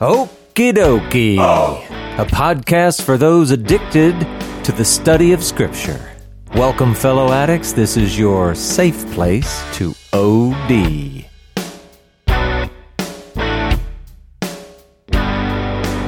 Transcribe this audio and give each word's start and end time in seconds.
Okie 0.00 0.72
dokie. 0.72 1.36
Oh. 1.38 1.80
A 2.20 2.26
podcast 2.26 3.02
for 3.02 3.16
those 3.16 3.52
addicted 3.52 4.18
to 4.64 4.72
the 4.72 4.84
study 4.84 5.32
of 5.32 5.40
Scripture. 5.40 6.10
Welcome, 6.52 6.94
fellow 6.94 7.30
addicts. 7.30 7.72
This 7.72 7.96
is 7.96 8.18
your 8.18 8.56
safe 8.56 9.08
place 9.12 9.62
to 9.74 9.94
OD. 10.12 11.26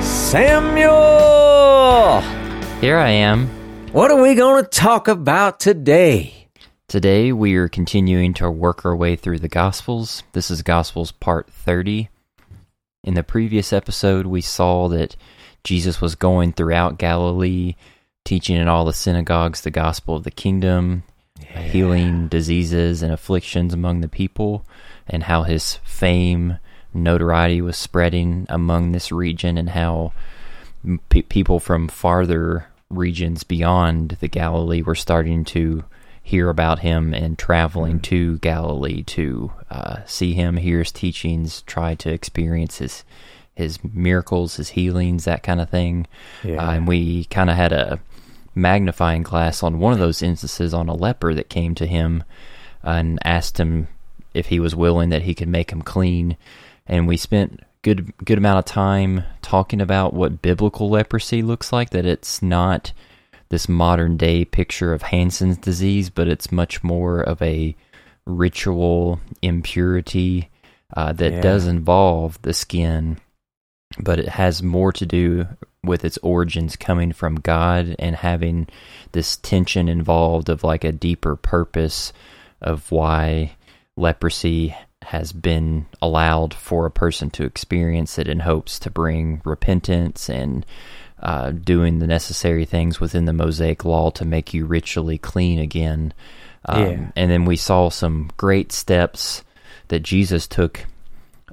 Samuel! 0.03 2.21
Here 2.81 2.99
I 2.99 3.11
am. 3.11 3.47
What 3.93 4.11
are 4.11 4.21
we 4.21 4.35
going 4.35 4.65
to 4.65 4.69
talk 4.69 5.07
about 5.07 5.61
today? 5.61 6.49
Today 6.89 7.31
we 7.31 7.55
are 7.55 7.69
continuing 7.69 8.35
to 8.35 8.51
work 8.51 8.85
our 8.85 8.97
way 8.97 9.15
through 9.15 9.39
the 9.39 9.49
Gospels. 9.49 10.25
This 10.33 10.51
is 10.51 10.63
Gospels 10.63 11.13
part 11.13 11.49
30. 11.53 12.09
In 13.07 13.15
the 13.15 13.23
previous 13.23 13.73
episode, 13.73 14.27
we 14.27 14.41
saw 14.41 14.89
that 14.89 15.15
Jesus 15.63 16.01
was 16.01 16.17
going 16.17 16.53
throughout 16.53 16.99
Galilee, 16.99 17.77
teaching 18.25 18.57
in 18.57 18.67
all 18.67 18.85
the 18.85 18.93
synagogues 18.93 19.61
the 19.61 19.71
gospel 19.71 20.17
of 20.17 20.25
the 20.25 20.33
kingdom, 20.33 21.05
healing 21.39 22.27
diseases 22.27 23.03
and 23.03 23.13
afflictions 23.13 23.73
among 23.73 24.01
the 24.01 24.09
people, 24.09 24.67
and 25.07 25.23
how 25.23 25.45
his 25.45 25.75
fame, 25.85 26.59
notoriety 26.93 27.61
was 27.61 27.77
spreading 27.77 28.45
among 28.49 28.91
this 28.91 29.13
region, 29.13 29.57
and 29.57 29.71
how 29.71 30.13
pe- 31.09 31.23
people 31.23 31.61
from 31.61 31.87
farther 31.87 32.67
regions 32.91 33.45
beyond 33.45 34.17
the 34.19 34.29
Galilee 34.29 34.83
were 34.83 34.97
starting 34.97 35.45
to 35.45 35.85
hear 36.27 36.49
about 36.51 36.81
him 36.81 37.15
and 37.15 37.39
traveling 37.39 38.01
to 38.01 38.37
Galilee 38.39 39.05
to 39.05 39.53
uh, 39.71 39.99
see 40.07 40.33
him, 40.33 40.57
hear 40.57 40.81
his 40.81 40.91
teachings, 40.91 41.63
try 41.63 41.95
to 41.95 42.11
experience 42.11 42.79
his 42.79 43.05
his 43.55 43.79
miracles, 43.85 44.57
his 44.57 44.71
healings, 44.71 45.25
that 45.25 45.45
kind 45.45 45.61
of 45.61 45.71
thing. 45.71 46.09
Yeah. 46.43 46.57
Uh, 46.57 46.73
and 46.73 46.89
we 46.89 47.27
kind 47.27 47.49
of 47.49 47.55
had 47.55 47.73
a 47.73 48.01
magnifying 48.57 49.23
glass 49.23 49.63
on 49.63 49.79
one 49.79 49.93
of 49.93 50.01
those 50.01 50.21
instances 50.21 50.75
on 50.75 50.89
a 50.89 50.95
leper 50.95 51.33
that 51.33 51.49
came 51.49 51.77
to 51.77 51.87
him 51.87 52.25
and 52.83 53.21
asked 53.25 53.61
him 53.61 53.87
if 54.35 54.47
he 54.47 54.59
was 54.59 54.75
willing 54.75 55.11
that 55.11 55.23
he 55.23 55.35
could 55.35 55.49
make 55.49 55.71
him 55.71 55.81
clean. 55.81 56.37
And 56.89 57.07
we 57.07 57.17
spent 57.17 57.61
good 57.83 58.13
good 58.25 58.39
amount 58.39 58.59
of 58.59 58.65
time 58.65 59.23
talking 59.43 59.81
about 59.81 60.13
what 60.13 60.43
biblical 60.43 60.91
leprosy 60.91 61.41
looks 61.41 61.73
like. 61.73 61.91
That 61.91 62.05
it's 62.05 62.43
not 62.43 62.93
this 63.49 63.69
modern 63.69 64.17
day 64.17 64.45
picture 64.45 64.93
of 64.93 65.03
Hansen's 65.03 65.59
disease, 65.59 66.11
but 66.11 66.29
it's 66.29 66.51
much 66.53 66.83
more 66.83 67.21
of 67.21 67.41
a 67.43 67.77
ritual 68.27 69.21
impurity 69.43 70.51
uh, 70.97 71.13
that 71.13 71.33
Yeah. 71.33 71.41
does 71.41 71.67
involve 71.67 72.41
the 72.43 72.53
skin, 72.55 73.19
but 73.99 74.19
it 74.19 74.29
has 74.29 74.63
more 74.63 74.93
to 74.93 75.07
do 75.07 75.47
with 75.85 76.05
its 76.05 76.19
origins 76.19 76.75
coming 76.77 77.13
from 77.13 77.37
God 77.37 77.95
and 77.99 78.17
having 78.17 78.67
this 79.13 79.37
tension 79.37 79.89
involved 79.89 80.49
of 80.49 80.65
like 80.65 80.83
a 80.85 80.93
deeper 80.93 81.37
purpose 81.37 82.13
of 82.61 82.91
why 82.91 83.53
leprosy 83.97 84.75
has 85.07 85.33
been 85.33 85.87
allowed 86.03 86.53
for 86.55 86.85
a 86.87 86.91
person 86.91 87.31
to 87.31 87.45
experience 87.45 88.19
it 88.19 88.29
in 88.29 88.41
hopes 88.41 88.79
to 88.81 88.91
bring 88.91 89.41
repentance 89.45 90.29
and 90.29 90.67
uh, 91.23 91.51
doing 91.51 91.99
the 91.99 92.07
necessary 92.07 92.65
things 92.65 93.01
within 93.01 93.25
the 93.25 93.33
Mosaic 93.33 93.85
law 93.85 94.11
to 94.11 94.25
make 94.25 94.53
you 94.53 94.67
ritually 94.67 95.17
clean 95.19 95.59
again. 95.59 96.13
Um, 96.67 96.83
Yeah. 96.83 97.11
And 97.17 97.31
then 97.31 97.45
we 97.45 97.57
saw 97.57 97.89
some 97.89 98.31
great 98.37 98.73
steps 98.73 99.43
that 99.89 100.01
Jesus 100.03 100.47
took 100.47 100.85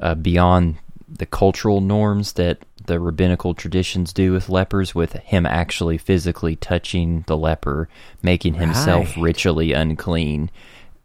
uh, 0.02 0.16
beyond 0.16 0.76
the 1.08 1.26
cultural 1.28 1.80
norms 1.80 2.34
that 2.34 2.58
the 2.86 3.00
rabbinical 3.00 3.54
traditions 3.54 4.12
do 4.12 4.34
with 4.34 4.50
lepers, 4.50 4.94
with 4.96 5.14
him 5.14 5.46
actually 5.46 5.98
physically 5.98 6.56
touching 6.58 7.24
the 7.28 7.38
leper, 7.38 7.88
making 8.22 8.56
himself 8.56 9.16
Right. 9.16 9.24
ritually 9.24 9.72
unclean. 9.74 10.50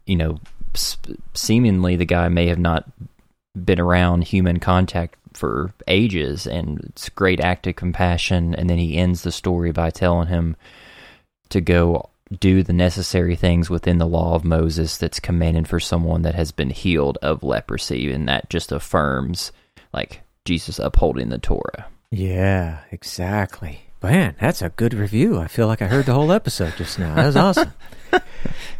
You 0.05 0.15
know, 0.17 0.39
seemingly 1.33 1.95
the 1.95 2.05
guy 2.05 2.27
may 2.29 2.47
have 2.47 2.59
not 2.59 2.89
been 3.55 3.79
around 3.79 4.23
human 4.23 4.59
contact 4.59 5.15
for 5.33 5.73
ages, 5.87 6.47
and 6.47 6.79
it's 6.81 7.07
a 7.07 7.11
great 7.11 7.39
act 7.39 7.67
of 7.67 7.75
compassion. 7.75 8.55
And 8.55 8.69
then 8.69 8.77
he 8.77 8.97
ends 8.97 9.23
the 9.23 9.31
story 9.31 9.71
by 9.71 9.89
telling 9.89 10.27
him 10.27 10.55
to 11.49 11.61
go 11.61 12.09
do 12.39 12.61
the 12.61 12.73
necessary 12.73 13.35
things 13.35 13.69
within 13.69 13.97
the 13.97 14.07
law 14.07 14.35
of 14.35 14.43
Moses 14.43 14.97
that's 14.97 15.19
commanded 15.19 15.67
for 15.67 15.79
someone 15.79 16.21
that 16.21 16.35
has 16.35 16.51
been 16.51 16.69
healed 16.69 17.17
of 17.21 17.43
leprosy, 17.43 18.11
and 18.11 18.27
that 18.27 18.49
just 18.49 18.71
affirms 18.71 19.51
like 19.93 20.21
Jesus 20.45 20.79
upholding 20.79 21.29
the 21.29 21.39
Torah. 21.39 21.87
Yeah, 22.11 22.79
exactly. 22.91 23.81
Man, 24.01 24.35
that's 24.39 24.61
a 24.61 24.69
good 24.69 24.93
review. 24.93 25.39
I 25.39 25.47
feel 25.47 25.67
like 25.67 25.81
I 25.81 25.87
heard 25.87 26.05
the 26.05 26.13
whole 26.13 26.31
episode 26.31 26.73
just 26.77 26.97
now. 26.99 27.15
That 27.15 27.25
was 27.25 27.35
awesome. 27.35 27.73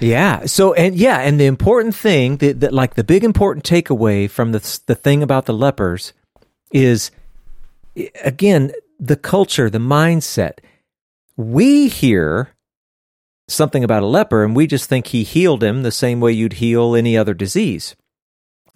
yeah. 0.00 0.46
So, 0.46 0.72
and 0.74 0.94
yeah, 0.96 1.18
and 1.18 1.38
the 1.38 1.46
important 1.46 1.94
thing 1.94 2.38
that, 2.38 2.60
that 2.60 2.72
like 2.72 2.94
the 2.94 3.04
big 3.04 3.24
important 3.24 3.64
takeaway 3.64 4.28
from 4.28 4.52
the 4.52 4.80
the 4.86 4.94
thing 4.94 5.22
about 5.22 5.46
the 5.46 5.52
lepers 5.52 6.12
is 6.72 7.10
again 8.22 8.72
the 8.98 9.16
culture, 9.16 9.70
the 9.70 9.78
mindset. 9.78 10.58
We 11.36 11.88
hear 11.88 12.50
something 13.48 13.82
about 13.82 14.02
a 14.02 14.06
leper 14.06 14.44
and 14.44 14.54
we 14.54 14.66
just 14.66 14.88
think 14.88 15.08
he 15.08 15.22
healed 15.22 15.62
him 15.62 15.82
the 15.82 15.90
same 15.90 16.20
way 16.20 16.32
you'd 16.32 16.54
heal 16.54 16.94
any 16.94 17.16
other 17.16 17.34
disease. 17.34 17.96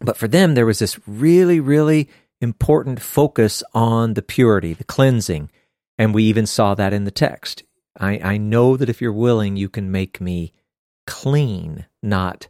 But 0.01 0.17
for 0.17 0.29
them, 0.29 0.55
there 0.55 0.67
was 0.67 0.81
this 0.81 0.99
really, 1.07 1.61
really 1.61 2.09
important 2.41 3.01
focus 3.01 3.63
on 3.73 4.15
the 4.15 4.23
purity, 4.23 4.75
the 4.75 4.85
cleansing. 4.85 5.51
And 5.97 6.13
we 6.13 6.25
even 6.25 6.47
saw 6.47 6.75
that 6.75 6.93
in 6.93 7.05
the 7.05 7.11
text. 7.11 7.63
I, 7.99 8.19
I 8.19 8.37
know 8.37 8.77
that 8.77 8.89
if 8.89 9.01
you're 9.01 9.13
willing, 9.13 9.57
you 9.57 9.69
can 9.69 9.91
make 9.91 10.21
me 10.21 10.53
clean, 11.07 11.87
not 12.03 12.49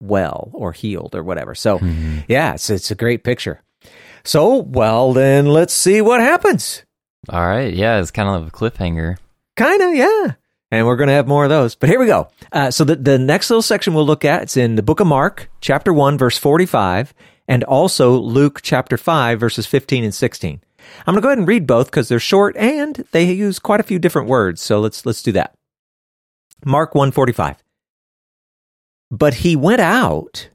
well 0.00 0.50
or 0.52 0.72
healed 0.72 1.14
or 1.14 1.22
whatever. 1.22 1.54
So, 1.54 1.78
yeah, 2.28 2.54
it's, 2.54 2.70
it's 2.70 2.90
a 2.90 2.96
great 2.96 3.24
picture. 3.24 3.62
So, 4.24 4.56
well, 4.58 5.12
then 5.12 5.46
let's 5.46 5.72
see 5.72 6.00
what 6.00 6.20
happens. 6.20 6.84
All 7.28 7.44
right, 7.46 7.72
yeah, 7.72 8.00
it's 8.00 8.10
kind 8.10 8.28
of 8.28 8.48
a 8.48 8.50
cliffhanger. 8.50 9.16
Kind 9.56 9.82
of, 9.82 9.94
yeah. 9.94 10.34
And 10.70 10.86
we're 10.86 10.96
going 10.96 11.08
to 11.08 11.14
have 11.14 11.28
more 11.28 11.44
of 11.44 11.50
those. 11.50 11.74
But 11.74 11.88
here 11.90 12.00
we 12.00 12.06
go. 12.06 12.28
Uh, 12.50 12.70
so 12.70 12.84
the, 12.84 12.96
the 12.96 13.18
next 13.18 13.50
little 13.50 13.62
section 13.62 13.94
we'll 13.94 14.06
look 14.06 14.24
at, 14.24 14.42
it's 14.42 14.56
in 14.56 14.74
the 14.76 14.82
book 14.82 15.00
of 15.00 15.06
Mark, 15.06 15.50
chapter 15.60 15.92
1, 15.92 16.16
verse 16.18 16.38
45, 16.38 17.12
and 17.46 17.62
also 17.64 18.12
Luke, 18.12 18.60
chapter 18.62 18.96
5, 18.96 19.38
verses 19.38 19.66
15 19.66 20.04
and 20.04 20.14
16. 20.14 20.62
I'm 21.06 21.14
going 21.14 21.16
to 21.16 21.20
go 21.20 21.28
ahead 21.28 21.38
and 21.38 21.48
read 21.48 21.66
both 21.66 21.88
because 21.90 22.08
they're 22.08 22.18
short 22.18 22.56
and 22.56 23.04
they 23.12 23.30
use 23.30 23.58
quite 23.58 23.80
a 23.80 23.84
few 23.84 23.98
different 23.98 24.28
words. 24.28 24.62
So 24.62 24.80
let's, 24.80 25.04
let's 25.04 25.22
do 25.22 25.32
that. 25.32 25.54
Mark 26.64 26.94
145. 26.94 27.61
But 29.12 29.34
he 29.34 29.54
went 29.54 29.82
out 29.82 30.48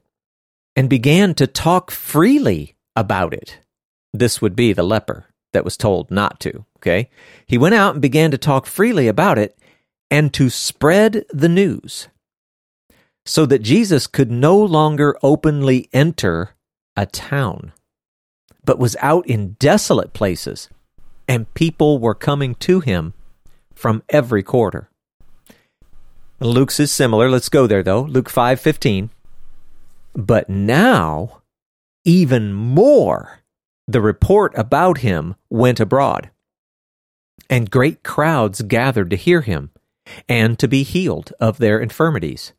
and 0.74 0.90
began 0.90 1.32
to 1.34 1.46
talk 1.46 1.92
freely 1.92 2.74
about 2.96 3.32
it. 3.32 3.60
This 4.12 4.42
would 4.42 4.56
be 4.56 4.72
the 4.72 4.82
leper 4.82 5.26
that 5.52 5.64
was 5.64 5.76
told 5.76 6.10
not 6.10 6.40
to, 6.40 6.64
okay? 6.78 7.08
He 7.46 7.56
went 7.56 7.76
out 7.76 7.94
and 7.94 8.02
began 8.02 8.32
to 8.32 8.38
talk 8.38 8.66
freely 8.66 9.06
about 9.06 9.38
it 9.38 9.56
and 10.10 10.34
to 10.34 10.50
spread 10.50 11.24
the 11.30 11.48
news 11.48 12.08
so 13.24 13.46
that 13.46 13.62
Jesus 13.62 14.08
could 14.08 14.30
no 14.30 14.58
longer 14.58 15.16
openly 15.22 15.88
enter 15.92 16.56
a 16.96 17.06
town, 17.06 17.72
but 18.64 18.78
was 18.78 18.96
out 19.00 19.26
in 19.26 19.52
desolate 19.60 20.12
places, 20.12 20.68
and 21.28 21.52
people 21.54 21.98
were 21.98 22.14
coming 22.14 22.56
to 22.56 22.80
him 22.80 23.14
from 23.74 24.02
every 24.08 24.42
quarter. 24.42 24.87
Luke's 26.40 26.78
is 26.78 26.92
similar. 26.92 27.28
Let's 27.28 27.48
go 27.48 27.66
there 27.66 27.82
though. 27.82 28.02
Luke 28.02 28.30
5:15. 28.30 29.10
But 30.14 30.48
now 30.48 31.42
even 32.04 32.52
more 32.52 33.40
the 33.86 34.00
report 34.00 34.52
about 34.56 34.98
him 34.98 35.34
went 35.50 35.80
abroad, 35.80 36.30
and 37.48 37.70
great 37.70 38.02
crowds 38.02 38.62
gathered 38.62 39.10
to 39.10 39.16
hear 39.16 39.40
him 39.40 39.70
and 40.28 40.58
to 40.58 40.68
be 40.68 40.82
healed 40.82 41.32
of 41.40 41.58
their 41.58 41.80
infirmities. 41.80 42.52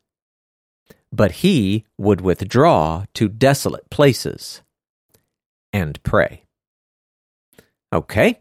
But 1.12 1.44
he 1.44 1.86
would 1.98 2.21
withdraw 2.21 3.06
to 3.13 3.27
desolate 3.27 3.89
places 3.89 4.62
and 5.71 6.01
pray. 6.04 6.44
Okay, 7.92 8.39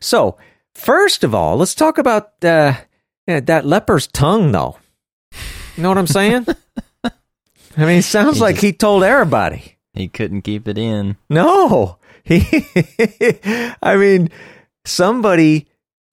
so 0.00 0.36
first 0.74 1.24
of 1.24 1.34
all, 1.34 1.56
let's 1.56 1.74
talk 1.74 1.96
about 1.96 2.32
uh, 2.44 2.74
that 3.26 3.64
leper's 3.64 4.06
tongue, 4.06 4.52
though. 4.52 4.76
You 5.80 5.84
know 5.84 5.88
what 5.88 5.96
I'm 5.98 6.06
saying? 6.06 6.46
I 7.04 7.10
mean, 7.78 8.00
it 8.00 8.02
sounds 8.04 8.36
He 8.36 8.42
like 8.42 8.56
just- 8.56 8.64
he 8.64 8.72
told 8.74 9.02
everybody. 9.02 9.76
He 9.94 10.08
couldn't 10.08 10.42
keep 10.42 10.68
it 10.68 10.76
in. 10.76 11.16
No, 11.30 11.96
he. 12.22 12.42
I 13.82 13.96
mean, 13.96 14.28
somebody 14.84 15.68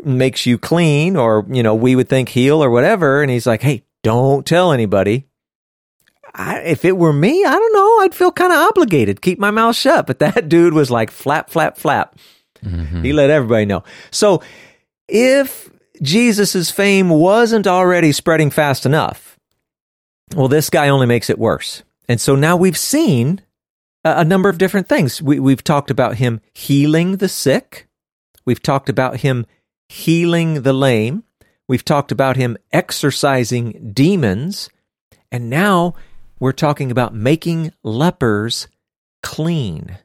makes 0.06 0.46
you 0.46 0.58
clean, 0.58 1.18
or 1.18 1.46
you 1.50 1.62
know, 1.64 1.76
we 1.76 1.98
would 1.98 2.08
think 2.08 2.30
heal 2.30 2.64
or 2.64 2.70
whatever, 2.70 3.22
and 3.22 3.30
he's 3.30 3.46
like, 3.46 3.62
"Hey, 3.62 3.84
don't 4.04 4.46
tell 4.46 4.72
anybody." 4.72 5.26
I, 6.34 6.60
if 6.60 6.86
it 6.86 6.98
were 6.98 7.12
me, 7.12 7.44
I 7.44 7.52
don't 7.52 7.74
know. 7.74 8.00
I'd 8.06 8.16
feel 8.16 8.32
kind 8.32 8.54
of 8.54 8.60
obligated, 8.60 9.22
keep 9.22 9.38
my 9.38 9.52
mouth 9.52 9.76
shut. 9.76 10.08
But 10.08 10.20
that 10.20 10.48
dude 10.50 10.74
was 10.74 10.90
like 10.90 11.12
flap, 11.12 11.50
flap, 11.50 11.78
flap. 11.78 12.16
Mhm. 12.64 13.04
He 13.04 13.12
let 13.12 13.30
everybody 13.30 13.66
know. 13.66 13.84
So 14.12 14.42
if 15.10 15.70
Jesus' 16.02 16.72
fame 16.72 17.10
wasn't 17.10 17.68
already 17.68 18.14
spreading 18.14 18.50
fast 18.50 18.86
enough, 18.86 19.27
well, 20.36 20.48
this 20.48 20.70
guy 20.70 20.90
only 20.90 21.06
makes 21.06 21.30
it 21.30 21.40
worse. 21.40 21.84
And 22.10 22.20
so 22.20 22.36
now 22.36 22.56
we've 22.56 22.78
seen 22.78 23.42
a, 24.04 24.20
a 24.20 24.26
number 24.26 24.50
of 24.50 24.58
different 24.58 24.88
things. 24.88 25.22
We, 25.22 25.40
we've 25.40 25.64
talked 25.64 25.92
about 25.92 26.16
him 26.16 26.42
healing 26.54 27.18
the 27.18 27.30
sick. 27.30 27.88
We've 28.46 28.62
talked 28.62 28.90
about 28.90 29.18
him 29.18 29.46
healing 29.90 30.62
the 30.64 30.74
lame. 30.74 31.24
We've 31.68 31.86
talked 31.86 32.12
about 32.12 32.38
him 32.38 32.58
exorcising 32.72 33.92
demons. 33.94 34.70
And 35.32 35.50
now 35.50 35.96
we're 36.40 36.54
talking 36.54 36.92
about 36.92 37.14
making 37.14 37.74
lepers 37.84 38.68
clean. 39.22 39.98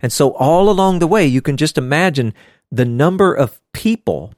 And 0.00 0.12
so, 0.12 0.32
all 0.32 0.70
along 0.70 0.98
the 0.98 1.06
way, 1.06 1.26
you 1.26 1.40
can 1.40 1.56
just 1.56 1.78
imagine 1.78 2.34
the 2.70 2.84
number 2.84 3.32
of 3.34 3.60
people 3.72 4.34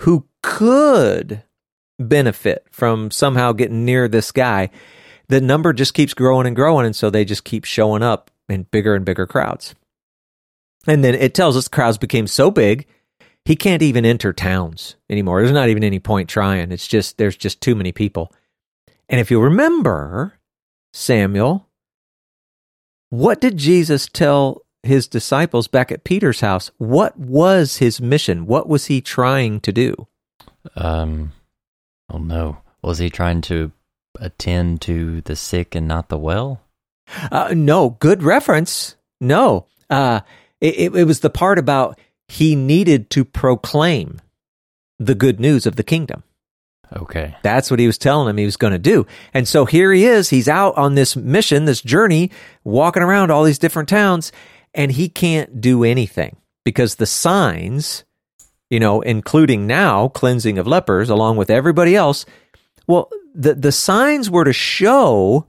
who 0.00 0.26
could 0.42 1.42
benefit 1.98 2.66
from 2.70 3.10
somehow 3.10 3.52
getting 3.52 3.84
near 3.84 4.08
this 4.08 4.32
guy. 4.32 4.70
The 5.28 5.40
number 5.40 5.72
just 5.72 5.94
keeps 5.94 6.14
growing 6.14 6.46
and 6.46 6.56
growing. 6.56 6.86
And 6.86 6.94
so 6.94 7.10
they 7.10 7.24
just 7.24 7.44
keep 7.44 7.64
showing 7.64 8.02
up 8.02 8.30
in 8.48 8.64
bigger 8.64 8.94
and 8.94 9.04
bigger 9.04 9.26
crowds. 9.26 9.74
And 10.86 11.02
then 11.02 11.14
it 11.14 11.34
tells 11.34 11.56
us 11.56 11.64
the 11.64 11.70
crowds 11.70 11.98
became 11.98 12.26
so 12.26 12.50
big, 12.50 12.86
he 13.44 13.56
can't 13.56 13.82
even 13.82 14.04
enter 14.04 14.32
towns 14.32 14.96
anymore. 15.08 15.40
There's 15.40 15.52
not 15.52 15.68
even 15.68 15.84
any 15.84 15.98
point 15.98 16.28
trying. 16.28 16.72
It's 16.72 16.86
just, 16.86 17.18
there's 17.18 17.36
just 17.36 17.60
too 17.60 17.74
many 17.74 17.92
people. 17.92 18.32
And 19.08 19.20
if 19.20 19.30
you 19.30 19.40
remember, 19.40 20.38
Samuel, 20.92 21.68
what 23.10 23.40
did 23.40 23.56
Jesus 23.56 24.08
tell 24.08 24.62
his 24.82 25.06
disciples 25.06 25.68
back 25.68 25.92
at 25.92 26.04
Peter's 26.04 26.40
house? 26.40 26.70
What 26.78 27.16
was 27.18 27.76
his 27.76 28.00
mission? 28.00 28.46
What 28.46 28.68
was 28.68 28.86
he 28.86 29.00
trying 29.00 29.60
to 29.60 29.72
do? 29.72 30.08
Um, 30.74 31.32
oh 32.10 32.18
no. 32.18 32.58
Was 32.82 32.98
he 32.98 33.10
trying 33.10 33.40
to 33.42 33.72
attend 34.20 34.80
to 34.82 35.20
the 35.22 35.36
sick 35.36 35.74
and 35.74 35.88
not 35.88 36.08
the 36.08 36.18
well? 36.18 36.62
Uh, 37.30 37.52
no, 37.56 37.90
good 37.90 38.22
reference. 38.22 38.96
No, 39.20 39.66
uh, 39.90 40.20
it, 40.60 40.74
it, 40.76 40.96
it 40.96 41.04
was 41.04 41.20
the 41.20 41.30
part 41.30 41.58
about 41.58 41.98
he 42.28 42.54
needed 42.56 43.10
to 43.10 43.24
proclaim 43.24 44.20
the 44.98 45.14
good 45.14 45.40
news 45.40 45.66
of 45.66 45.76
the 45.76 45.82
kingdom. 45.82 46.22
Okay. 46.94 47.34
That's 47.42 47.70
what 47.70 47.80
he 47.80 47.86
was 47.86 47.98
telling 47.98 48.28
him 48.28 48.36
he 48.36 48.44
was 48.44 48.56
going 48.56 48.72
to 48.72 48.78
do. 48.78 49.06
And 49.34 49.46
so 49.48 49.64
here 49.64 49.92
he 49.92 50.04
is. 50.06 50.30
He's 50.30 50.48
out 50.48 50.76
on 50.76 50.94
this 50.94 51.16
mission, 51.16 51.64
this 51.64 51.82
journey, 51.82 52.30
walking 52.64 53.02
around 53.02 53.30
all 53.30 53.42
these 53.42 53.58
different 53.58 53.88
towns, 53.88 54.30
and 54.72 54.92
he 54.92 55.08
can't 55.08 55.60
do 55.60 55.82
anything 55.82 56.36
because 56.64 56.94
the 56.94 57.06
signs, 57.06 58.04
you 58.70 58.80
know, 58.80 59.00
including 59.00 59.66
now 59.66 60.08
cleansing 60.08 60.58
of 60.58 60.66
lepers 60.66 61.10
along 61.10 61.36
with 61.36 61.50
everybody 61.50 61.94
else, 61.94 62.24
well, 62.86 63.10
the, 63.34 63.54
the 63.54 63.72
signs 63.72 64.30
were 64.30 64.44
to 64.44 64.52
show 64.52 65.46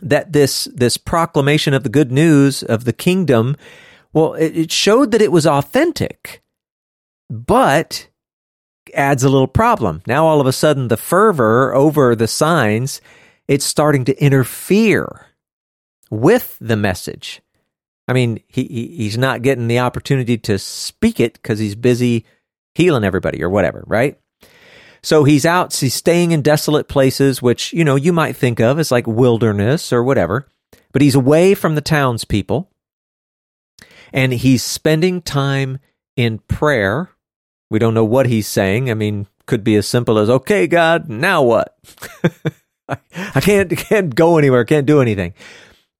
that 0.00 0.32
this 0.32 0.68
this 0.72 0.96
proclamation 0.96 1.74
of 1.74 1.82
the 1.82 1.88
good 1.88 2.12
news 2.12 2.62
of 2.62 2.84
the 2.84 2.92
kingdom, 2.92 3.56
well, 4.12 4.34
it, 4.34 4.56
it 4.56 4.72
showed 4.72 5.10
that 5.10 5.22
it 5.22 5.32
was 5.32 5.46
authentic, 5.46 6.42
but 7.28 8.08
adds 8.94 9.24
a 9.24 9.28
little 9.28 9.48
problem. 9.48 10.02
Now 10.06 10.26
all 10.26 10.40
of 10.40 10.46
a 10.46 10.52
sudden 10.52 10.88
the 10.88 10.96
fervor 10.96 11.74
over 11.74 12.14
the 12.14 12.28
signs, 12.28 13.00
it's 13.46 13.64
starting 13.64 14.04
to 14.06 14.22
interfere 14.22 15.26
with 16.10 16.56
the 16.60 16.76
message. 16.76 17.42
I 18.08 18.14
mean, 18.14 18.40
he, 18.48 18.64
he 18.64 18.86
he's 18.96 19.18
not 19.18 19.42
getting 19.42 19.68
the 19.68 19.80
opportunity 19.80 20.38
to 20.38 20.58
speak 20.58 21.20
it 21.20 21.34
because 21.34 21.58
he's 21.58 21.74
busy 21.74 22.24
healing 22.74 23.04
everybody 23.04 23.42
or 23.42 23.50
whatever, 23.50 23.84
right? 23.86 24.18
So 25.02 25.24
he's 25.24 25.46
out, 25.46 25.74
he's 25.74 25.94
staying 25.94 26.32
in 26.32 26.42
desolate 26.42 26.88
places, 26.88 27.40
which, 27.40 27.72
you 27.72 27.84
know, 27.84 27.96
you 27.96 28.12
might 28.12 28.34
think 28.34 28.60
of 28.60 28.78
as 28.78 28.90
like 28.90 29.06
wilderness 29.06 29.92
or 29.92 30.02
whatever, 30.02 30.48
but 30.92 31.02
he's 31.02 31.14
away 31.14 31.54
from 31.54 31.74
the 31.74 31.80
townspeople 31.80 32.70
and 34.12 34.32
he's 34.32 34.64
spending 34.64 35.22
time 35.22 35.78
in 36.16 36.38
prayer. 36.40 37.10
We 37.70 37.78
don't 37.78 37.94
know 37.94 38.04
what 38.04 38.26
he's 38.26 38.48
saying. 38.48 38.90
I 38.90 38.94
mean, 38.94 39.28
could 39.46 39.62
be 39.62 39.76
as 39.76 39.86
simple 39.86 40.18
as, 40.18 40.28
okay, 40.28 40.66
God, 40.66 41.08
now 41.08 41.42
what? 41.42 41.78
I 42.88 43.40
can't, 43.40 43.70
can't 43.76 44.14
go 44.14 44.38
anywhere, 44.38 44.64
can't 44.64 44.86
do 44.86 45.00
anything. 45.00 45.34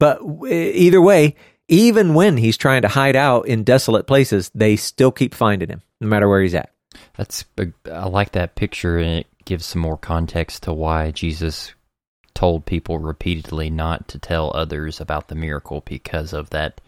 But 0.00 0.20
either 0.48 1.02
way, 1.02 1.36
even 1.68 2.14
when 2.14 2.36
he's 2.36 2.56
trying 2.56 2.82
to 2.82 2.88
hide 2.88 3.16
out 3.16 3.46
in 3.46 3.62
desolate 3.62 4.06
places, 4.06 4.50
they 4.54 4.76
still 4.76 5.12
keep 5.12 5.34
finding 5.34 5.68
him, 5.68 5.82
no 6.00 6.08
matter 6.08 6.28
where 6.28 6.42
he's 6.42 6.54
at. 6.54 6.72
That's 7.16 7.44
I 7.90 8.06
like 8.08 8.32
that 8.32 8.54
picture, 8.56 8.98
and 8.98 9.20
it 9.20 9.26
gives 9.44 9.66
some 9.66 9.82
more 9.82 9.98
context 9.98 10.64
to 10.64 10.72
why 10.72 11.10
Jesus 11.10 11.74
told 12.34 12.66
people 12.66 12.98
repeatedly 12.98 13.68
not 13.68 14.08
to 14.08 14.18
tell 14.18 14.52
others 14.54 15.00
about 15.00 15.28
the 15.28 15.34
miracle 15.34 15.82
because 15.84 16.32
of 16.32 16.50
that 16.50 16.80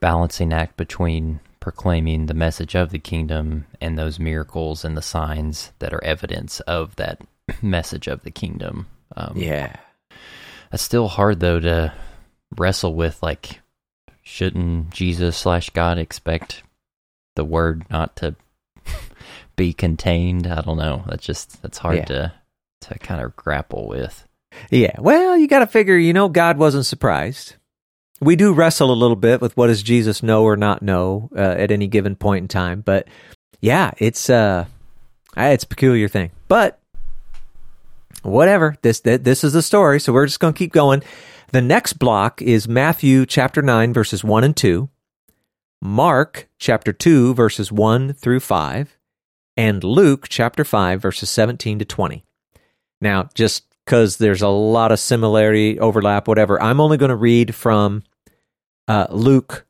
balancing 0.00 0.52
act 0.52 0.76
between 0.76 1.40
proclaiming 1.60 2.26
the 2.26 2.34
message 2.34 2.74
of 2.74 2.90
the 2.90 2.98
kingdom 2.98 3.66
and 3.80 3.98
those 3.98 4.18
miracles 4.18 4.84
and 4.84 4.96
the 4.96 5.02
signs 5.02 5.72
that 5.78 5.92
are 5.92 6.02
evidence 6.04 6.60
of 6.60 6.96
that 6.96 7.20
message 7.62 8.06
of 8.06 8.22
the 8.22 8.30
kingdom. 8.30 8.86
Um, 9.16 9.32
Yeah. 9.36 9.76
That's 10.70 10.82
still 10.82 11.08
hard 11.08 11.40
though 11.40 11.60
to 11.60 11.92
wrestle 12.56 12.94
with. 12.94 13.22
Like, 13.22 13.60
shouldn't 14.30 14.90
Jesus 14.90 15.36
slash 15.36 15.70
God 15.70 15.98
expect 15.98 16.62
the 17.36 17.44
word 17.44 17.84
not 17.90 18.14
to 18.16 18.36
be 19.56 19.72
contained? 19.72 20.46
I 20.46 20.60
don't 20.62 20.78
know. 20.78 21.02
That's 21.06 21.24
just 21.26 21.60
that's 21.62 21.78
hard 21.78 21.96
Yeah. 21.98 22.04
to 22.04 22.32
to 22.82 22.98
kind 22.98 23.20
of 23.20 23.36
grapple 23.36 23.86
with. 23.88 24.26
Yeah. 24.70 24.94
Well, 24.98 25.36
you 25.36 25.46
got 25.46 25.58
to 25.60 25.66
figure, 25.66 25.96
you 25.96 26.12
know, 26.12 26.28
God 26.28 26.56
wasn't 26.58 26.86
surprised. 26.86 27.56
We 28.20 28.36
do 28.36 28.52
wrestle 28.52 28.90
a 28.90 28.94
little 28.94 29.16
bit 29.16 29.40
with 29.40 29.56
what 29.56 29.66
does 29.68 29.82
Jesus 29.82 30.22
know 30.22 30.44
or 30.44 30.56
not 30.56 30.82
know 30.82 31.30
uh, 31.36 31.40
at 31.40 31.70
any 31.70 31.86
given 31.86 32.16
point 32.16 32.42
in 32.44 32.48
time, 32.48 32.80
but 32.80 33.08
yeah, 33.60 33.92
it's 33.98 34.28
uh 34.30 34.64
it's 35.36 35.64
a 35.64 35.68
peculiar 35.68 36.08
thing. 36.08 36.30
But 36.48 36.78
whatever. 38.22 38.76
This 38.82 39.00
this 39.00 39.44
is 39.44 39.52
the 39.52 39.62
story, 39.62 40.00
so 40.00 40.12
we're 40.12 40.26
just 40.26 40.40
going 40.40 40.52
to 40.54 40.58
keep 40.58 40.72
going. 40.72 41.02
The 41.52 41.60
next 41.60 41.94
block 41.94 42.40
is 42.40 42.68
Matthew 42.68 43.26
chapter 43.26 43.60
9 43.60 43.92
verses 43.92 44.22
1 44.22 44.44
and 44.44 44.56
2, 44.56 44.88
Mark 45.82 46.48
chapter 46.60 46.92
2 46.92 47.34
verses 47.34 47.72
1 47.72 48.12
through 48.12 48.38
5, 48.38 48.96
and 49.56 49.82
Luke 49.82 50.28
chapter 50.28 50.62
5 50.62 51.02
verses 51.02 51.28
17 51.28 51.80
to 51.80 51.84
20. 51.84 52.24
Now, 53.00 53.30
just 53.34 53.64
because 53.84 54.18
there's 54.18 54.42
a 54.42 54.48
lot 54.48 54.92
of 54.92 55.00
similarity, 55.00 55.80
overlap, 55.80 56.28
whatever, 56.28 56.62
I'm 56.62 56.80
only 56.80 56.96
going 56.96 57.08
to 57.08 57.16
read 57.16 57.52
from 57.52 58.04
uh, 58.86 59.08
Luke, 59.10 59.66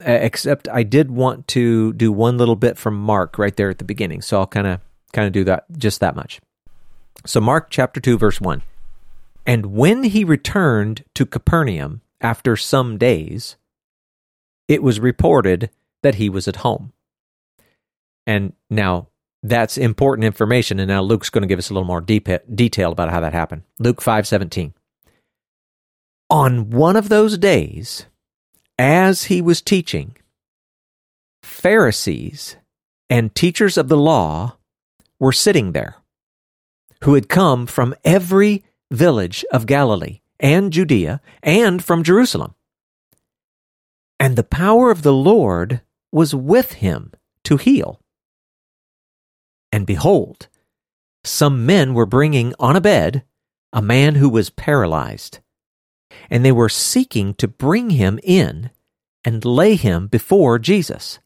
except 0.00 0.66
I 0.70 0.82
did 0.82 1.10
want 1.10 1.46
to 1.48 1.92
do 1.92 2.10
one 2.10 2.38
little 2.38 2.56
bit 2.56 2.78
from 2.78 2.98
Mark 2.98 3.38
right 3.38 3.54
there 3.54 3.68
at 3.68 3.76
the 3.76 3.84
beginning. 3.84 4.22
So 4.22 4.38
I'll 4.38 4.46
kind 4.46 4.66
of 4.66 4.80
kind 5.12 5.26
of 5.26 5.34
do 5.34 5.44
that 5.44 5.66
just 5.76 6.00
that 6.00 6.16
much. 6.16 6.40
So 7.26 7.38
Mark 7.38 7.68
chapter 7.68 8.00
2 8.00 8.16
verse 8.16 8.40
1. 8.40 8.62
And 9.48 9.66
when 9.66 10.04
he 10.04 10.24
returned 10.24 11.04
to 11.14 11.24
Capernaum 11.24 12.02
after 12.20 12.54
some 12.54 12.98
days, 12.98 13.56
it 14.68 14.82
was 14.82 15.00
reported 15.00 15.70
that 16.02 16.16
he 16.16 16.28
was 16.28 16.46
at 16.46 16.56
home. 16.56 16.92
And 18.26 18.52
now 18.68 19.08
that's 19.42 19.78
important 19.78 20.26
information 20.26 20.78
and 20.78 20.88
now 20.88 21.00
Luke's 21.00 21.30
going 21.30 21.42
to 21.42 21.48
give 21.48 21.58
us 21.58 21.70
a 21.70 21.72
little 21.72 21.86
more 21.86 22.02
detail 22.02 22.92
about 22.92 23.08
how 23.10 23.20
that 23.20 23.32
happened. 23.32 23.62
Luke 23.78 24.02
5:17. 24.02 24.74
On 26.28 26.68
one 26.68 26.96
of 26.96 27.08
those 27.08 27.38
days, 27.38 28.04
as 28.78 29.24
he 29.24 29.40
was 29.40 29.62
teaching, 29.62 30.14
Pharisees 31.42 32.56
and 33.08 33.34
teachers 33.34 33.78
of 33.78 33.88
the 33.88 33.96
law 33.96 34.58
were 35.18 35.32
sitting 35.32 35.72
there, 35.72 35.96
who 37.04 37.14
had 37.14 37.30
come 37.30 37.66
from 37.66 37.94
every 38.04 38.64
village 38.90 39.44
of 39.52 39.66
Galilee 39.66 40.20
and 40.40 40.72
Judea 40.72 41.20
and 41.42 41.82
from 41.82 42.02
Jerusalem. 42.02 42.54
And 44.20 44.36
the 44.36 44.44
power 44.44 44.90
of 44.90 45.02
the 45.02 45.12
Lord 45.12 45.82
was 46.10 46.34
with 46.34 46.74
him 46.74 47.12
to 47.44 47.56
heal. 47.56 48.00
And 49.70 49.86
behold, 49.86 50.48
some 51.24 51.66
men 51.66 51.94
were 51.94 52.06
bringing 52.06 52.54
on 52.58 52.76
a 52.76 52.80
bed 52.80 53.24
a 53.72 53.82
man 53.82 54.14
who 54.14 54.30
was 54.30 54.50
paralyzed, 54.50 55.40
and 56.30 56.44
they 56.44 56.52
were 56.52 56.70
seeking 56.70 57.34
to 57.34 57.46
bring 57.46 57.90
him 57.90 58.18
in 58.22 58.70
and 59.24 59.44
lay 59.44 59.74
him 59.74 60.06
before 60.06 60.58
Jesus. 60.58 61.18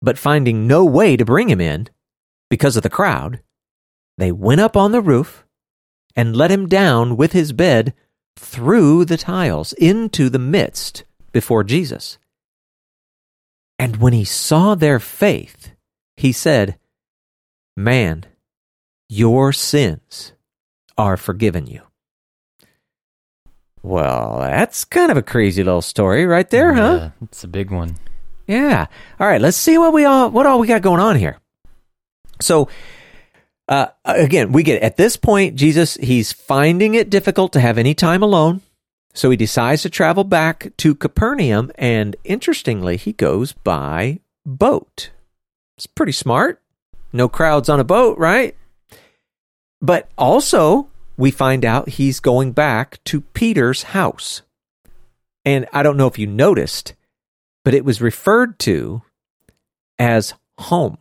But 0.00 0.18
finding 0.18 0.66
no 0.66 0.84
way 0.84 1.16
to 1.16 1.26
bring 1.26 1.50
him 1.50 1.60
in, 1.60 1.88
because 2.48 2.76
of 2.76 2.82
the 2.82 2.88
crowd, 2.88 3.40
they 4.16 4.32
went 4.32 4.62
up 4.62 4.76
on 4.76 4.92
the 4.92 5.02
roof 5.02 5.44
and 6.16 6.36
let 6.36 6.50
him 6.50 6.68
down 6.68 7.16
with 7.16 7.32
his 7.32 7.52
bed 7.52 7.94
through 8.36 9.04
the 9.04 9.16
tiles 9.16 9.72
into 9.74 10.28
the 10.28 10.38
midst 10.38 11.04
before 11.32 11.64
Jesus. 11.64 12.18
And 13.78 13.96
when 13.96 14.12
he 14.12 14.24
saw 14.24 14.74
their 14.74 14.98
faith, 14.98 15.72
he 16.16 16.32
said, 16.32 16.78
Man, 17.76 18.24
your 19.08 19.52
sins 19.52 20.32
are 20.98 21.16
forgiven 21.16 21.66
you. 21.66 21.82
Well, 23.82 24.38
that's 24.40 24.84
kind 24.84 25.10
of 25.10 25.16
a 25.16 25.22
crazy 25.22 25.64
little 25.64 25.80
story 25.80 26.26
right 26.26 26.48
there, 26.50 26.74
huh? 26.74 27.10
It's 27.22 27.44
a 27.44 27.48
big 27.48 27.70
one. 27.70 27.96
Yeah. 28.46 28.86
All 29.18 29.26
right, 29.26 29.40
let's 29.40 29.56
see 29.56 29.78
what 29.78 29.92
we 29.92 30.04
all 30.04 30.30
what 30.30 30.44
all 30.44 30.58
we 30.58 30.66
got 30.66 30.82
going 30.82 31.00
on 31.00 31.16
here. 31.16 31.38
So 32.40 32.68
uh, 33.70 33.86
again, 34.04 34.50
we 34.50 34.64
get 34.64 34.82
at 34.82 34.96
this 34.96 35.16
point, 35.16 35.54
Jesus, 35.54 35.94
he's 35.94 36.32
finding 36.32 36.96
it 36.96 37.08
difficult 37.08 37.52
to 37.52 37.60
have 37.60 37.78
any 37.78 37.94
time 37.94 38.22
alone. 38.22 38.62
So 39.14 39.30
he 39.30 39.36
decides 39.36 39.82
to 39.82 39.90
travel 39.90 40.24
back 40.24 40.72
to 40.78 40.94
Capernaum. 40.94 41.70
And 41.76 42.16
interestingly, 42.24 42.96
he 42.96 43.12
goes 43.12 43.52
by 43.52 44.18
boat. 44.44 45.10
It's 45.76 45.86
pretty 45.86 46.12
smart. 46.12 46.60
No 47.12 47.28
crowds 47.28 47.68
on 47.68 47.78
a 47.78 47.84
boat, 47.84 48.18
right? 48.18 48.56
But 49.80 50.10
also, 50.18 50.88
we 51.16 51.30
find 51.30 51.64
out 51.64 51.90
he's 51.90 52.18
going 52.18 52.52
back 52.52 53.02
to 53.04 53.20
Peter's 53.20 53.84
house. 53.84 54.42
And 55.44 55.66
I 55.72 55.82
don't 55.82 55.96
know 55.96 56.06
if 56.08 56.18
you 56.18 56.26
noticed, 56.26 56.94
but 57.64 57.74
it 57.74 57.84
was 57.84 58.02
referred 58.02 58.58
to 58.60 59.02
as 59.98 60.34
home. 60.58 60.98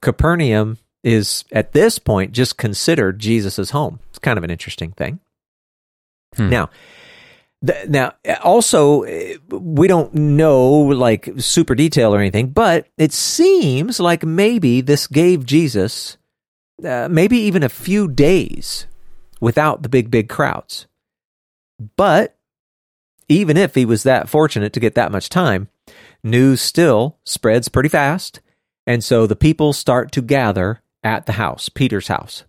Capernaum 0.00 0.78
is 1.04 1.44
at 1.52 1.72
this 1.72 1.98
point 1.98 2.32
just 2.32 2.56
considered 2.56 3.18
Jesus' 3.18 3.70
home. 3.70 4.00
It's 4.10 4.18
kind 4.18 4.38
of 4.38 4.44
an 4.44 4.50
interesting 4.50 4.92
thing. 4.92 5.20
Hmm. 6.36 6.48
Now, 6.48 6.70
th- 7.66 7.88
now 7.88 8.14
also 8.42 9.02
we 9.50 9.88
don't 9.88 10.14
know 10.14 10.70
like 10.70 11.28
super 11.38 11.74
detail 11.74 12.14
or 12.14 12.18
anything, 12.18 12.48
but 12.50 12.86
it 12.96 13.12
seems 13.12 14.00
like 14.00 14.24
maybe 14.24 14.80
this 14.80 15.06
gave 15.06 15.44
Jesus 15.44 16.16
uh, 16.84 17.08
maybe 17.10 17.38
even 17.38 17.62
a 17.62 17.68
few 17.68 18.08
days 18.08 18.86
without 19.40 19.82
the 19.82 19.88
big 19.88 20.10
big 20.10 20.28
crowds. 20.28 20.86
But 21.96 22.36
even 23.28 23.56
if 23.56 23.74
he 23.74 23.84
was 23.84 24.02
that 24.02 24.28
fortunate 24.28 24.72
to 24.72 24.80
get 24.80 24.94
that 24.94 25.12
much 25.12 25.28
time, 25.28 25.68
news 26.22 26.60
still 26.60 27.18
spreads 27.24 27.68
pretty 27.68 27.88
fast. 27.88 28.40
And 28.86 29.02
so 29.02 29.26
the 29.26 29.36
people 29.36 29.72
start 29.72 30.12
to 30.12 30.22
gather 30.22 30.82
at 31.02 31.26
the 31.26 31.32
house, 31.32 31.68
Peter's 31.68 32.08
house. 32.08 32.44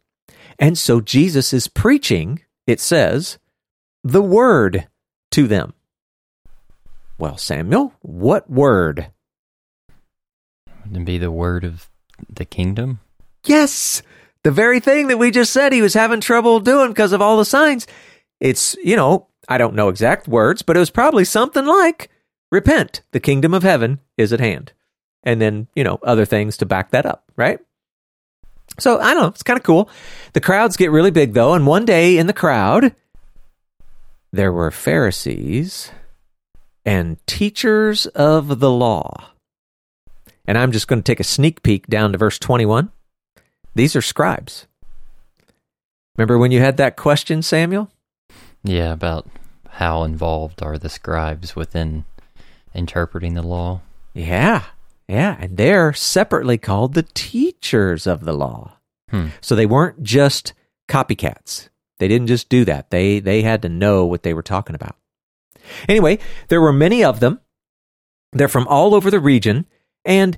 And 0.60 0.77
so 0.77 1.01
Jesus 1.01 1.53
is 1.53 1.67
preaching, 1.67 2.41
it 2.67 2.79
says, 2.79 3.38
the 4.03 4.22
word 4.22 4.88
to 5.31 5.48
them. 5.48 5.74
Well, 7.17 7.38
Samuel, 7.38 7.93
what 8.01 8.50
word? 8.50 9.07
Wouldn't 10.86 11.05
be 11.05 11.17
the 11.17 11.31
word 11.31 11.63
of 11.63 11.89
the 12.29 12.45
kingdom? 12.45 13.00
Yes, 13.45 14.01
the 14.43 14.51
very 14.51 14.79
thing 14.79 15.07
that 15.07 15.17
we 15.17 15.31
just 15.31 15.53
said 15.53 15.74
he 15.74 15.81
was 15.81 15.93
having 15.93 16.22
trouble 16.22 16.60
doing 16.60 16.89
because 16.89 17.13
of 17.13 17.22
all 17.22 17.38
the 17.38 17.45
signs. 17.45 17.88
It's, 18.39 18.75
you 18.83 18.95
know, 18.95 19.27
I 19.48 19.57
don't 19.57 19.75
know 19.75 19.89
exact 19.89 20.27
words, 20.27 20.62
but 20.62 20.75
it 20.75 20.79
was 20.79 20.89
probably 20.89 21.25
something 21.25 21.65
like, 21.65 22.10
repent, 22.51 23.01
the 23.12 23.19
kingdom 23.19 23.53
of 23.53 23.63
heaven 23.63 24.00
is 24.17 24.33
at 24.33 24.39
hand. 24.39 24.74
And 25.24 25.41
then, 25.41 25.67
you 25.75 25.83
know, 25.83 26.00
other 26.03 26.25
things 26.25 26.57
to 26.57 26.65
back 26.65 26.91
that 26.91 27.05
up, 27.05 27.31
right? 27.36 27.60
So 28.79 29.00
I 29.00 29.13
don't 29.13 29.24
know, 29.24 29.29
it's 29.29 29.43
kind 29.43 29.58
of 29.58 29.63
cool. 29.63 29.89
The 30.34 30.41
crowds 30.41 30.77
get 30.77 30.91
really 30.91 31.12
big 31.12 31.34
though, 31.34 31.53
and 31.53 31.67
one 31.67 31.86
day 31.86 32.17
in 32.17 32.27
the 32.27 32.34
crowd, 32.34 32.96
there 34.32 34.51
were 34.51 34.72
Pharisees 34.72 35.91
and 36.86 37.25
teachers 37.27 38.05
of 38.08 38.60
the 38.60 38.72
law. 38.72 39.29
And 40.46 40.58
I'm 40.58 40.72
just 40.72 40.88
going 40.88 41.01
to 41.01 41.12
take 41.12 41.20
a 41.20 41.24
sneak 41.24 41.63
peek 41.63 41.88
down 41.88 42.12
to 42.12 42.17
verse 42.17 42.38
21. 42.39 42.91
These 43.75 43.96
are 43.96 44.01
scribes. 44.01 44.67
Remember 46.17 46.38
when 46.38 46.51
you 46.51 46.60
had 46.60 46.77
that 46.77 46.98
question, 46.98 47.41
Samuel? 47.41 47.89
Yeah, 48.63 48.91
about 48.91 49.27
how 49.70 50.03
involved 50.03 50.62
are 50.62 50.77
the 50.77 50.89
scribes 50.89 51.55
within 51.55 52.05
interpreting 52.74 53.34
the 53.34 53.41
law? 53.41 53.82
Yeah. 54.13 54.63
Yeah, 55.07 55.38
and 55.39 55.57
they're 55.57 55.93
separately 55.93 56.57
called 56.57 56.93
the 56.93 57.03
teachers 57.03 58.07
of 58.07 58.25
the 58.25 58.33
law. 58.33 58.77
Hmm. 59.10 59.27
So 59.41 59.55
they 59.55 59.65
weren't 59.65 60.01
just 60.01 60.53
copycats. 60.88 61.69
They 62.00 62.07
didn't 62.07 62.27
just 62.27 62.50
do 62.50 62.65
that. 62.65 62.89
They 62.89 63.19
they 63.19 63.41
had 63.41 63.62
to 63.62 63.69
know 63.69 64.05
what 64.05 64.24
they 64.24 64.33
were 64.33 64.43
talking 64.43 64.75
about. 64.75 64.95
Anyway, 65.88 66.19
there 66.48 66.62
were 66.62 66.74
many 66.74 67.03
of 67.03 67.19
them. 67.19 67.39
They're 68.31 68.48
from 68.48 68.67
all 68.67 68.95
over 68.95 69.12
the 69.12 69.19
region, 69.19 69.65
and 70.03 70.38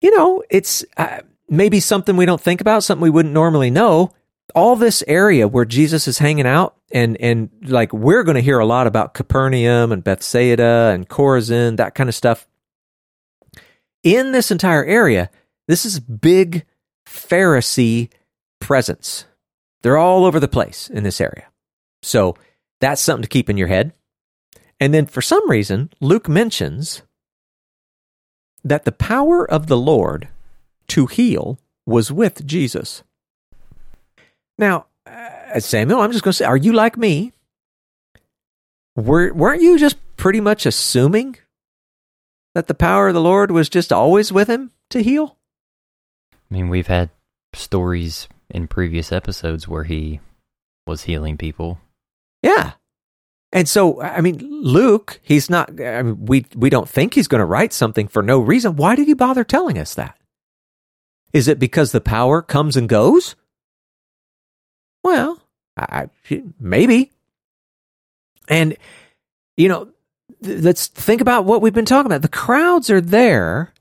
you 0.00 0.16
know, 0.16 0.42
it's 0.48 0.84
uh, 0.96 1.20
maybe 1.48 1.80
something 1.80 2.16
we 2.16 2.26
don't 2.26 2.40
think 2.40 2.60
about, 2.60 2.84
something 2.84 3.02
we 3.02 3.10
wouldn't 3.10 3.34
normally 3.34 3.70
know. 3.70 4.12
All 4.54 4.74
this 4.74 5.04
area 5.06 5.46
where 5.46 5.64
Jesus 5.64 6.08
is 6.08 6.18
hanging 6.18 6.46
out, 6.46 6.76
and 6.92 7.16
and 7.20 7.50
like 7.62 7.92
we're 7.92 8.24
going 8.24 8.36
to 8.36 8.40
hear 8.40 8.58
a 8.58 8.66
lot 8.66 8.86
about 8.86 9.14
Capernaum 9.14 9.92
and 9.92 10.02
Bethsaida 10.02 10.90
and 10.94 11.08
Chorazin, 11.08 11.76
that 11.76 11.94
kind 11.94 12.08
of 12.08 12.14
stuff 12.14 12.46
in 14.02 14.32
this 14.32 14.50
entire 14.50 14.84
area, 14.84 15.30
this 15.68 15.84
is 15.84 16.00
big 16.00 16.64
Pharisee 17.06 18.10
presence. 18.60 19.24
They're 19.82 19.98
all 19.98 20.24
over 20.24 20.40
the 20.40 20.48
place 20.48 20.88
in 20.88 21.04
this 21.04 21.20
area. 21.20 21.46
So 22.02 22.36
that's 22.80 23.00
something 23.00 23.22
to 23.22 23.28
keep 23.28 23.50
in 23.50 23.56
your 23.56 23.68
head. 23.68 23.92
And 24.78 24.94
then 24.94 25.06
for 25.06 25.20
some 25.20 25.48
reason, 25.50 25.90
Luke 26.00 26.28
mentions 26.28 27.02
that 28.64 28.84
the 28.84 28.92
power 28.92 29.48
of 29.48 29.66
the 29.66 29.76
Lord 29.76 30.28
to 30.88 31.06
heal 31.06 31.58
was 31.86 32.10
with 32.12 32.46
Jesus. 32.46 33.02
Now, 34.58 34.86
uh, 35.06 35.60
Samuel, 35.60 36.00
I'm 36.00 36.12
just 36.12 36.24
going 36.24 36.32
to 36.32 36.36
say, 36.36 36.44
are 36.44 36.56
you 36.56 36.72
like 36.72 36.96
me? 36.96 37.32
Were, 38.96 39.32
weren't 39.32 39.62
you 39.62 39.78
just 39.78 39.96
pretty 40.16 40.40
much 40.40 40.66
assuming 40.66 41.36
that 42.54 42.66
the 42.66 42.74
power 42.74 43.08
of 43.08 43.14
the 43.14 43.20
Lord 43.20 43.50
was 43.50 43.68
just 43.68 43.92
always 43.92 44.32
with 44.32 44.48
him 44.48 44.70
to 44.90 45.02
heal? 45.02 45.36
I 46.32 46.54
mean, 46.54 46.68
we've 46.68 46.88
had 46.88 47.10
stories 47.54 48.28
in 48.48 48.66
previous 48.66 49.12
episodes 49.12 49.68
where 49.68 49.84
he 49.84 50.20
was 50.86 51.04
healing 51.04 51.36
people. 51.36 51.78
Yeah. 52.42 52.72
And 53.52 53.68
so, 53.68 54.00
I 54.00 54.20
mean, 54.20 54.38
Luke, 54.38 55.20
he's 55.22 55.50
not, 55.50 55.80
I 55.80 56.02
mean, 56.02 56.26
we, 56.26 56.46
we 56.54 56.70
don't 56.70 56.88
think 56.88 57.14
he's 57.14 57.28
going 57.28 57.40
to 57.40 57.44
write 57.44 57.72
something 57.72 58.08
for 58.08 58.22
no 58.22 58.38
reason. 58.38 58.76
Why 58.76 58.94
did 58.94 59.06
he 59.06 59.14
bother 59.14 59.44
telling 59.44 59.78
us 59.78 59.94
that? 59.94 60.16
Is 61.32 61.48
it 61.48 61.58
because 61.58 61.92
the 61.92 62.00
power 62.00 62.42
comes 62.42 62.76
and 62.76 62.88
goes? 62.88 63.36
Well, 65.02 65.40
I, 65.76 66.08
maybe. 66.58 67.10
And, 68.48 68.76
you 69.56 69.68
know, 69.68 69.88
let's 70.42 70.86
think 70.86 71.20
about 71.20 71.44
what 71.44 71.62
we've 71.62 71.74
been 71.74 71.84
talking 71.84 72.06
about. 72.06 72.22
The 72.22 72.28
crowds 72.28 72.90
are 72.90 73.00
there. 73.00 73.72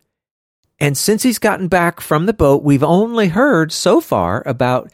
And 0.79 0.97
since 0.97 1.23
he's 1.23 1.39
gotten 1.39 1.67
back 1.67 1.99
from 1.99 2.25
the 2.25 2.33
boat, 2.33 2.63
we've 2.63 2.83
only 2.83 3.27
heard 3.27 3.71
so 3.71 3.99
far 3.99 4.43
about 4.45 4.91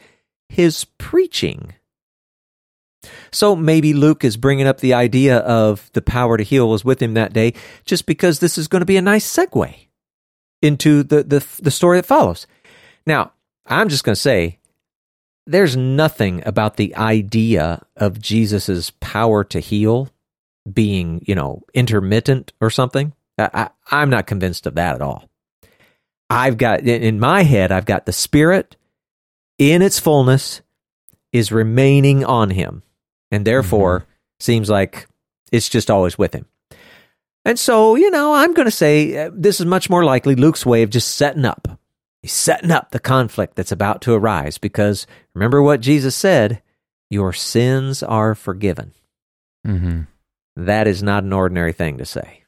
his 0.48 0.84
preaching. 0.98 1.74
So 3.30 3.54
maybe 3.54 3.92
Luke 3.92 4.24
is 4.24 4.36
bringing 4.36 4.66
up 4.66 4.80
the 4.80 4.94
idea 4.94 5.38
of 5.38 5.90
the 5.92 6.02
power 6.02 6.36
to 6.36 6.42
heal 6.42 6.68
was 6.68 6.84
with 6.84 7.00
him 7.00 7.14
that 7.14 7.32
day 7.32 7.54
just 7.84 8.06
because 8.06 8.40
this 8.40 8.58
is 8.58 8.68
going 8.68 8.80
to 8.80 8.86
be 8.86 8.96
a 8.96 9.02
nice 9.02 9.30
segue 9.30 9.74
into 10.62 11.02
the, 11.02 11.22
the, 11.22 11.46
the 11.62 11.70
story 11.70 11.98
that 11.98 12.06
follows. 12.06 12.46
Now, 13.06 13.32
I'm 13.66 13.88
just 13.88 14.04
going 14.04 14.14
to 14.14 14.20
say 14.20 14.58
there's 15.46 15.76
nothing 15.76 16.42
about 16.46 16.76
the 16.76 16.96
idea 16.96 17.84
of 17.96 18.20
Jesus' 18.20 18.90
power 18.98 19.44
to 19.44 19.60
heal 19.60 20.10
being, 20.72 21.22
you 21.26 21.34
know, 21.34 21.62
intermittent 21.74 22.52
or 22.60 22.70
something. 22.70 23.12
I, 23.38 23.70
I, 23.90 24.02
am 24.02 24.10
not 24.10 24.26
convinced 24.26 24.66
of 24.66 24.76
that 24.76 24.94
at 24.94 25.02
all. 25.02 25.28
I've 26.30 26.56
got, 26.56 26.80
in 26.80 27.20
my 27.20 27.42
head, 27.42 27.70
I've 27.70 27.84
got 27.84 28.06
the 28.06 28.12
Spirit 28.12 28.76
in 29.58 29.82
its 29.82 29.98
fullness 29.98 30.62
is 31.32 31.52
remaining 31.52 32.24
on 32.24 32.50
him. 32.50 32.82
And 33.30 33.44
therefore, 33.44 34.00
mm-hmm. 34.00 34.10
seems 34.40 34.70
like 34.70 35.06
it's 35.52 35.68
just 35.68 35.90
always 35.90 36.16
with 36.16 36.34
him. 36.34 36.46
And 37.44 37.58
so, 37.58 37.94
you 37.94 38.10
know, 38.10 38.34
I'm 38.34 38.54
going 38.54 38.66
to 38.66 38.72
say 38.72 39.16
uh, 39.16 39.30
this 39.32 39.60
is 39.60 39.66
much 39.66 39.88
more 39.88 40.04
likely 40.04 40.34
Luke's 40.34 40.66
way 40.66 40.82
of 40.82 40.90
just 40.90 41.14
setting 41.14 41.44
up. 41.44 41.78
He's 42.22 42.32
setting 42.32 42.72
up 42.72 42.90
the 42.90 42.98
conflict 42.98 43.54
that's 43.54 43.70
about 43.70 44.02
to 44.02 44.14
arise 44.14 44.58
because 44.58 45.06
remember 45.34 45.62
what 45.62 45.80
Jesus 45.80 46.16
said 46.16 46.62
your 47.08 47.32
sins 47.32 48.02
are 48.02 48.34
forgiven. 48.34 48.92
Mm-hmm. 49.66 50.02
That 50.56 50.86
is 50.88 51.02
not 51.02 51.24
an 51.24 51.32
ordinary 51.32 51.72
thing 51.72 51.98
to 51.98 52.04
say. 52.06 52.42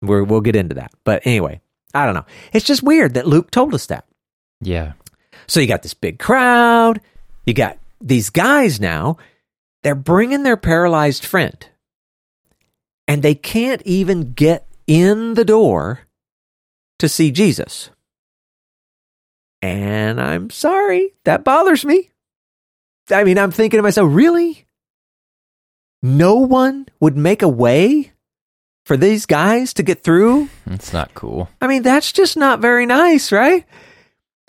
we 0.00 0.22
will 0.22 0.40
get 0.40 0.56
into 0.56 0.76
that. 0.76 0.92
But 1.04 1.26
anyway, 1.26 1.60
I 1.92 2.06
don't 2.06 2.14
know. 2.14 2.26
It's 2.52 2.64
just 2.64 2.82
weird 2.82 3.14
that 3.14 3.26
Luke 3.26 3.50
told 3.50 3.74
us 3.74 3.86
that. 3.86 4.06
Yeah. 4.60 4.92
So 5.46 5.60
you 5.60 5.66
got 5.66 5.82
this 5.82 5.94
big 5.94 6.18
crowd. 6.18 7.00
You 7.44 7.54
got 7.54 7.78
these 8.00 8.30
guys 8.30 8.80
now, 8.80 9.16
they're 9.82 9.94
bringing 9.94 10.42
their 10.42 10.56
paralyzed 10.56 11.24
friend, 11.24 11.66
and 13.08 13.22
they 13.22 13.34
can't 13.34 13.82
even 13.84 14.32
get 14.32 14.66
in 14.86 15.34
the 15.34 15.44
door 15.44 16.00
to 16.98 17.08
see 17.08 17.30
Jesus. 17.30 17.90
And 19.62 20.20
I'm 20.20 20.50
sorry, 20.50 21.14
that 21.24 21.44
bothers 21.44 21.84
me. 21.84 22.10
I 23.10 23.24
mean, 23.24 23.38
I'm 23.38 23.50
thinking 23.52 23.78
to 23.78 23.82
myself, 23.82 24.10
really? 24.12 24.65
No 26.02 26.36
one 26.36 26.86
would 27.00 27.16
make 27.16 27.42
a 27.42 27.48
way 27.48 28.12
for 28.84 28.96
these 28.96 29.26
guys 29.26 29.74
to 29.74 29.82
get 29.82 30.02
through? 30.02 30.48
It's 30.66 30.92
not 30.92 31.14
cool. 31.14 31.48
I 31.60 31.66
mean, 31.66 31.82
that's 31.82 32.12
just 32.12 32.36
not 32.36 32.60
very 32.60 32.86
nice, 32.86 33.32
right? 33.32 33.66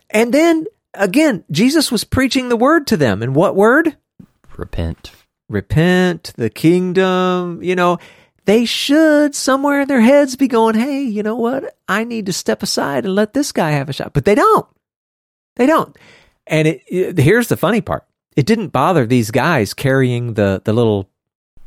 And 0.09 0.33
then 0.33 0.65
again, 0.93 1.43
Jesus 1.51 1.91
was 1.91 2.03
preaching 2.03 2.49
the 2.49 2.55
word 2.55 2.87
to 2.87 2.97
them. 2.97 3.23
And 3.23 3.35
what 3.35 3.55
word? 3.55 3.97
Repent. 4.55 5.11
Repent, 5.49 6.33
the 6.35 6.49
kingdom, 6.49 7.63
you 7.63 7.75
know, 7.75 7.99
they 8.45 8.65
should 8.65 9.33
somewhere 9.33 9.81
in 9.81 9.87
their 9.87 10.01
heads 10.01 10.35
be 10.35 10.47
going, 10.47 10.75
hey, 10.75 11.01
you 11.01 11.23
know 11.23 11.35
what? 11.35 11.75
I 11.87 12.03
need 12.03 12.25
to 12.27 12.33
step 12.33 12.63
aside 12.63 13.05
and 13.05 13.15
let 13.15 13.33
this 13.33 13.51
guy 13.51 13.71
have 13.71 13.89
a 13.89 13.93
shot. 13.93 14.13
But 14.13 14.25
they 14.25 14.35
don't. 14.35 14.67
They 15.55 15.65
don't. 15.65 15.95
And 16.45 16.67
it, 16.67 16.83
it, 16.87 17.17
here's 17.17 17.47
the 17.47 17.57
funny 17.57 17.81
part 17.81 18.05
it 18.35 18.45
didn't 18.45 18.69
bother 18.69 19.05
these 19.05 19.31
guys 19.31 19.73
carrying 19.73 20.35
the, 20.35 20.61
the 20.63 20.73
little, 20.73 21.09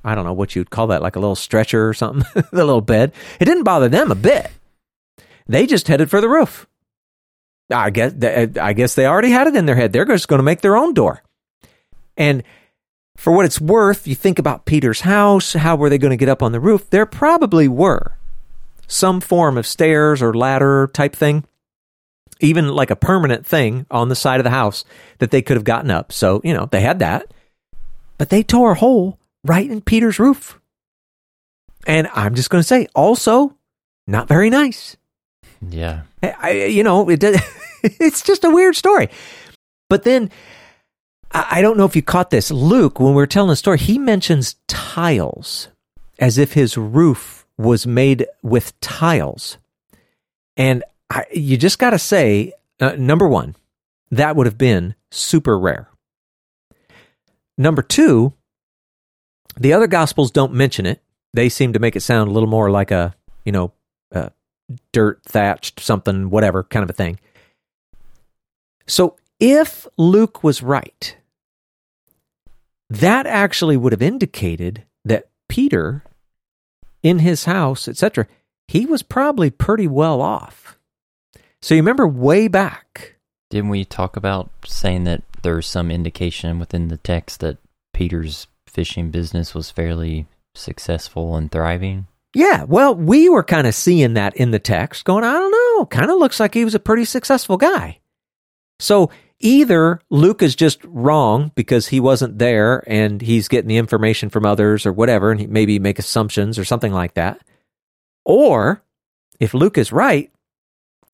I 0.04 0.14
don't 0.14 0.25
know 0.25 0.33
what 0.33 0.57
you'd 0.57 0.71
call 0.71 0.88
that, 0.88 1.02
like 1.02 1.16
a 1.16 1.21
little 1.21 1.37
stretcher 1.37 1.88
or 1.88 1.95
something, 1.95 2.25
the 2.52 2.64
little 2.64 2.80
bed. 2.80 3.12
It 3.38 3.45
didn't 3.45 3.64
bother 3.64 3.88
them 3.88 4.11
a 4.11 4.14
bit. 4.16 4.50
They 5.47 5.66
just 5.66 5.88
headed 5.88 6.11
for 6.11 6.21
the 6.21 6.28
roof. 6.28 6.66
I 7.71 7.90
guess 7.90 8.12
uh, 8.12 8.49
I 8.61 8.73
guess 8.73 8.95
they 8.95 9.07
already 9.07 9.30
had 9.30 9.47
it 9.47 9.57
in 9.57 9.66
their 9.66 9.76
head. 9.76 9.92
They're 9.92 10.04
just 10.04 10.28
going 10.28 10.38
to 10.38 10.45
make 10.45 10.61
their 10.61 10.76
own 10.76 10.95
door. 10.95 11.23
And 12.16 12.42
for 13.16 13.33
what 13.33 13.45
it's 13.45 13.61
worth, 13.61 14.07
you 14.09 14.14
think 14.14 14.38
about 14.38 14.64
Peter's 14.64 15.02
house, 15.02 15.52
how 15.52 15.76
were 15.76 15.90
they 15.90 15.99
going 15.99 16.11
to 16.11 16.16
get 16.16 16.28
up 16.28 16.42
on 16.42 16.52
the 16.52 16.61
roof? 16.61 16.88
There 16.90 17.07
probably 17.07 17.69
were 17.69 18.16
some 18.87 19.21
form 19.21 19.57
of 19.57 19.66
stairs 19.66 20.21
or 20.23 20.35
ladder 20.35 20.88
type 20.92 21.14
thing, 21.14 21.45
even 22.40 22.69
like 22.69 22.90
a 22.90 22.97
permanent 22.97 23.47
thing 23.47 23.87
on 23.90 24.09
the 24.09 24.16
side 24.16 24.40
of 24.40 24.45
the 24.45 24.50
house 24.50 24.85
that 25.19 25.30
they 25.30 25.42
could 25.42 25.57
have 25.57 25.64
gotten 25.64 25.90
up. 25.90 26.12
So, 26.12 26.40
you 26.42 26.54
know, 26.54 26.66
they 26.71 26.80
had 26.80 26.99
that. 27.00 27.33
But 28.19 28.30
they 28.30 28.42
tore 28.42 28.73
a 28.73 28.76
hole 28.78 29.20
right 29.44 29.68
in 29.70 29.80
Peter's 29.80 30.18
roof. 30.18 30.61
And 31.87 32.09
I'm 32.14 32.35
just 32.35 32.50
going 32.50 32.61
to 32.61 32.66
say, 32.66 32.87
also, 32.94 33.56
not 34.06 34.28
very 34.28 34.50
nice. 34.50 34.97
Yeah. 35.66 36.02
I, 36.23 36.50
you 36.50 36.82
know, 36.82 37.09
it, 37.09 37.20
does, 37.20 37.40
it's 37.82 38.23
just 38.23 38.44
a 38.44 38.50
weird 38.50 38.76
story. 38.76 39.09
But 39.88 40.04
then 40.04 40.30
I 41.32 41.62
don't 41.62 41.76
know 41.76 41.85
if 41.85 41.94
you 41.94 42.02
caught 42.02 42.30
this. 42.30 42.50
Luke, 42.50 42.99
when 42.99 43.11
we 43.11 43.16
were 43.16 43.26
telling 43.26 43.50
the 43.50 43.56
story, 43.56 43.78
he 43.78 43.99
mentions 43.99 44.56
tiles 44.66 45.68
as 46.18 46.38
if 46.38 46.52
his 46.52 46.76
roof 46.76 47.47
was 47.56 47.87
made 47.87 48.26
with 48.42 48.78
tiles. 48.80 49.56
And 50.56 50.82
I, 51.09 51.25
you 51.32 51.56
just 51.56 51.78
got 51.78 51.90
to 51.90 51.99
say, 51.99 52.52
uh, 52.80 52.97
number 52.99 53.28
one, 53.28 53.54
that 54.11 54.35
would 54.35 54.47
have 54.47 54.59
been 54.59 54.94
super 55.11 55.59
rare. 55.59 55.88
Number 57.56 57.82
two, 57.82 58.32
the 59.59 59.73
other 59.73 59.87
gospels 59.87 60.30
don't 60.30 60.52
mention 60.52 60.87
it. 60.87 61.02
They 61.33 61.49
seem 61.49 61.73
to 61.73 61.78
make 61.78 61.97
it 61.97 62.00
sound 62.00 62.28
a 62.28 62.33
little 62.33 62.49
more 62.49 62.71
like 62.71 62.90
a, 62.90 63.14
you 63.45 63.52
know, 63.52 63.73
uh, 64.12 64.30
dirt 64.92 65.23
thatched 65.25 65.80
something, 65.80 66.30
whatever 66.30 66.64
kind 66.64 66.83
of 66.83 66.90
a 66.90 66.95
thing. 66.95 67.19
So 68.87 69.16
if 69.38 69.87
Luke 69.97 70.42
was 70.42 70.62
right, 70.62 71.16
that 72.88 73.26
actually 73.26 73.76
would 73.76 73.92
have 73.92 74.02
indicated 74.02 74.85
that 75.04 75.28
Peter, 75.49 76.02
in 77.02 77.21
his 77.21 77.45
house, 77.45 77.87
etc., 77.87 78.26
he 78.66 78.87
was 78.87 79.02
probably 79.02 79.50
pretty 79.50 79.87
well 79.87 80.21
off. 80.21 80.78
So 81.63 81.75
you 81.75 81.80
remember 81.80 82.06
way 82.06 82.49
back. 82.49 83.17
Didn't 83.50 83.71
we 83.71 83.84
talk 83.84 84.17
about 84.17 84.50
saying 84.65 85.04
that 85.04 85.23
there's 85.43 85.67
some 85.67 85.91
indication 85.91 86.58
within 86.58 86.89
the 86.89 86.97
text 86.97 87.41
that 87.41 87.58
Peter's 87.93 88.47
fishing 88.71 89.11
business 89.11 89.54
was 89.54 89.71
fairly 89.71 90.26
successful 90.54 91.37
and 91.37 91.50
thriving? 91.50 92.06
Yeah, 92.35 92.65
well, 92.65 92.95
we 92.95 93.28
were 93.28 93.43
kind 93.43 93.67
of 93.67 93.75
seeing 93.75 94.15
that 94.15 94.37
in 94.37 94.52
the 94.52 94.59
text, 94.59 95.04
going, 95.04 95.25
I 95.25 95.33
don't 95.33 95.50
know, 95.50 95.87
kind 95.87 96.11
of 96.11 96.19
looks 96.19 96.39
like 96.39 96.54
he 96.54 96.65
was 96.65 96.75
a 96.75 96.80
pretty 96.80 97.04
successful 97.04 97.56
guy. 97.56 97.99
So 98.78 99.11
either 99.41 100.00
Luke 100.11 100.43
is 100.43 100.54
just 100.54 100.80
wrong 100.85 101.50
because 101.54 101.89
he 101.89 101.99
wasn't 101.99 102.39
there 102.39 102.85
and 102.87 103.21
he's 103.21 103.49
getting 103.49 103.69
the 103.69 103.78
information 103.78 104.30
from 104.30 104.47
others 104.47 104.87
or 104.87 104.93
whatever, 104.93 105.30
and 105.33 105.41
he 105.41 105.47
maybe 105.47 105.78
make 105.78 105.99
assumptions 105.99 106.59
or 106.59 106.65
something 106.65 106.93
like 106.93 107.15
that. 107.15 107.41
Or 108.25 108.83
if 109.41 109.52
Luke 109.52 109.76
is 109.76 109.93
right, 109.93 110.30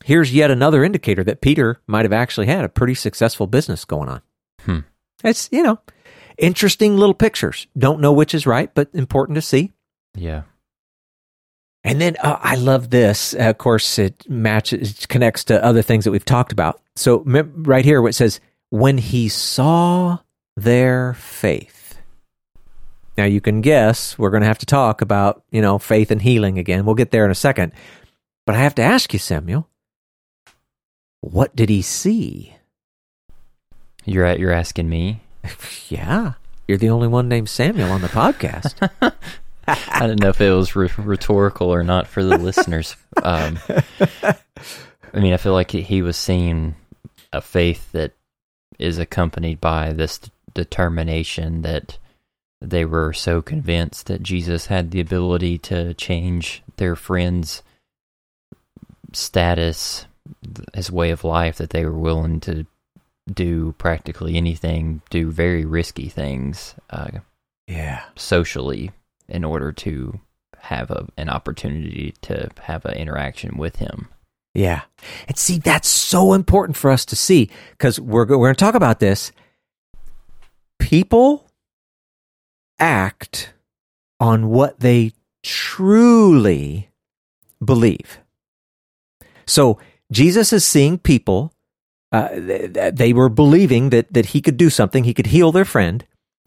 here's 0.04 0.34
yet 0.34 0.50
another 0.50 0.84
indicator 0.84 1.24
that 1.24 1.40
Peter 1.40 1.80
might 1.86 2.04
have 2.04 2.12
actually 2.12 2.46
had 2.46 2.64
a 2.64 2.68
pretty 2.68 2.94
successful 2.94 3.46
business 3.46 3.86
going 3.86 4.08
on. 4.08 4.22
Hmm. 4.60 4.80
It's, 5.24 5.48
you 5.50 5.62
know, 5.62 5.78
interesting 6.38 6.96
little 6.96 7.14
pictures. 7.14 7.66
Don't 7.76 8.00
know 8.00 8.12
which 8.12 8.34
is 8.34 8.46
right, 8.46 8.70
but 8.74 8.88
important 8.92 9.36
to 9.36 9.42
see. 9.42 9.72
Yeah. 10.14 10.42
And 11.84 12.00
then 12.00 12.16
uh, 12.20 12.38
I 12.40 12.56
love 12.56 12.90
this. 12.90 13.34
Uh, 13.34 13.50
of 13.50 13.58
course, 13.58 13.98
it 13.98 14.28
matches, 14.28 14.98
it 14.98 15.08
connects 15.08 15.44
to 15.44 15.64
other 15.64 15.82
things 15.82 16.04
that 16.04 16.10
we've 16.10 16.24
talked 16.24 16.52
about. 16.52 16.80
So 16.96 17.22
right 17.24 17.84
here, 17.84 18.06
it 18.08 18.14
says, 18.14 18.40
"When 18.70 18.98
he 18.98 19.28
saw 19.28 20.18
their 20.56 21.14
faith." 21.14 21.98
Now 23.16 23.24
you 23.24 23.40
can 23.40 23.60
guess 23.62 24.18
we're 24.18 24.30
going 24.30 24.42
to 24.42 24.48
have 24.48 24.58
to 24.58 24.66
talk 24.66 25.00
about 25.00 25.42
you 25.50 25.62
know 25.62 25.78
faith 25.78 26.10
and 26.10 26.20
healing 26.20 26.58
again. 26.58 26.84
We'll 26.84 26.96
get 26.96 27.12
there 27.12 27.24
in 27.24 27.30
a 27.30 27.36
second, 27.36 27.72
but 28.46 28.56
I 28.56 28.58
have 28.58 28.74
to 28.76 28.82
ask 28.82 29.12
you, 29.12 29.18
Samuel, 29.18 29.68
what 31.20 31.54
did 31.54 31.68
he 31.68 31.82
see? 31.82 32.56
You're 34.04 34.24
at, 34.24 34.38
you're 34.38 34.52
asking 34.52 34.88
me. 34.88 35.20
yeah, 35.88 36.34
you're 36.68 36.78
the 36.78 36.90
only 36.90 37.08
one 37.08 37.28
named 37.28 37.48
Samuel 37.48 37.90
on 37.90 38.02
the 38.02 38.08
podcast. 38.08 38.74
I 39.68 40.00
didn't 40.00 40.20
know 40.20 40.28
if 40.28 40.40
it 40.40 40.50
was 40.52 40.76
rhetorical 40.76 41.72
or 41.72 41.82
not 41.82 42.06
for 42.06 42.22
the 42.22 42.38
listeners. 42.38 42.96
Um, 43.22 43.58
I 44.22 45.20
mean, 45.20 45.32
I 45.32 45.38
feel 45.38 45.54
like 45.54 45.72
he 45.72 46.02
was 46.02 46.16
seeing 46.16 46.76
a 47.32 47.40
faith 47.40 47.90
that 47.92 48.12
is 48.78 48.98
accompanied 48.98 49.60
by 49.60 49.92
this 49.92 50.20
determination 50.54 51.62
that 51.62 51.98
they 52.60 52.84
were 52.84 53.12
so 53.12 53.42
convinced 53.42 54.06
that 54.06 54.22
Jesus 54.22 54.66
had 54.66 54.90
the 54.90 55.00
ability 55.00 55.58
to 55.58 55.94
change 55.94 56.62
their 56.76 56.94
friend's 56.94 57.62
status, 59.12 60.06
his 60.74 60.92
way 60.92 61.10
of 61.10 61.24
life, 61.24 61.56
that 61.56 61.70
they 61.70 61.84
were 61.84 61.98
willing 61.98 62.38
to 62.40 62.66
do 63.30 63.72
practically 63.78 64.36
anything, 64.36 65.02
do 65.10 65.30
very 65.30 65.64
risky 65.64 66.08
things. 66.08 66.74
Uh, 66.90 67.08
yeah. 67.66 68.04
Socially 68.14 68.92
in 69.28 69.44
order 69.44 69.72
to 69.72 70.20
have 70.58 70.90
a, 70.90 71.06
an 71.16 71.28
opportunity 71.28 72.14
to 72.22 72.48
have 72.62 72.84
an 72.84 72.94
interaction 72.94 73.56
with 73.56 73.76
him. 73.76 74.08
Yeah. 74.54 74.82
And 75.28 75.36
see, 75.36 75.58
that's 75.58 75.88
so 75.88 76.32
important 76.32 76.76
for 76.76 76.90
us 76.90 77.04
to 77.06 77.16
see 77.16 77.50
because 77.72 78.00
we're, 78.00 78.26
we're 78.26 78.36
going 78.36 78.54
to 78.54 78.64
talk 78.64 78.74
about 78.74 79.00
this. 79.00 79.32
People 80.78 81.46
act 82.78 83.52
on 84.18 84.48
what 84.48 84.80
they 84.80 85.12
truly 85.42 86.90
believe. 87.62 88.18
So 89.46 89.78
Jesus 90.10 90.52
is 90.52 90.64
seeing 90.64 90.98
people, 90.98 91.52
uh, 92.24 92.90
they 92.92 93.12
were 93.12 93.28
believing 93.28 93.90
that, 93.90 94.12
that 94.12 94.26
he 94.26 94.40
could 94.40 94.56
do 94.56 94.70
something, 94.70 95.04
he 95.04 95.14
could 95.14 95.26
heal 95.26 95.52
their 95.52 95.64
friend 95.64 96.04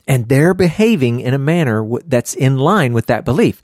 and 0.09 0.27
they're 0.27 0.55
behaving 0.55 1.19
in 1.19 1.35
a 1.35 1.39
manner 1.39 1.87
that's 2.05 2.33
in 2.33 2.57
line 2.57 2.93
with 2.93 3.05
that 3.05 3.23
belief. 3.23 3.61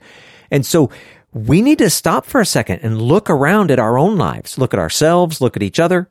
And 0.50 0.64
so 0.64 0.90
we 1.32 1.60
need 1.60 1.78
to 1.78 1.90
stop 1.90 2.24
for 2.24 2.40
a 2.40 2.46
second 2.46 2.80
and 2.82 3.02
look 3.02 3.28
around 3.28 3.70
at 3.70 3.80
our 3.80 3.98
own 3.98 4.16
lives, 4.16 4.56
look 4.56 4.72
at 4.72 4.80
ourselves, 4.80 5.40
look 5.40 5.56
at 5.56 5.62
each 5.62 5.80
other. 5.80 6.08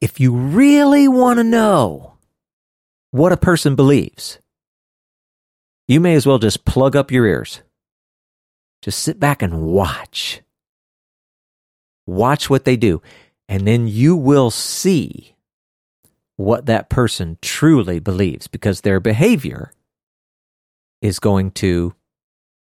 If 0.00 0.18
you 0.18 0.34
really 0.34 1.06
want 1.06 1.38
to 1.38 1.44
know 1.44 2.14
what 3.12 3.32
a 3.32 3.36
person 3.36 3.76
believes, 3.76 4.40
you 5.86 6.00
may 6.00 6.14
as 6.14 6.26
well 6.26 6.38
just 6.38 6.64
plug 6.64 6.96
up 6.96 7.10
your 7.10 7.26
ears. 7.26 7.62
Just 8.82 8.98
sit 8.98 9.20
back 9.20 9.42
and 9.42 9.62
watch. 9.62 10.40
Watch 12.06 12.50
what 12.50 12.64
they 12.64 12.76
do. 12.76 13.00
And 13.50 13.66
then 13.66 13.88
you 13.88 14.14
will 14.14 14.52
see 14.52 15.34
what 16.36 16.66
that 16.66 16.88
person 16.88 17.36
truly 17.42 17.98
believes 17.98 18.46
because 18.46 18.80
their 18.80 19.00
behavior 19.00 19.72
is 21.02 21.18
going 21.18 21.50
to 21.50 21.92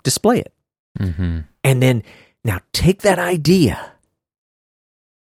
display 0.03 0.39
it. 0.41 0.55
Mm-hmm. 0.99 1.41
And 1.63 1.83
then 1.83 2.03
now 2.43 2.61
take 2.73 3.03
that 3.03 3.19
idea 3.19 3.93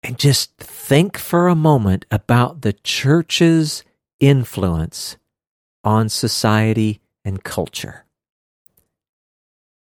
and 0.04 0.20
just 0.20 0.56
think 0.58 1.18
for 1.18 1.48
a 1.48 1.56
moment 1.56 2.06
about 2.12 2.62
the 2.62 2.74
church's 2.74 3.84
influence 4.20 5.18
on 5.84 6.08
society 6.08 7.02
and 7.26 7.44
culture. 7.44 8.06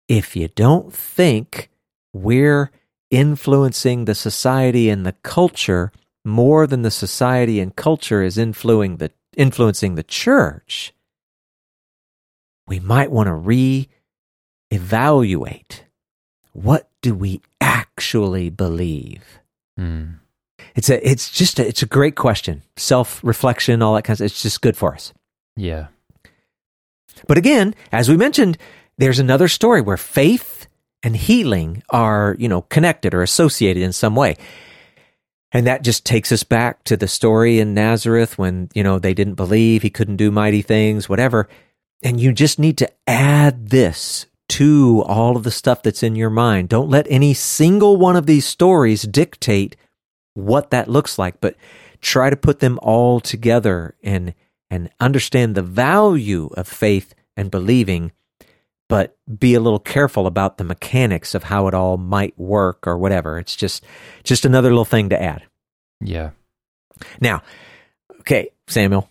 If 0.07 0.37
you 0.37 0.47
don't 0.47 0.93
think 0.93 1.69
we're 2.13 2.71
influencing 3.15 4.05
the 4.05 4.15
society 4.15 4.89
and 4.89 5.05
the 5.05 5.15
culture 5.23 5.91
more 6.23 6.67
than 6.67 6.81
the 6.81 6.91
society 6.91 7.59
and 7.59 7.75
culture 7.75 8.23
is 8.23 8.37
influencing 8.37 8.97
the, 8.97 9.11
influencing 9.37 9.95
the 9.95 10.03
church, 10.03 10.93
we 12.67 12.79
might 12.79 13.11
want 13.11 13.27
to 13.27 13.33
re 13.33 13.87
evaluate 14.71 15.85
what 16.53 16.89
do 17.01 17.13
we 17.13 17.41
actually 17.61 18.49
believe? 18.49 19.39
Mm. 19.79 20.19
It's 20.73 20.89
a 20.89 21.07
it's 21.07 21.29
just 21.29 21.59
a, 21.59 21.67
it's 21.67 21.83
a 21.83 21.85
great 21.85 22.15
question. 22.15 22.63
Self 22.77 23.23
reflection, 23.23 23.81
all 23.81 23.93
that 23.95 24.03
kind 24.03 24.19
of 24.19 24.25
it's 24.25 24.41
just 24.41 24.61
good 24.61 24.77
for 24.77 24.93
us. 24.93 25.13
Yeah. 25.55 25.87
But 27.27 27.37
again, 27.37 27.75
as 27.91 28.09
we 28.09 28.17
mentioned, 28.17 28.57
there's 28.97 29.19
another 29.19 29.47
story 29.47 29.81
where 29.81 29.97
faith 29.97 30.67
and 31.05 31.15
healing 31.15 31.83
are, 31.91 32.35
you 32.39 32.49
know, 32.49 32.63
connected 32.63 33.13
or 33.13 33.21
associated 33.21 33.83
in 33.83 33.93
some 33.93 34.15
way. 34.15 34.35
And 35.51 35.67
that 35.67 35.83
just 35.83 36.03
takes 36.03 36.31
us 36.31 36.43
back 36.43 36.83
to 36.85 36.97
the 36.97 37.07
story 37.07 37.59
in 37.59 37.75
Nazareth 37.75 38.39
when, 38.39 38.69
you 38.73 38.83
know, 38.83 38.97
they 38.97 39.13
didn't 39.13 39.35
believe 39.35 39.83
he 39.83 39.91
couldn't 39.91 40.15
do 40.17 40.31
mighty 40.31 40.63
things, 40.63 41.07
whatever. 41.07 41.47
And 42.03 42.19
you 42.19 42.33
just 42.33 42.57
need 42.57 42.79
to 42.79 42.91
add 43.07 43.69
this 43.69 44.25
to 44.49 45.03
all 45.05 45.37
of 45.37 45.43
the 45.43 45.51
stuff 45.51 45.83
that's 45.83 46.01
in 46.01 46.15
your 46.15 46.31
mind. 46.31 46.69
Don't 46.69 46.89
let 46.89 47.05
any 47.07 47.35
single 47.35 47.97
one 47.97 48.15
of 48.15 48.25
these 48.25 48.45
stories 48.45 49.03
dictate 49.03 49.75
what 50.33 50.71
that 50.71 50.89
looks 50.89 51.19
like, 51.19 51.39
but 51.39 51.55
try 52.01 52.31
to 52.31 52.35
put 52.35 52.61
them 52.61 52.79
all 52.81 53.19
together 53.19 53.95
and 54.03 54.33
and 54.71 54.89
understand 54.99 55.53
the 55.53 55.61
value 55.61 56.49
of 56.57 56.67
faith 56.67 57.13
and 57.37 57.51
believing, 57.51 58.11
but 58.87 59.17
be 59.39 59.55
a 59.55 59.59
little 59.59 59.79
careful 59.79 60.27
about 60.27 60.57
the 60.57 60.63
mechanics 60.63 61.33
of 61.33 61.43
how 61.43 61.67
it 61.67 61.73
all 61.73 61.97
might 61.97 62.37
work 62.37 62.87
or 62.87 62.97
whatever. 62.97 63.39
It's 63.39 63.55
just 63.55 63.83
just 64.23 64.45
another 64.45 64.69
little 64.69 64.85
thing 64.85 65.09
to 65.09 65.21
add. 65.21 65.43
Yeah. 66.01 66.31
Now, 67.19 67.41
okay, 68.21 68.49
Samuel, 68.67 69.09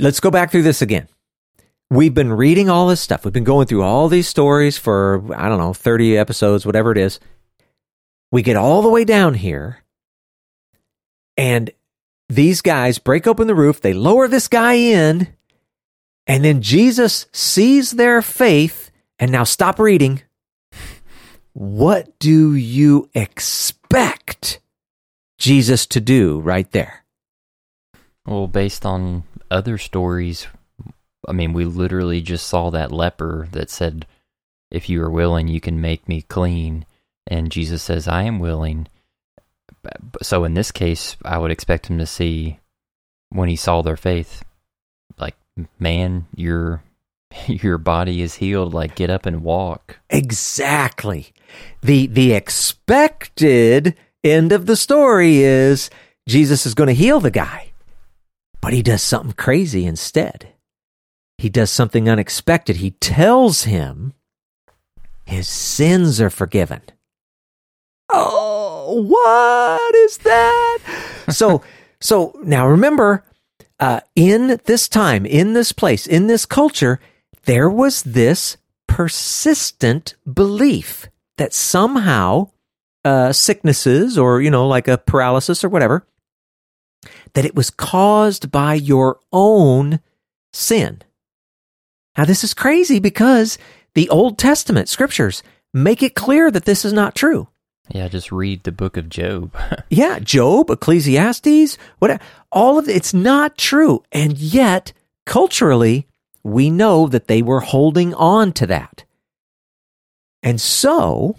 let's 0.00 0.20
go 0.20 0.30
back 0.30 0.50
through 0.50 0.62
this 0.62 0.82
again. 0.82 1.08
We've 1.88 2.14
been 2.14 2.32
reading 2.32 2.68
all 2.68 2.86
this 2.86 3.00
stuff. 3.00 3.24
We've 3.24 3.32
been 3.32 3.44
going 3.44 3.66
through 3.66 3.82
all 3.82 4.08
these 4.08 4.28
stories 4.28 4.78
for, 4.78 5.24
I 5.34 5.48
don't 5.48 5.58
know, 5.58 5.72
30 5.72 6.16
episodes, 6.16 6.64
whatever 6.64 6.92
it 6.92 6.98
is. 6.98 7.18
We 8.30 8.42
get 8.42 8.56
all 8.56 8.80
the 8.82 8.88
way 8.88 9.04
down 9.04 9.34
here, 9.34 9.82
and 11.36 11.70
these 12.28 12.62
guys 12.62 12.98
break 12.98 13.26
open 13.26 13.48
the 13.48 13.56
roof. 13.56 13.80
They 13.80 13.92
lower 13.92 14.28
this 14.28 14.46
guy 14.46 14.74
in, 14.74 15.34
and 16.30 16.44
then 16.44 16.62
Jesus 16.62 17.26
sees 17.32 17.90
their 17.90 18.22
faith. 18.22 18.92
And 19.18 19.32
now 19.32 19.42
stop 19.42 19.80
reading. 19.80 20.22
What 21.54 22.20
do 22.20 22.54
you 22.54 23.10
expect 23.14 24.60
Jesus 25.38 25.86
to 25.86 26.00
do 26.00 26.38
right 26.38 26.70
there? 26.70 27.04
Well, 28.24 28.46
based 28.46 28.86
on 28.86 29.24
other 29.50 29.76
stories, 29.76 30.46
I 31.26 31.32
mean, 31.32 31.52
we 31.52 31.64
literally 31.64 32.20
just 32.20 32.46
saw 32.46 32.70
that 32.70 32.92
leper 32.92 33.48
that 33.50 33.68
said, 33.68 34.06
If 34.70 34.88
you 34.88 35.02
are 35.02 35.10
willing, 35.10 35.48
you 35.48 35.60
can 35.60 35.80
make 35.80 36.08
me 36.08 36.22
clean. 36.22 36.86
And 37.26 37.50
Jesus 37.50 37.82
says, 37.82 38.06
I 38.06 38.22
am 38.22 38.38
willing. 38.38 38.86
So 40.22 40.44
in 40.44 40.54
this 40.54 40.70
case, 40.70 41.16
I 41.24 41.38
would 41.38 41.50
expect 41.50 41.88
him 41.88 41.98
to 41.98 42.06
see 42.06 42.60
when 43.30 43.48
he 43.48 43.56
saw 43.56 43.82
their 43.82 43.96
faith, 43.96 44.44
man, 45.78 46.26
your 46.34 46.82
your 47.46 47.78
body 47.78 48.22
is 48.22 48.36
healed. 48.36 48.74
Like, 48.74 48.94
get 48.94 49.10
up 49.10 49.26
and 49.26 49.42
walk. 49.42 49.98
Exactly. 50.10 51.32
The 51.82 52.06
the 52.06 52.32
expected 52.32 53.96
end 54.22 54.52
of 54.52 54.66
the 54.66 54.76
story 54.76 55.38
is 55.38 55.90
Jesus 56.28 56.66
is 56.66 56.74
going 56.74 56.88
to 56.88 56.94
heal 56.94 57.20
the 57.20 57.30
guy. 57.30 57.72
But 58.60 58.72
he 58.72 58.82
does 58.82 59.02
something 59.02 59.32
crazy 59.32 59.86
instead. 59.86 60.48
He 61.38 61.48
does 61.48 61.70
something 61.70 62.08
unexpected. 62.08 62.76
He 62.76 62.90
tells 62.90 63.64
him 63.64 64.12
his 65.24 65.48
sins 65.48 66.20
are 66.20 66.28
forgiven. 66.28 66.82
Oh, 68.12 69.02
what 69.06 69.94
is 69.94 70.18
that? 70.18 70.78
so, 71.30 71.62
so 72.00 72.38
now 72.42 72.66
remember, 72.66 73.24
uh, 73.80 74.00
in 74.14 74.60
this 74.66 74.88
time, 74.88 75.26
in 75.26 75.54
this 75.54 75.72
place, 75.72 76.06
in 76.06 76.26
this 76.26 76.46
culture, 76.46 77.00
there 77.44 77.68
was 77.68 78.02
this 78.02 78.58
persistent 78.86 80.14
belief 80.30 81.08
that 81.38 81.54
somehow 81.54 82.50
uh, 83.04 83.32
sicknesses 83.32 84.18
or, 84.18 84.42
you 84.42 84.50
know, 84.50 84.68
like 84.68 84.86
a 84.86 84.98
paralysis 84.98 85.64
or 85.64 85.70
whatever, 85.70 86.06
that 87.32 87.46
it 87.46 87.54
was 87.54 87.70
caused 87.70 88.50
by 88.50 88.74
your 88.74 89.18
own 89.32 90.00
sin. 90.52 91.00
Now, 92.18 92.26
this 92.26 92.44
is 92.44 92.52
crazy 92.52 93.00
because 93.00 93.56
the 93.94 94.08
Old 94.10 94.38
Testament 94.38 94.88
scriptures 94.88 95.42
make 95.72 96.02
it 96.02 96.14
clear 96.14 96.50
that 96.50 96.66
this 96.66 96.84
is 96.84 96.92
not 96.92 97.14
true. 97.14 97.48
Yeah, 97.92 98.08
just 98.08 98.30
read 98.30 98.62
the 98.62 98.72
book 98.72 98.96
of 98.96 99.08
Job. 99.08 99.56
yeah, 99.90 100.18
Job, 100.20 100.70
Ecclesiastes, 100.70 101.76
what 101.98 102.20
all 102.52 102.78
of 102.78 102.88
it's 102.88 103.12
not 103.12 103.58
true. 103.58 104.02
And 104.12 104.38
yet, 104.38 104.92
culturally, 105.26 106.06
we 106.44 106.70
know 106.70 107.08
that 107.08 107.26
they 107.26 107.42
were 107.42 107.60
holding 107.60 108.14
on 108.14 108.52
to 108.54 108.66
that. 108.66 109.04
And 110.42 110.60
so, 110.60 111.36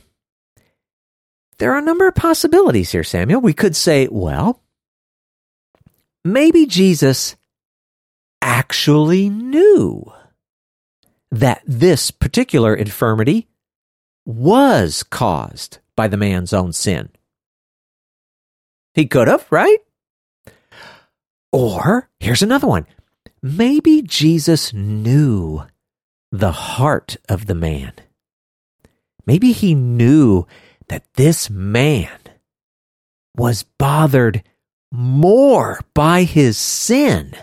there 1.58 1.72
are 1.74 1.80
a 1.80 1.84
number 1.84 2.08
of 2.08 2.16
possibilities 2.16 2.92
here, 2.92 3.04
Samuel. 3.04 3.42
We 3.42 3.54
could 3.54 3.76
say, 3.76 4.08
well, 4.12 4.62
maybe 6.26 6.66
Jesus 6.66 7.36
actually 8.42 9.30
knew 9.30 10.12
that 11.32 11.62
this 11.66 12.12
particular 12.12 12.76
infirmity 12.76 13.48
was 14.26 15.04
caused 15.04 15.80
by 16.02 16.08
the 16.08 16.18
man's 16.18 16.52
own 16.52 16.74
sin. 16.74 17.10
He 18.96 19.06
could 19.06 19.28
have, 19.28 19.46
right? 19.52 19.78
Or 21.52 22.10
here's 22.20 22.42
another 22.42 22.66
one. 22.66 22.88
Maybe 23.44 24.02
Jesus 24.02 24.74
knew 24.74 25.62
the 26.32 26.54
heart 26.54 27.18
of 27.30 27.46
the 27.46 27.54
man. 27.54 27.94
Maybe 29.28 29.52
he 29.52 29.76
knew 29.76 30.48
that 30.88 31.06
this 31.14 31.52
man 31.52 32.18
was 33.38 33.62
bothered 33.62 34.42
more 34.92 35.82
by 35.94 36.24
his 36.24 36.58
sin 36.58 37.36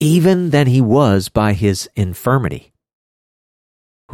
even 0.00 0.48
than 0.48 0.66
he 0.66 0.80
was 0.80 1.28
by 1.28 1.52
his 1.52 1.90
infirmity. 1.94 2.72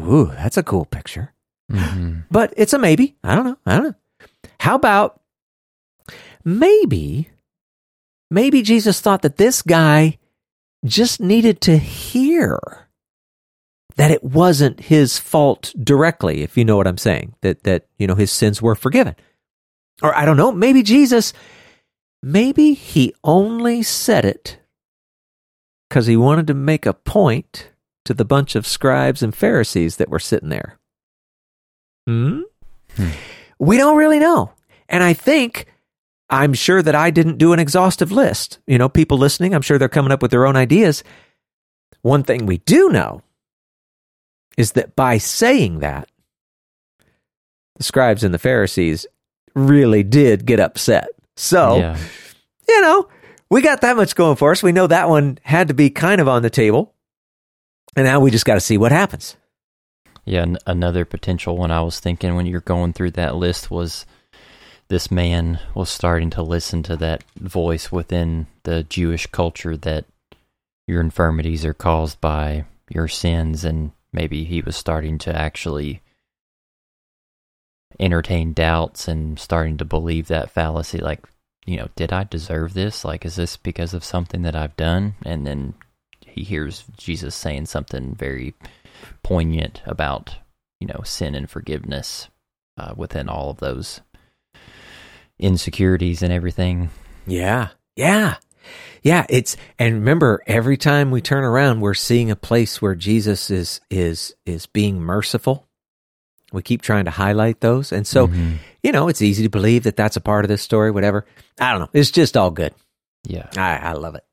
Ooh, 0.01 0.33
that's 0.35 0.57
a 0.57 0.65
cool 0.65 0.85
picture. 0.85 1.34
Mm-hmm. 1.71 2.21
But 2.31 2.55
it's 2.57 2.73
a 2.73 2.79
maybe. 2.79 3.17
I 3.25 3.35
don't 3.35 3.45
know. 3.45 3.59
I 3.67 3.77
don't 3.77 3.85
know. 3.85 3.95
How 4.61 4.75
about 4.75 5.21
maybe, 6.45 7.31
maybe 8.31 8.63
Jesus 8.63 9.01
thought 9.01 9.23
that 9.23 9.37
this 9.37 9.63
guy 9.63 10.19
just 10.85 11.21
needed 11.21 11.61
to 11.63 11.77
hear 11.79 12.89
that 13.97 14.11
it 14.11 14.25
wasn't 14.25 14.81
his 14.81 15.19
fault 15.19 15.73
directly, 15.83 16.43
if 16.43 16.57
you 16.57 16.65
know 16.65 16.77
what 16.77 16.87
I'm 16.87 16.99
saying, 16.99 17.35
that, 17.43 17.63
that, 17.63 17.87
you 17.99 18.07
know, 18.07 18.17
his 18.17 18.33
sins 18.33 18.61
were 18.61 18.75
forgiven. 18.75 19.15
Or 20.03 20.15
I 20.15 20.25
don't 20.25 20.37
know, 20.37 20.51
maybe 20.51 20.83
Jesus, 20.83 21.33
maybe 22.23 22.75
he 22.75 23.15
only 23.23 23.83
said 23.83 24.25
it 24.25 24.59
because 25.89 26.07
he 26.07 26.17
wanted 26.17 26.49
to 26.49 26.55
make 26.55 26.87
a 26.87 26.93
point 26.93 27.71
to 28.05 28.13
the 28.13 28.25
bunch 28.25 28.57
of 28.57 28.67
scribes 28.67 29.23
and 29.23 29.35
Pharisees 29.35 29.97
that 29.97 30.11
were 30.11 30.19
sitting 30.19 30.49
there. 30.49 30.79
Hmm? 32.07 32.41
Hmm. 32.97 33.11
We 33.59 33.77
don't 33.77 33.97
really 33.97 34.19
know. 34.19 34.53
And 34.89 35.03
I 35.03 35.13
think 35.15 35.67
I'm 36.31 36.53
sure 36.55 36.83
that 36.83 36.95
I 36.95 37.11
didn't 37.11 37.39
do 37.39 37.53
an 37.53 37.59
exhaustive 37.59 38.13
list. 38.13 38.59
You 38.67 38.79
know, 38.79 38.89
people 38.89 39.19
listening, 39.19 39.55
I'm 39.55 39.63
sure 39.63 39.79
they're 39.79 39.89
coming 39.89 40.13
up 40.13 40.23
with 40.23 40.31
their 40.31 40.47
own 40.47 40.57
ideas. 40.57 41.03
One 42.03 42.23
thing 42.23 42.47
we 42.47 42.59
do 42.59 42.91
know 42.91 43.23
is 44.57 44.73
that 44.73 44.95
by 44.95 45.19
saying 45.19 45.81
that, 45.81 46.09
the 47.77 47.83
scribes 47.83 48.23
and 48.23 48.33
the 48.33 48.39
Pharisees 48.39 49.07
really 49.55 50.03
did 50.03 50.47
get 50.47 50.61
upset. 50.61 51.09
So, 51.37 51.79
Yeah. 51.79 51.99
you 52.69 52.81
know, 52.83 53.09
we 53.51 53.63
got 53.63 53.81
that 53.81 53.97
much 53.97 54.15
going 54.15 54.37
for 54.37 54.53
us. 54.53 54.63
We 54.63 54.73
know 54.73 54.87
that 54.87 55.09
one 55.09 55.39
had 55.43 55.69
to 55.69 55.75
be 55.75 55.91
kind 55.91 56.21
of 56.21 56.29
on 56.29 56.43
the 56.43 56.51
table. 56.51 56.95
And 57.97 58.05
now 58.05 58.21
we 58.21 58.31
just 58.31 58.45
got 58.45 58.55
to 58.55 58.61
see 58.61 58.77
what 58.79 58.93
happens. 58.93 59.37
Yeah, 60.25 60.43
n- 60.43 60.59
another 60.67 61.05
potential 61.05 61.57
one 61.57 61.71
I 61.71 61.83
was 61.83 62.01
thinking 62.01 62.35
when 62.35 62.47
you're 62.47 62.61
going 62.61 62.93
through 62.93 63.13
that 63.13 63.37
list 63.37 63.71
was 63.71 64.07
this 64.89 65.11
man 65.11 65.61
was 65.75 65.91
starting 65.91 66.31
to 66.31 66.43
listen 66.43 66.83
to 66.85 66.97
that 66.97 67.25
voice 67.37 67.91
within 67.91 68.47
the 68.65 68.83
Jewish 68.85 69.27
culture 69.27 69.77
that 69.79 70.05
your 70.87 71.01
infirmities 71.01 71.65
are 71.65 71.75
caused 71.75 72.21
by 72.21 72.65
your 72.91 73.09
sins, 73.09 73.65
and 73.65 73.93
maybe 74.13 74.45
he 74.45 74.61
was 74.61 74.77
starting 74.77 75.19
to 75.19 75.35
actually 75.35 76.03
entertain 78.01 78.53
doubts 78.53 79.09
and 79.09 79.39
starting 79.39 79.77
to 79.79 79.85
believe 79.85 80.27
that 80.27 80.51
fallacy 80.51 80.99
like 80.99 81.25
you 81.65 81.77
know 81.77 81.89
did 81.95 82.13
i 82.13 82.25
deserve 82.25 82.75
this? 82.75 83.05
Like 83.05 83.25
is 83.25 83.37
this 83.37 83.57
because 83.57 83.95
of 83.95 84.05
something 84.05 84.43
that 84.43 84.57
i've 84.57 84.77
done? 84.77 85.15
And 85.25 85.47
then 85.47 85.75
he 86.27 86.43
hears 86.43 86.85
jesus 86.97 87.35
saying 87.35 87.67
something 87.67 88.15
very 88.17 88.55
poignant 89.23 89.83
about 89.87 90.37
you 90.81 90.87
know 90.87 91.01
sin 91.05 91.35
and 91.35 91.49
forgiveness 91.51 92.29
uh, 92.79 92.95
within 92.97 93.29
all 93.29 93.51
of 93.51 93.59
those 93.59 94.01
insecurities 95.39 96.23
and 96.23 96.33
everything 96.33 96.91
Yeah. 97.27 97.69
Yeah. 97.97 98.37
Yeah, 99.03 99.27
it's 99.29 99.57
and 99.79 99.95
remember 99.95 100.43
every 100.47 100.77
time 100.79 101.11
we 101.11 101.21
turn 101.21 101.45
around 101.45 101.81
we're 101.81 101.93
seeing 101.95 102.31
a 102.31 102.37
place 102.37 102.81
where 102.81 102.95
Jesus 102.95 103.51
is 103.51 103.81
is 103.91 104.35
is 104.47 104.65
being 104.67 105.01
merciful. 105.01 105.67
We 106.53 106.63
keep 106.63 106.81
trying 106.83 107.05
to 107.07 107.11
highlight 107.11 107.61
those. 107.61 107.93
And 107.93 108.07
so, 108.07 108.29
Mhm. 108.29 108.59
you 108.83 108.93
know, 108.93 109.09
it's 109.09 109.21
easy 109.21 109.43
to 109.43 109.49
believe 109.51 109.83
that 109.85 109.97
that's 109.97 110.17
a 110.17 110.21
part 110.21 110.45
of 110.45 110.49
this 110.49 110.63
story 110.63 110.91
whatever. 110.91 111.27
I 111.61 111.73
don't 111.73 111.81
know. 111.81 111.91
It's 111.93 112.11
just 112.11 112.37
all 112.37 112.51
good. 112.51 112.75
yeah 113.27 113.49
I 113.57 113.77
I 113.91 113.93
love 113.93 114.15
it. 114.15 114.25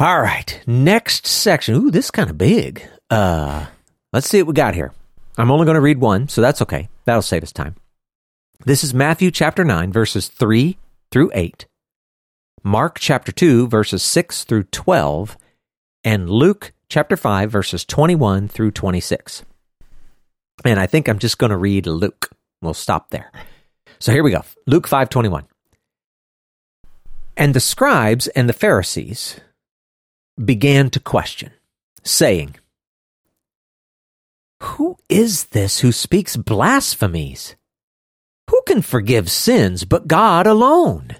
All 0.00 0.20
right. 0.20 0.60
Next 0.64 1.26
section. 1.26 1.74
Ooh, 1.74 1.90
this 1.90 2.06
is 2.06 2.10
kind 2.12 2.30
of 2.30 2.38
big. 2.38 2.88
Uh 3.10 3.66
let's 4.12 4.28
see 4.28 4.40
what 4.40 4.48
we 4.48 4.54
got 4.54 4.76
here. 4.76 4.92
I'm 5.36 5.50
only 5.50 5.64
going 5.64 5.76
to 5.76 5.80
read 5.80 5.98
one, 5.98 6.28
so 6.28 6.40
that's 6.40 6.62
okay. 6.62 6.88
That'll 7.04 7.22
save 7.22 7.42
us 7.42 7.52
time. 7.52 7.74
This 8.64 8.82
is 8.84 8.94
Matthew 8.94 9.30
chapter 9.30 9.64
9 9.64 9.92
verses 9.92 10.28
3 10.28 10.78
through 11.10 11.30
8. 11.34 11.66
Mark 12.62 12.98
chapter 13.00 13.32
2 13.32 13.66
verses 13.66 14.02
6 14.04 14.44
through 14.44 14.64
12 14.64 15.36
and 16.04 16.30
Luke 16.30 16.72
chapter 16.88 17.16
5 17.16 17.50
verses 17.50 17.84
21 17.84 18.46
through 18.46 18.70
26. 18.70 19.44
And 20.64 20.78
I 20.78 20.86
think 20.86 21.08
I'm 21.08 21.18
just 21.18 21.38
going 21.38 21.50
to 21.50 21.56
read 21.56 21.86
Luke. 21.86 22.30
We'll 22.62 22.74
stop 22.74 23.10
there. 23.10 23.32
So 23.98 24.12
here 24.12 24.22
we 24.22 24.30
go. 24.30 24.42
Luke 24.66 24.88
5:21. 24.88 25.44
And 27.36 27.52
the 27.52 27.60
scribes 27.60 28.28
and 28.28 28.48
the 28.48 28.52
Pharisees 28.52 29.40
began 30.42 30.90
to 30.90 31.00
question, 31.00 31.52
saying, 32.04 32.56
Who 34.62 34.96
is 35.08 35.46
this 35.46 35.80
who 35.80 35.92
speaks 35.92 36.36
blasphemies? 36.36 37.56
Who 38.50 38.62
can 38.66 38.82
forgive 38.82 39.30
sins 39.30 39.84
but 39.84 40.08
God 40.08 40.46
alone? 40.46 41.16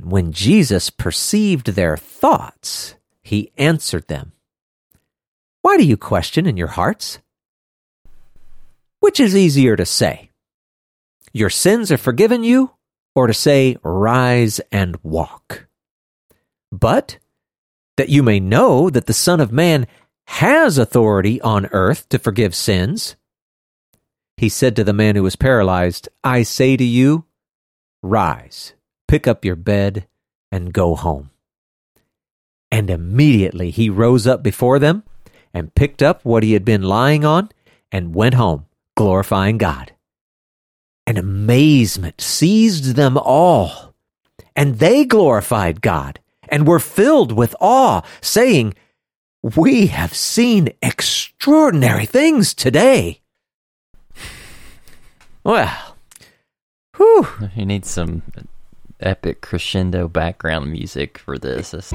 When 0.00 0.32
Jesus 0.32 0.90
perceived 0.90 1.68
their 1.68 1.96
thoughts, 1.96 2.94
he 3.22 3.52
answered 3.56 4.08
them, 4.08 4.32
Why 5.62 5.76
do 5.76 5.84
you 5.84 5.96
question 5.96 6.46
in 6.46 6.56
your 6.56 6.68
hearts? 6.68 7.18
Which 9.00 9.20
is 9.20 9.36
easier 9.36 9.76
to 9.76 9.86
say, 9.86 10.30
Your 11.32 11.50
sins 11.50 11.90
are 11.90 11.98
forgiven 11.98 12.44
you, 12.44 12.72
or 13.14 13.26
to 13.26 13.34
say, 13.34 13.76
Rise 13.82 14.60
and 14.70 14.96
walk? 15.02 15.66
But 16.78 17.18
that 17.96 18.08
you 18.08 18.22
may 18.22 18.40
know 18.40 18.90
that 18.90 19.06
the 19.06 19.14
Son 19.14 19.40
of 19.40 19.52
Man 19.52 19.86
has 20.26 20.76
authority 20.76 21.40
on 21.40 21.66
earth 21.66 22.08
to 22.10 22.18
forgive 22.18 22.54
sins, 22.54 23.16
he 24.36 24.48
said 24.48 24.76
to 24.76 24.84
the 24.84 24.92
man 24.92 25.16
who 25.16 25.22
was 25.22 25.36
paralyzed, 25.36 26.08
I 26.22 26.42
say 26.42 26.76
to 26.76 26.84
you, 26.84 27.24
rise, 28.02 28.74
pick 29.08 29.26
up 29.26 29.44
your 29.44 29.56
bed, 29.56 30.06
and 30.52 30.72
go 30.72 30.94
home. 30.94 31.30
And 32.70 32.90
immediately 32.90 33.70
he 33.70 33.88
rose 33.88 34.26
up 34.26 34.42
before 34.42 34.78
them 34.78 35.04
and 35.54 35.74
picked 35.74 36.02
up 36.02 36.24
what 36.24 36.42
he 36.42 36.52
had 36.52 36.64
been 36.64 36.82
lying 36.82 37.24
on 37.24 37.50
and 37.90 38.14
went 38.14 38.34
home, 38.34 38.66
glorifying 38.94 39.56
God. 39.56 39.92
And 41.06 41.16
amazement 41.16 42.20
seized 42.20 42.96
them 42.96 43.16
all, 43.16 43.94
and 44.54 44.80
they 44.80 45.04
glorified 45.04 45.80
God 45.80 46.18
and 46.48 46.66
were 46.66 46.78
filled 46.80 47.32
with 47.32 47.54
awe, 47.60 48.02
saying, 48.20 48.74
We 49.42 49.86
have 49.88 50.14
seen 50.14 50.70
extraordinary 50.82 52.06
things 52.06 52.54
today. 52.54 53.20
Well, 55.44 55.96
whew. 56.96 57.26
you 57.54 57.64
need 57.66 57.84
some 57.84 58.22
epic 58.98 59.40
crescendo 59.42 60.08
background 60.08 60.72
music 60.72 61.18
for 61.18 61.38
this 61.38 61.72
It's- 61.74 61.92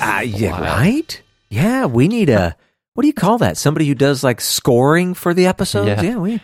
Uh, 0.00 0.20
yeah, 0.24 0.52
Wow. 0.60 0.62
right? 0.78 1.22
Yeah, 1.50 1.84
we 1.86 2.08
need 2.08 2.28
a, 2.30 2.56
what 2.94 3.02
do 3.02 3.06
you 3.06 3.12
call 3.12 3.38
that? 3.38 3.56
Somebody 3.56 3.86
who 3.86 3.94
does 3.94 4.24
like 4.24 4.40
scoring 4.40 5.14
for 5.14 5.32
the 5.34 5.46
episodes? 5.46 5.88
Yeah. 5.88 6.02
Yeah, 6.02 6.16
we 6.16 6.40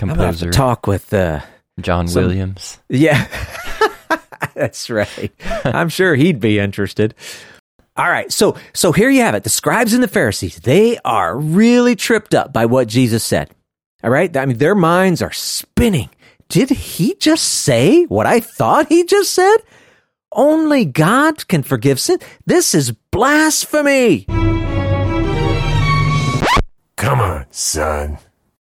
I'm 0.00 0.08
gonna 0.08 0.26
have 0.26 0.38
to 0.40 0.50
talk 0.50 0.86
with, 0.86 1.12
uh, 1.14 1.40
john 1.80 2.06
some- 2.06 2.22
williams 2.24 2.78
yeah, 2.88 3.26
that's 4.56 4.88
right. 4.90 5.32
I'm 5.64 5.88
sure 5.88 6.14
he'd 6.14 6.40
be 6.40 6.58
interested. 6.58 7.14
All 7.96 8.08
right, 8.08 8.32
so 8.32 8.56
so 8.72 8.92
here 8.92 9.08
you 9.08 9.20
have 9.20 9.34
it. 9.34 9.44
The 9.44 9.50
scribes 9.50 9.92
and 9.92 10.02
the 10.02 10.08
Pharisees, 10.08 10.56
they 10.60 10.98
are 11.04 11.38
really 11.38 11.94
tripped 11.94 12.34
up 12.34 12.52
by 12.52 12.66
what 12.66 12.88
Jesus 12.88 13.22
said. 13.22 13.50
All 14.02 14.10
right? 14.10 14.36
I 14.36 14.46
mean, 14.46 14.58
their 14.58 14.74
minds 14.74 15.22
are 15.22 15.32
spinning. 15.32 16.10
Did 16.48 16.70
he 16.70 17.14
just 17.14 17.44
say 17.44 18.04
what 18.04 18.26
I 18.26 18.40
thought 18.40 18.88
he 18.88 19.04
just 19.04 19.32
said? 19.32 19.56
Only 20.32 20.84
God 20.84 21.46
can 21.48 21.62
forgive 21.62 22.00
sin. 22.00 22.18
This 22.44 22.74
is 22.74 22.90
blasphemy. 23.10 24.26
Come 26.96 27.20
on, 27.20 27.46
son. 27.50 28.18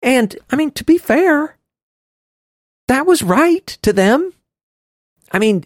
And 0.02 0.36
I 0.50 0.56
mean, 0.56 0.70
to 0.72 0.84
be 0.84 0.98
fair, 0.98 1.56
that 2.88 3.06
was 3.06 3.22
right 3.22 3.66
to 3.82 3.92
them. 3.92 4.32
I 5.32 5.38
mean, 5.38 5.64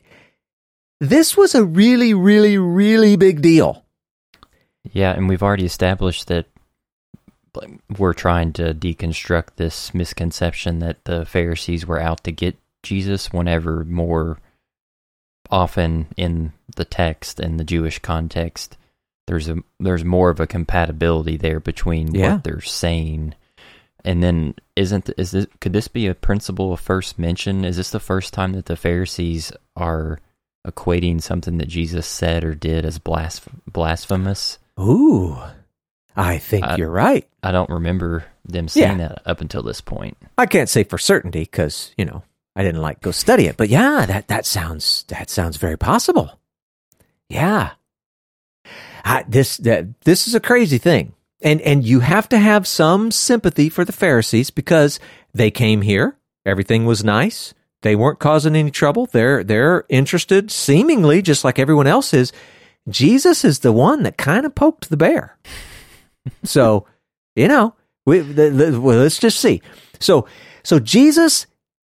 this 1.01 1.37
was 1.37 1.55
a 1.55 1.64
really, 1.64 2.14
really, 2.14 2.59
really 2.59 3.16
big 3.16 3.42
deal. 3.42 3.85
Yeah, 4.92 5.12
and 5.12 5.29
we've 5.29 5.42
already 5.42 5.66
established 5.66 6.29
that 6.29 6.46
we're 7.99 8.12
trying 8.12 8.53
to 8.55 8.73
deconstruct 8.75 9.57
this 9.57 9.92
misconception 9.92 10.79
that 10.81 11.05
the 11.05 11.27
Pharisees 11.27 11.85
were 11.87 12.01
out 12.01 12.23
to 12.25 12.33
get 12.33 12.57
Jesus 12.83 13.33
whenever 13.33 13.85
more 13.85 14.38
often 15.51 16.07
in 16.16 16.53
the 16.77 16.85
text 16.85 17.40
and 17.40 17.59
the 17.59 17.64
Jewish 17.64 17.99
context 17.99 18.77
there's 19.27 19.49
a 19.49 19.57
there's 19.81 20.05
more 20.05 20.31
of 20.31 20.38
a 20.40 20.46
compatibility 20.46 21.37
there 21.37 21.59
between 21.61 22.14
Yeah. 22.14 22.35
what 22.35 22.44
they're 22.44 22.61
saying 22.61 23.35
and 24.05 24.23
then 24.23 24.55
isn't 24.77 25.11
is 25.17 25.31
this 25.33 25.47
could 25.61 25.73
this 25.73 25.89
be 25.89 26.07
a 26.07 26.15
principle 26.15 26.73
of 26.73 26.81
first 26.81 27.19
mention 27.19 27.65
is 27.65 27.77
this 27.77 27.91
the 27.91 28.01
first 28.01 28.33
time 28.35 28.53
that 28.53 28.67
the 28.67 28.77
Pharisees 28.77 29.53
are 29.77 30.19
equating 30.67 31.23
something 31.23 31.59
that 31.59 31.69
Jesus 31.69 32.07
said 32.07 32.45
or 32.45 32.55
did 32.55 32.85
as 32.85 32.99
blasph- 32.99 33.49
blasphemous 33.67 34.59
Ooh, 34.79 35.37
I 36.17 36.39
think 36.39 36.65
I- 36.67 36.77
you're 36.77 36.91
right. 36.91 37.27
I 37.43 37.53
don't 37.53 37.71
remember 37.71 38.25
them 38.45 38.69
saying 38.69 38.99
Yeah. 38.99 39.09
that 39.09 39.23
up 39.27 39.41
until 39.41 39.63
this 39.63 39.81
point. 39.81 40.17
I 40.39 40.47
can't 40.47 40.69
say 40.69 40.85
for 40.85 40.99
certainty 40.99 41.41
because 41.41 41.93
you 41.99 42.05
know 42.05 42.23
I 42.57 42.63
didn't 42.63 42.81
like 42.83 43.01
go 43.01 43.11
study 43.11 43.47
it, 43.47 43.57
but 43.57 43.69
yeah, 43.69 44.07
that 44.07 44.29
that 44.29 44.45
sounds 44.47 45.05
that 45.09 45.31
sounds 45.31 45.57
very 45.57 45.77
possible. 45.79 46.39
Yeah, 47.29 47.71
I, 49.05 49.25
this 49.29 49.57
that 49.59 50.01
this 50.03 50.27
is 50.27 50.35
a 50.35 50.41
crazy 50.41 50.79
thing, 50.79 51.13
and 51.42 51.61
and 51.62 51.85
you 51.85 52.00
have 52.00 52.29
to 52.31 52.38
have 52.38 52.66
some 52.66 53.11
sympathy 53.11 53.68
for 53.68 53.85
the 53.85 53.92
Pharisees 53.92 54.50
because 54.50 55.00
they 55.33 55.50
came 55.50 55.83
here, 55.83 56.16
everything 56.44 56.85
was 56.85 57.05
nice, 57.05 57.55
they 57.83 57.96
weren't 57.96 58.18
causing 58.18 58.57
any 58.57 58.70
trouble. 58.70 59.07
They're 59.07 59.42
they're 59.42 59.85
interested, 59.88 60.50
seemingly 60.50 61.22
just 61.22 61.44
like 61.44 61.59
everyone 61.59 61.87
else 61.87 62.12
is. 62.12 62.33
Jesus 62.88 63.44
is 63.44 63.61
the 63.61 63.72
one 63.72 64.03
that 64.03 64.16
kind 64.16 64.44
of 64.44 64.55
poked 64.55 64.88
the 64.88 64.96
bear. 64.96 65.37
so, 66.44 66.87
you 67.37 67.48
know, 67.48 67.74
we, 68.07 68.20
the, 68.20 68.50
the, 68.50 68.81
well, 68.81 68.98
let's 68.98 69.18
just 69.18 69.38
see. 69.38 69.62
So, 70.00 70.26
so 70.62 70.79
Jesus, 70.79 71.46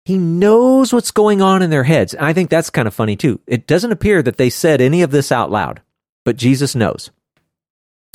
he 0.04 0.16
knows 0.16 0.92
what's 0.92 1.10
going 1.10 1.42
on 1.42 1.62
in 1.62 1.70
their 1.70 1.84
heads. 1.84 2.14
I 2.18 2.32
think 2.32 2.50
that's 2.50 2.70
kind 2.70 2.88
of 2.88 2.94
funny 2.94 3.16
too. 3.16 3.40
It 3.46 3.66
doesn't 3.66 3.92
appear 3.92 4.22
that 4.22 4.36
they 4.36 4.50
said 4.50 4.80
any 4.80 5.02
of 5.02 5.10
this 5.10 5.32
out 5.32 5.50
loud, 5.50 5.82
but 6.24 6.36
Jesus 6.36 6.74
knows. 6.74 7.10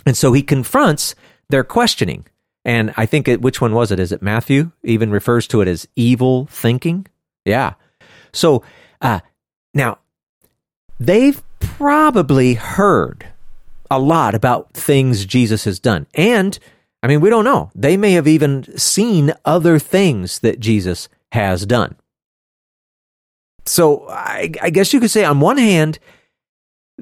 And 0.05 0.17
so 0.17 0.33
he 0.33 0.41
confronts 0.41 1.15
their 1.49 1.63
questioning. 1.63 2.25
And 2.63 2.93
I 2.97 3.05
think 3.05 3.27
it, 3.27 3.41
which 3.41 3.61
one 3.61 3.73
was 3.73 3.91
it? 3.91 3.99
Is 3.99 4.11
it 4.11 4.21
Matthew? 4.21 4.71
Even 4.83 5.11
refers 5.11 5.47
to 5.47 5.61
it 5.61 5.67
as 5.67 5.87
evil 5.95 6.45
thinking. 6.47 7.07
Yeah. 7.45 7.73
So, 8.33 8.63
uh, 9.01 9.19
now 9.73 9.99
they've 10.99 11.41
probably 11.59 12.53
heard 12.53 13.25
a 13.89 13.99
lot 13.99 14.35
about 14.35 14.73
things 14.73 15.25
Jesus 15.25 15.65
has 15.65 15.79
done. 15.79 16.07
And 16.13 16.57
I 17.03 17.07
mean, 17.07 17.19
we 17.19 17.29
don't 17.29 17.43
know. 17.45 17.71
They 17.73 17.97
may 17.97 18.13
have 18.13 18.27
even 18.27 18.77
seen 18.77 19.33
other 19.43 19.79
things 19.79 20.39
that 20.39 20.59
Jesus 20.59 21.09
has 21.31 21.65
done. 21.65 21.95
So 23.65 24.07
I, 24.09 24.51
I 24.61 24.69
guess 24.69 24.93
you 24.93 24.99
could 24.99 25.11
say, 25.11 25.23
on 25.23 25.39
one 25.39 25.57
hand, 25.57 25.99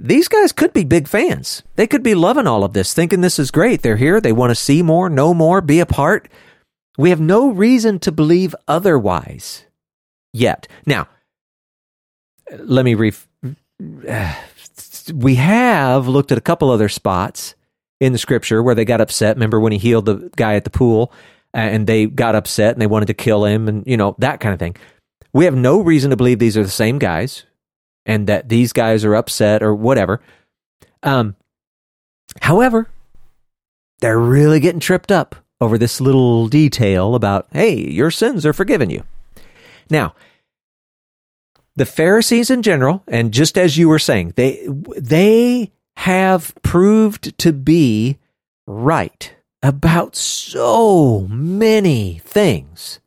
these 0.01 0.27
guys 0.27 0.51
could 0.51 0.73
be 0.73 0.83
big 0.83 1.07
fans. 1.07 1.63
They 1.75 1.88
could 1.88 2.03
be 2.03 2.15
loving 2.15 2.47
all 2.47 2.63
of 2.63 2.73
this, 2.73 2.93
thinking 2.93 3.21
this 3.21 3.39
is 3.39 3.51
great. 3.51 3.81
They're 3.81 3.97
here. 3.97 4.21
They 4.21 4.31
want 4.31 4.51
to 4.51 4.55
see 4.55 4.81
more, 4.81 5.09
know 5.09 5.33
more, 5.33 5.62
be 5.62 5.79
a 5.79 5.85
part. 5.85 6.29
We 6.97 7.09
have 7.09 7.19
no 7.19 7.49
reason 7.49 7.99
to 7.99 8.12
believe 8.12 8.55
otherwise 8.67 9.65
yet. 10.33 10.67
Now, 10.85 11.07
let 12.57 12.85
me 12.85 12.95
re. 12.95 13.13
We 15.13 15.35
have 15.35 16.07
looked 16.07 16.31
at 16.31 16.38
a 16.38 16.41
couple 16.41 16.69
other 16.69 16.89
spots 16.89 17.55
in 17.99 18.13
the 18.13 18.17
scripture 18.17 18.63
where 18.63 18.75
they 18.75 18.85
got 18.85 19.01
upset. 19.01 19.35
Remember 19.35 19.59
when 19.59 19.71
he 19.71 19.77
healed 19.77 20.05
the 20.05 20.31
guy 20.35 20.55
at 20.55 20.63
the 20.63 20.69
pool 20.69 21.12
uh, 21.53 21.57
and 21.57 21.88
they 21.88 22.05
got 22.05 22.35
upset 22.35 22.73
and 22.73 22.81
they 22.81 22.88
wanted 22.88 23.07
to 23.07 23.13
kill 23.13 23.45
him 23.45 23.67
and, 23.67 23.85
you 23.85 23.97
know, 23.97 24.15
that 24.19 24.39
kind 24.39 24.53
of 24.53 24.59
thing. 24.59 24.75
We 25.33 25.45
have 25.45 25.55
no 25.55 25.81
reason 25.81 26.09
to 26.12 26.17
believe 26.17 26.39
these 26.39 26.57
are 26.57 26.63
the 26.63 26.69
same 26.69 26.99
guys 26.99 27.45
and 28.09 28.25
that 28.25 28.49
these 28.49 28.73
guys 28.73 29.05
are 29.05 29.13
upset 29.13 29.61
or 29.61 29.75
whatever. 29.75 30.19
Um, 31.03 31.35
however, 32.41 32.89
they're 33.99 34.17
really 34.17 34.59
getting 34.59 34.79
tripped 34.79 35.11
up 35.11 35.35
over 35.61 35.77
this 35.77 36.01
little 36.01 36.47
detail 36.47 37.13
about, 37.13 37.45
hey, 37.51 37.75
your 37.75 38.09
sins 38.09 38.47
are 38.47 38.53
forgiven 38.53 38.89
you. 38.89 39.03
Now, 39.91 40.15
the 41.75 41.85
Pharisees 41.85 42.49
in 42.49 42.63
general, 42.63 43.03
and 43.07 43.31
just 43.31 43.59
as 43.59 43.77
you 43.77 43.87
were 43.87 43.99
saying, 43.99 44.33
they 44.35 44.67
they 44.97 45.71
have 45.97 46.55
proved 46.63 47.37
to 47.37 47.53
be 47.53 48.17
right 48.65 49.35
about 49.61 50.15
so 50.15 51.27
many 51.29 52.21
things. 52.25 53.01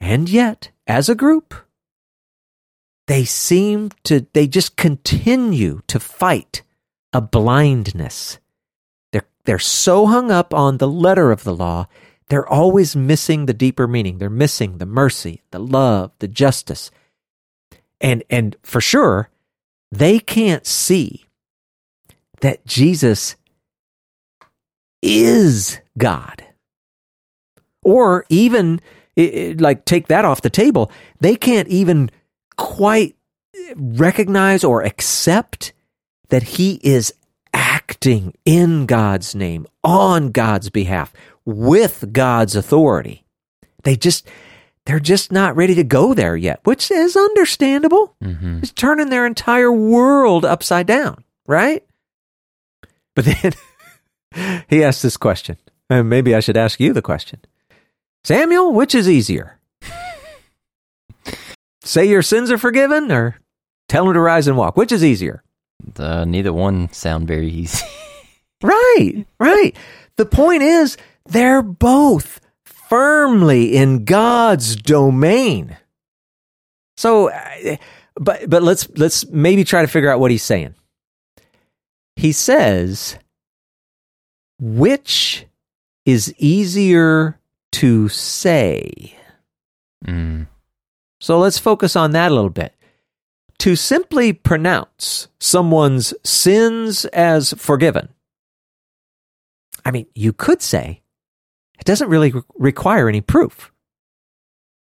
And 0.00 0.28
yet, 0.28 0.72
as 0.88 1.08
a 1.08 1.14
group, 1.14 1.54
they 3.08 3.24
seem 3.24 3.90
to, 4.04 4.26
they 4.34 4.46
just 4.46 4.76
continue 4.76 5.80
to 5.88 5.98
fight 5.98 6.62
a 7.12 7.22
blindness. 7.22 8.38
They're, 9.12 9.26
they're 9.44 9.58
so 9.58 10.06
hung 10.06 10.30
up 10.30 10.52
on 10.52 10.76
the 10.76 10.86
letter 10.86 11.32
of 11.32 11.42
the 11.42 11.54
law, 11.54 11.88
they're 12.28 12.46
always 12.46 12.94
missing 12.94 13.46
the 13.46 13.54
deeper 13.54 13.88
meaning. 13.88 14.18
They're 14.18 14.28
missing 14.28 14.76
the 14.76 14.84
mercy, 14.84 15.40
the 15.50 15.58
love, 15.58 16.12
the 16.18 16.28
justice. 16.28 16.90
And, 18.02 18.22
and 18.28 18.54
for 18.62 18.82
sure, 18.82 19.30
they 19.90 20.18
can't 20.18 20.66
see 20.66 21.24
that 22.42 22.66
Jesus 22.66 23.36
is 25.00 25.80
God. 25.96 26.44
Or 27.82 28.26
even, 28.28 28.82
like, 29.16 29.86
take 29.86 30.08
that 30.08 30.26
off 30.26 30.42
the 30.42 30.50
table. 30.50 30.92
They 31.20 31.36
can't 31.36 31.68
even 31.68 32.10
quite 32.58 33.16
recognize 33.74 34.62
or 34.64 34.82
accept 34.82 35.72
that 36.28 36.42
He 36.42 36.78
is 36.82 37.14
acting 37.54 38.34
in 38.44 38.84
God's 38.84 39.34
name, 39.34 39.66
on 39.82 40.30
God's 40.30 40.68
behalf, 40.68 41.14
with 41.46 42.12
God's 42.12 42.54
authority. 42.54 43.24
They 43.84 43.96
just, 43.96 44.28
they're 44.84 45.00
just 45.00 45.32
not 45.32 45.56
ready 45.56 45.74
to 45.76 45.84
go 45.84 46.12
there 46.12 46.36
yet, 46.36 46.60
which 46.64 46.90
is 46.90 47.16
understandable. 47.16 48.14
Mm-hmm. 48.22 48.58
It's 48.62 48.72
turning 48.72 49.08
their 49.08 49.26
entire 49.26 49.72
world 49.72 50.44
upside 50.44 50.86
down, 50.86 51.24
right? 51.46 51.82
But 53.14 53.24
then 53.24 53.52
he 54.68 54.84
asked 54.84 55.02
this 55.02 55.16
question. 55.16 55.56
And 55.90 56.10
maybe 56.10 56.34
I 56.34 56.40
should 56.40 56.56
ask 56.56 56.80
you 56.80 56.92
the 56.92 57.02
question 57.02 57.40
Samuel, 58.24 58.72
which 58.72 58.94
is 58.94 59.08
easier? 59.08 59.57
Say 61.88 62.08
your 62.08 62.22
sins 62.22 62.50
are 62.50 62.58
forgiven 62.58 63.10
or 63.10 63.38
tell 63.88 64.06
him 64.06 64.14
to 64.14 64.20
rise 64.20 64.46
and 64.46 64.56
walk? 64.56 64.76
Which 64.76 64.92
is 64.92 65.04
easier? 65.04 65.42
Uh, 65.96 66.24
neither 66.24 66.52
one 66.52 66.92
sound 66.92 67.26
very 67.26 67.50
easy. 67.50 67.84
right, 68.62 69.26
right. 69.40 69.76
The 70.16 70.26
point 70.26 70.62
is, 70.62 70.96
they're 71.26 71.62
both 71.62 72.40
firmly 72.64 73.76
in 73.76 74.04
God's 74.04 74.76
domain. 74.76 75.76
So, 76.96 77.30
uh, 77.30 77.76
but 78.16 78.50
but 78.50 78.62
let's 78.62 78.88
let's 78.96 79.26
maybe 79.28 79.64
try 79.64 79.82
to 79.82 79.88
figure 79.88 80.10
out 80.10 80.20
what 80.20 80.30
he's 80.30 80.42
saying 80.42 80.74
he 82.18 82.32
says, 82.32 83.16
which 84.58 85.46
is 86.04 86.34
easier 86.36 87.38
to 87.70 88.08
say? 88.08 89.14
Mm. 90.04 90.48
So 91.20 91.38
let's 91.38 91.58
focus 91.58 91.96
on 91.96 92.12
that 92.12 92.30
a 92.30 92.34
little 92.34 92.50
bit. 92.50 92.74
To 93.60 93.74
simply 93.74 94.32
pronounce 94.32 95.28
someone's 95.40 96.14
sins 96.24 97.04
as 97.06 97.52
forgiven. 97.54 98.10
I 99.84 99.90
mean, 99.90 100.06
you 100.14 100.32
could 100.32 100.62
say 100.62 101.02
it 101.78 101.84
doesn't 101.84 102.08
really 102.08 102.30
re- 102.30 102.42
require 102.56 103.08
any 103.08 103.20
proof. 103.20 103.72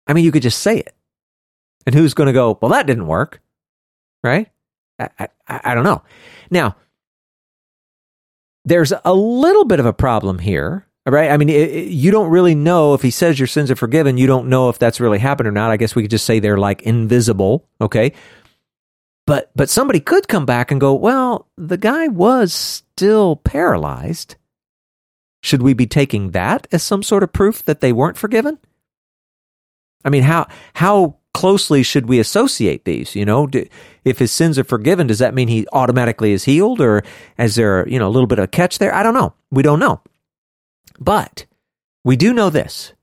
I 0.08 0.14
mean, 0.14 0.26
you 0.26 0.32
could 0.32 0.42
just 0.42 0.60
say 0.60 0.80
it. 0.80 0.94
And 1.86 1.96
who's 1.96 2.14
going 2.14 2.28
to 2.28 2.34
go, 2.34 2.58
well, 2.62 2.72
that 2.72 2.88
didn't 2.88 3.08
work, 3.08 3.42
right? 4.24 4.50
I, 5.00 5.10
I, 5.20 5.30
I 5.48 5.76
don't 5.76 5.84
know. 5.84 6.04
Now, 6.50 6.76
there's 8.66 8.92
a 9.04 9.14
little 9.14 9.66
bit 9.66 9.80
of 9.80 9.86
a 9.86 9.94
problem 9.94 10.40
here, 10.40 10.85
right? 11.14 11.30
I 11.32 11.38
mean, 11.38 11.50
it, 11.50 11.70
it, 11.70 11.92
you 11.92 12.12
don't 12.12 12.30
really 12.30 12.56
know 12.56 12.94
if 12.94 13.02
he 13.02 13.12
says 13.12 13.40
your 13.40 13.48
sins 13.48 13.70
are 13.70 13.76
forgiven, 13.76 14.18
you 14.18 14.28
don't 14.28 14.48
know 14.48 14.70
if 14.70 14.80
that's 14.80 15.00
really 15.00 15.20
happened 15.20 15.48
or 15.48 15.52
not. 15.52 15.72
I 15.72 15.78
guess 15.78 15.96
we 15.96 16.02
could 16.02 16.12
just 16.12 16.26
say 16.26 16.40
they're 16.40 16.58
like 16.58 16.82
invisible, 16.84 17.68
okay? 17.80 18.14
But 19.28 19.52
but 19.56 19.70
somebody 19.70 20.00
could 20.00 20.28
come 20.28 20.46
back 20.46 20.72
and 20.72 20.80
go, 20.80 20.94
"Well, 20.94 21.48
the 21.58 21.78
guy 21.78 22.08
was 22.08 22.54
still 22.54 23.38
paralyzed. 23.38 24.36
Should 25.42 25.62
we 25.64 25.74
be 25.74 25.88
taking 25.88 26.32
that 26.32 26.68
as 26.72 26.84
some 26.84 27.02
sort 27.02 27.24
of 27.24 27.34
proof 27.34 27.64
that 27.66 27.82
they 27.82 27.92
weren't 27.92 28.18
forgiven?" 28.18 28.60
I 30.04 30.10
mean, 30.10 30.24
how 30.24 30.48
how 30.76 31.18
closely 31.34 31.82
should 31.82 32.08
we 32.08 32.20
associate 32.20 32.86
these? 32.86 33.16
You 33.16 33.26
know, 33.26 33.48
do, 33.48 33.68
if 34.06 34.20
his 34.20 34.32
sins 34.32 34.60
are 34.60 34.64
forgiven, 34.64 35.08
does 35.08 35.20
that 35.20 35.34
mean 35.34 35.48
he 35.48 35.68
automatically 35.74 36.32
is 36.32 36.46
healed, 36.46 36.80
or 36.80 37.04
is 37.40 37.56
there 37.56 37.88
you 37.90 37.98
know 37.98 38.08
a 38.08 38.14
little 38.14 38.28
bit 38.28 38.38
of 38.40 38.46
a 38.46 38.48
catch 38.48 38.78
there? 38.78 38.94
I 38.94 39.02
don't 39.02 39.16
know. 39.16 39.34
We 39.50 39.64
don't 39.64 39.80
know, 39.80 40.02
but 41.00 41.46
we 42.04 42.16
do 42.16 42.34
know 42.34 42.50
this: 42.50 42.94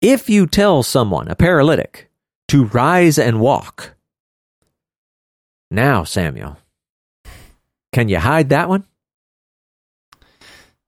if 0.00 0.28
you 0.28 0.46
tell 0.46 0.82
someone, 0.82 1.28
a 1.28 1.34
paralytic, 1.34 2.10
to 2.48 2.64
rise 2.64 3.18
and 3.18 3.40
walk, 3.40 3.94
now 5.70 6.04
Samuel, 6.04 6.58
can 7.92 8.08
you 8.08 8.18
hide 8.18 8.50
that 8.50 8.68
one? 8.68 8.84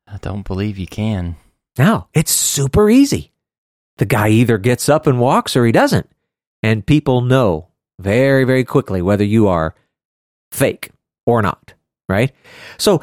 I 0.06 0.18
don't 0.18 0.46
believe 0.46 0.76
you 0.76 0.86
can. 0.86 1.36
No, 1.78 2.08
it's 2.12 2.32
super 2.32 2.90
easy. 2.90 3.32
The 3.96 4.04
guy 4.04 4.28
either 4.28 4.58
gets 4.58 4.88
up 4.88 5.06
and 5.06 5.18
walks 5.18 5.56
or 5.56 5.64
he 5.64 5.72
doesn't. 5.72 6.08
And 6.62 6.86
people 6.86 7.22
know 7.22 7.68
very, 7.98 8.44
very 8.44 8.64
quickly 8.64 9.00
whether 9.00 9.24
you 9.24 9.48
are 9.48 9.74
fake 10.50 10.90
or 11.24 11.40
not, 11.40 11.74
right? 12.08 12.32
So 12.76 13.00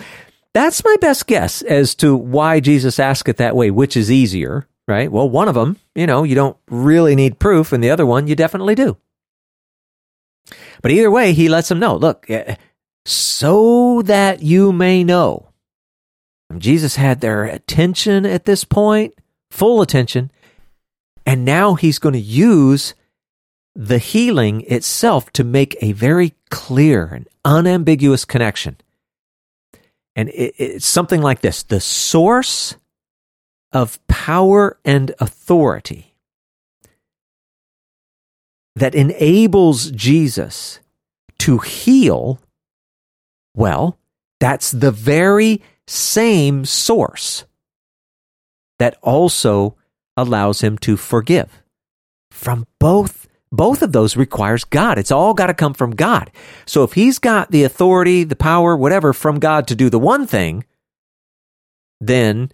that's 0.53 0.83
my 0.83 0.95
best 0.99 1.27
guess 1.27 1.61
as 1.61 1.95
to 1.95 2.15
why 2.15 2.59
Jesus 2.59 2.99
asked 2.99 3.29
it 3.29 3.37
that 3.37 3.55
way, 3.55 3.69
which 3.71 3.95
is 3.95 4.11
easier, 4.11 4.67
right? 4.87 5.11
Well, 5.11 5.29
one 5.29 5.47
of 5.47 5.55
them, 5.55 5.77
you 5.95 6.07
know, 6.07 6.23
you 6.23 6.35
don't 6.35 6.57
really 6.69 7.15
need 7.15 7.39
proof, 7.39 7.71
and 7.71 7.83
the 7.83 7.91
other 7.91 8.05
one, 8.05 8.27
you 8.27 8.35
definitely 8.35 8.75
do. 8.75 8.97
But 10.81 10.91
either 10.91 11.11
way, 11.11 11.33
he 11.33 11.49
lets 11.49 11.69
them 11.69 11.79
know 11.79 11.95
look, 11.95 12.29
eh, 12.29 12.55
so 13.05 14.01
that 14.03 14.41
you 14.41 14.71
may 14.71 15.03
know. 15.03 15.49
Jesus 16.57 16.95
had 16.95 17.21
their 17.21 17.43
attention 17.43 18.25
at 18.25 18.45
this 18.45 18.63
point, 18.63 19.13
full 19.51 19.81
attention, 19.81 20.31
and 21.25 21.45
now 21.45 21.75
he's 21.75 21.99
going 21.99 22.13
to 22.13 22.19
use 22.19 22.95
the 23.75 23.99
healing 23.99 24.61
itself 24.61 25.31
to 25.33 25.43
make 25.43 25.77
a 25.81 25.91
very 25.91 26.33
clear 26.49 27.05
and 27.05 27.27
unambiguous 27.45 28.25
connection. 28.25 28.77
And 30.19 30.27
it, 30.31 30.53
it's 30.57 30.85
something 30.85 31.21
like 31.21 31.39
this. 31.39 31.63
The 31.63 31.79
source 31.79 32.75
of 33.71 34.05
power 34.07 34.77
and 34.83 35.15
authority 35.21 36.13
that 38.75 38.95
enables 38.95 39.91
Jesus 39.91 40.81
to 41.37 41.59
heal, 41.59 42.41
well, 43.55 43.97
that's 44.41 44.71
the 44.71 44.91
very 44.91 45.61
same 45.87 46.65
source 46.65 47.45
that 48.77 48.97
also 49.01 49.77
allows 50.17 50.59
him 50.59 50.77
to 50.79 50.97
forgive 50.97 51.63
from 52.29 52.67
both 52.77 53.28
both 53.51 53.81
of 53.81 53.91
those 53.91 54.15
requires 54.15 54.63
God. 54.63 54.97
It's 54.97 55.11
all 55.11 55.33
got 55.33 55.47
to 55.47 55.53
come 55.53 55.73
from 55.73 55.91
God. 55.91 56.31
So 56.65 56.83
if 56.83 56.93
he's 56.93 57.19
got 57.19 57.51
the 57.51 57.63
authority, 57.63 58.23
the 58.23 58.35
power, 58.35 58.75
whatever 58.75 59.13
from 59.13 59.39
God 59.39 59.67
to 59.67 59.75
do 59.75 59.89
the 59.89 59.99
one 59.99 60.27
thing, 60.27 60.65
then 61.99 62.51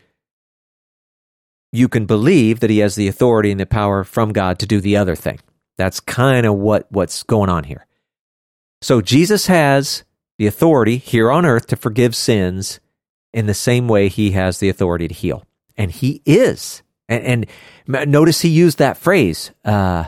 you 1.72 1.90
can 1.90 2.06
believe 2.06 2.62
that 2.62 2.70
he 2.70 2.80
has 2.80 2.96
the 2.96 3.08
authority 3.08 3.52
and 3.52 3.60
the 3.60 3.66
power 3.66 4.04
from 4.04 4.32
God 4.32 4.60
to 4.60 4.66
do 4.66 4.80
the 4.80 4.96
other 4.96 5.16
thing. 5.16 5.40
That's 5.78 6.00
kind 6.00 6.46
of 6.46 6.56
what, 6.56 6.90
what's 6.90 7.24
going 7.24 7.50
on 7.50 7.66
here. 7.66 7.86
So 8.82 9.02
Jesus 9.02 9.48
has 9.48 10.04
the 10.38 10.48
authority 10.48 10.98
here 10.98 11.30
on 11.30 11.46
earth 11.46 11.68
to 11.68 11.76
forgive 11.76 12.16
sins 12.16 12.80
in 13.34 13.46
the 13.46 13.54
same 13.54 13.88
way 13.90 14.08
he 14.08 14.32
has 14.32 14.60
the 14.60 14.70
authority 14.70 15.10
to 15.10 15.14
heal. 15.14 15.46
And 15.76 15.92
he 15.92 16.22
is. 16.26 16.82
And, 17.10 17.46
and 17.88 18.10
notice 18.10 18.42
he 18.42 18.50
used 18.50 18.78
that 18.78 18.98
phrase, 18.98 19.52
uh, 19.66 20.06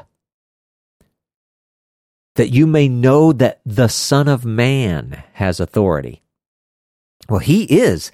that 2.38 2.50
you 2.50 2.66
may 2.66 2.88
know 2.88 3.34
that 3.34 3.60
the 3.66 3.90
Son 3.90 4.28
of 4.28 4.46
Man 4.46 5.24
has 5.34 5.60
authority. 5.60 6.22
Well, 7.28 7.40
he 7.40 7.64
is 7.64 8.12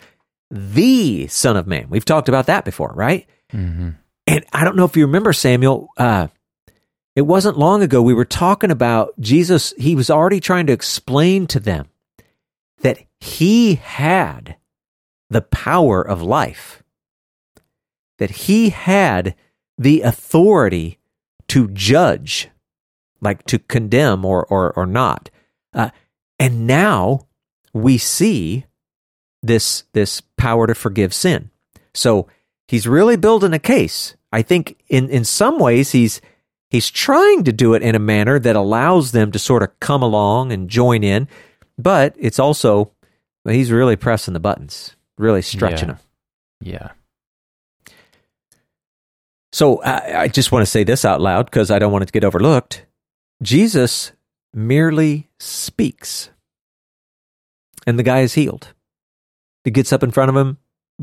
the 0.50 1.28
Son 1.28 1.56
of 1.56 1.68
Man. 1.68 1.88
We've 1.90 2.06
talked 2.06 2.30
about 2.30 2.48
that 2.48 2.66
before, 2.66 2.92
right? 2.96 3.28
Mm-hmm. 3.52 3.90
And 4.26 4.46
I 4.54 4.64
don't 4.64 4.76
know 4.76 4.86
if 4.86 4.98
you 4.98 5.06
remember, 5.06 5.34
Samuel, 5.34 5.90
uh, 5.98 6.28
it 7.16 7.24
wasn't 7.24 7.60
long 7.60 7.84
ago 7.84 8.02
we 8.02 8.14
were 8.14 8.26
talking 8.26 8.72
about 8.72 9.14
Jesus. 9.20 9.74
He 9.78 9.94
was 9.94 10.10
already 10.10 10.40
trying 10.40 10.68
to 10.68 10.74
explain 10.74 11.46
to 11.48 11.60
them 11.60 11.90
that 12.82 13.00
he 13.20 13.76
had 13.76 14.56
the 15.30 15.42
power 15.42 16.02
of 16.02 16.22
life, 16.22 16.82
that 18.20 18.32
he 18.32 18.70
had 18.70 19.36
the 19.78 20.02
authority 20.02 21.00
to 21.50 21.68
judge, 21.70 22.50
like 23.24 23.46
to 23.48 23.58
condemn 23.60 24.26
or, 24.26 24.46
or, 24.46 24.72
or 24.74 24.86
not. 24.86 25.30
Uh, 25.74 25.90
and 26.38 26.68
now 26.68 27.28
we 27.74 27.98
see 27.98 28.66
this, 29.42 29.86
this 29.94 30.22
power 30.38 30.68
to 30.68 30.76
forgive 30.76 31.14
sin. 31.14 31.50
So 31.94 32.28
he's 32.68 32.88
really 32.88 33.16
building 33.16 33.54
a 33.54 33.60
case. 33.60 34.16
I 34.32 34.42
think 34.42 34.78
in, 34.88 35.10
in 35.10 35.24
some 35.26 35.60
ways 35.60 35.92
he's 35.92 36.20
he's 36.70 36.90
trying 36.90 37.44
to 37.44 37.54
do 37.54 37.76
it 37.76 37.84
in 37.84 37.94
a 37.94 38.00
manner 38.00 38.40
that 38.40 38.56
allows 38.56 39.12
them 39.12 39.32
to 39.32 39.38
sort 39.40 39.62
of 39.62 39.80
come 39.80 40.02
along 40.02 40.52
and 40.52 40.70
join 40.70 41.04
in, 41.04 41.28
but 41.78 42.16
it's 42.18 42.40
also 42.40 42.92
he's 43.48 43.72
really 43.72 43.96
pressing 43.96 44.34
the 44.34 44.40
buttons, 44.40 44.96
really 45.20 45.44
stretching 45.44 45.90
Yeah. 45.90 45.96
them. 45.96 46.00
Yeah. 46.62 46.90
So 49.52 49.84
I, 49.84 50.22
I 50.24 50.28
just 50.30 50.52
want 50.52 50.64
to 50.64 50.72
say 50.72 50.84
this 50.84 51.06
out 51.06 51.22
loud 51.22 51.46
because 51.46 51.70
I 51.70 51.78
don't 51.78 51.92
want 51.92 52.02
it 52.04 52.06
to 52.08 52.12
get 52.12 52.24
overlooked. 52.24 52.86
Jesus 53.42 54.12
merely 54.54 55.30
speaks, 55.40 56.30
and 57.86 57.98
the 57.98 58.04
guy 58.04 58.20
is 58.22 58.34
healed. 58.34 58.74
He 59.64 59.72
gets 59.72 59.94
up 59.94 60.04
in 60.04 60.12
front 60.12 60.30
of 60.30 60.36
him, 60.36 60.58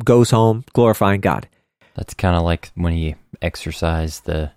goes 0.04 0.30
home, 0.30 0.64
glorifying 0.72 1.20
God. 1.20 1.48
That's 1.94 2.14
kind 2.14 2.36
of 2.36 2.42
like 2.42 2.70
when 2.74 2.92
he 2.92 3.16
exorcised 3.42 4.24
the 4.24 4.52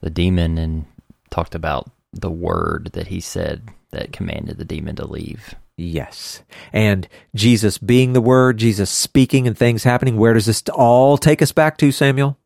the 0.00 0.10
demon 0.10 0.58
and 0.58 0.84
talked 1.30 1.54
about 1.54 1.90
the 2.12 2.30
word 2.30 2.90
that 2.92 3.06
he 3.06 3.20
said 3.20 3.62
that 3.90 4.12
commanded 4.12 4.58
the 4.58 4.64
demon 4.64 4.96
to 4.96 5.06
leave. 5.06 5.54
Yes. 5.76 6.42
And 6.72 7.08
Jesus 7.34 7.78
being 7.78 8.12
the 8.12 8.20
Word, 8.20 8.58
Jesus 8.58 8.90
speaking 8.90 9.46
and 9.46 9.58
things 9.58 9.82
happening. 9.82 10.16
Where 10.16 10.34
does 10.34 10.46
this 10.46 10.62
all 10.72 11.18
take 11.18 11.42
us 11.42 11.52
back 11.52 11.78
to, 11.78 11.90
Samuel? 11.90 12.38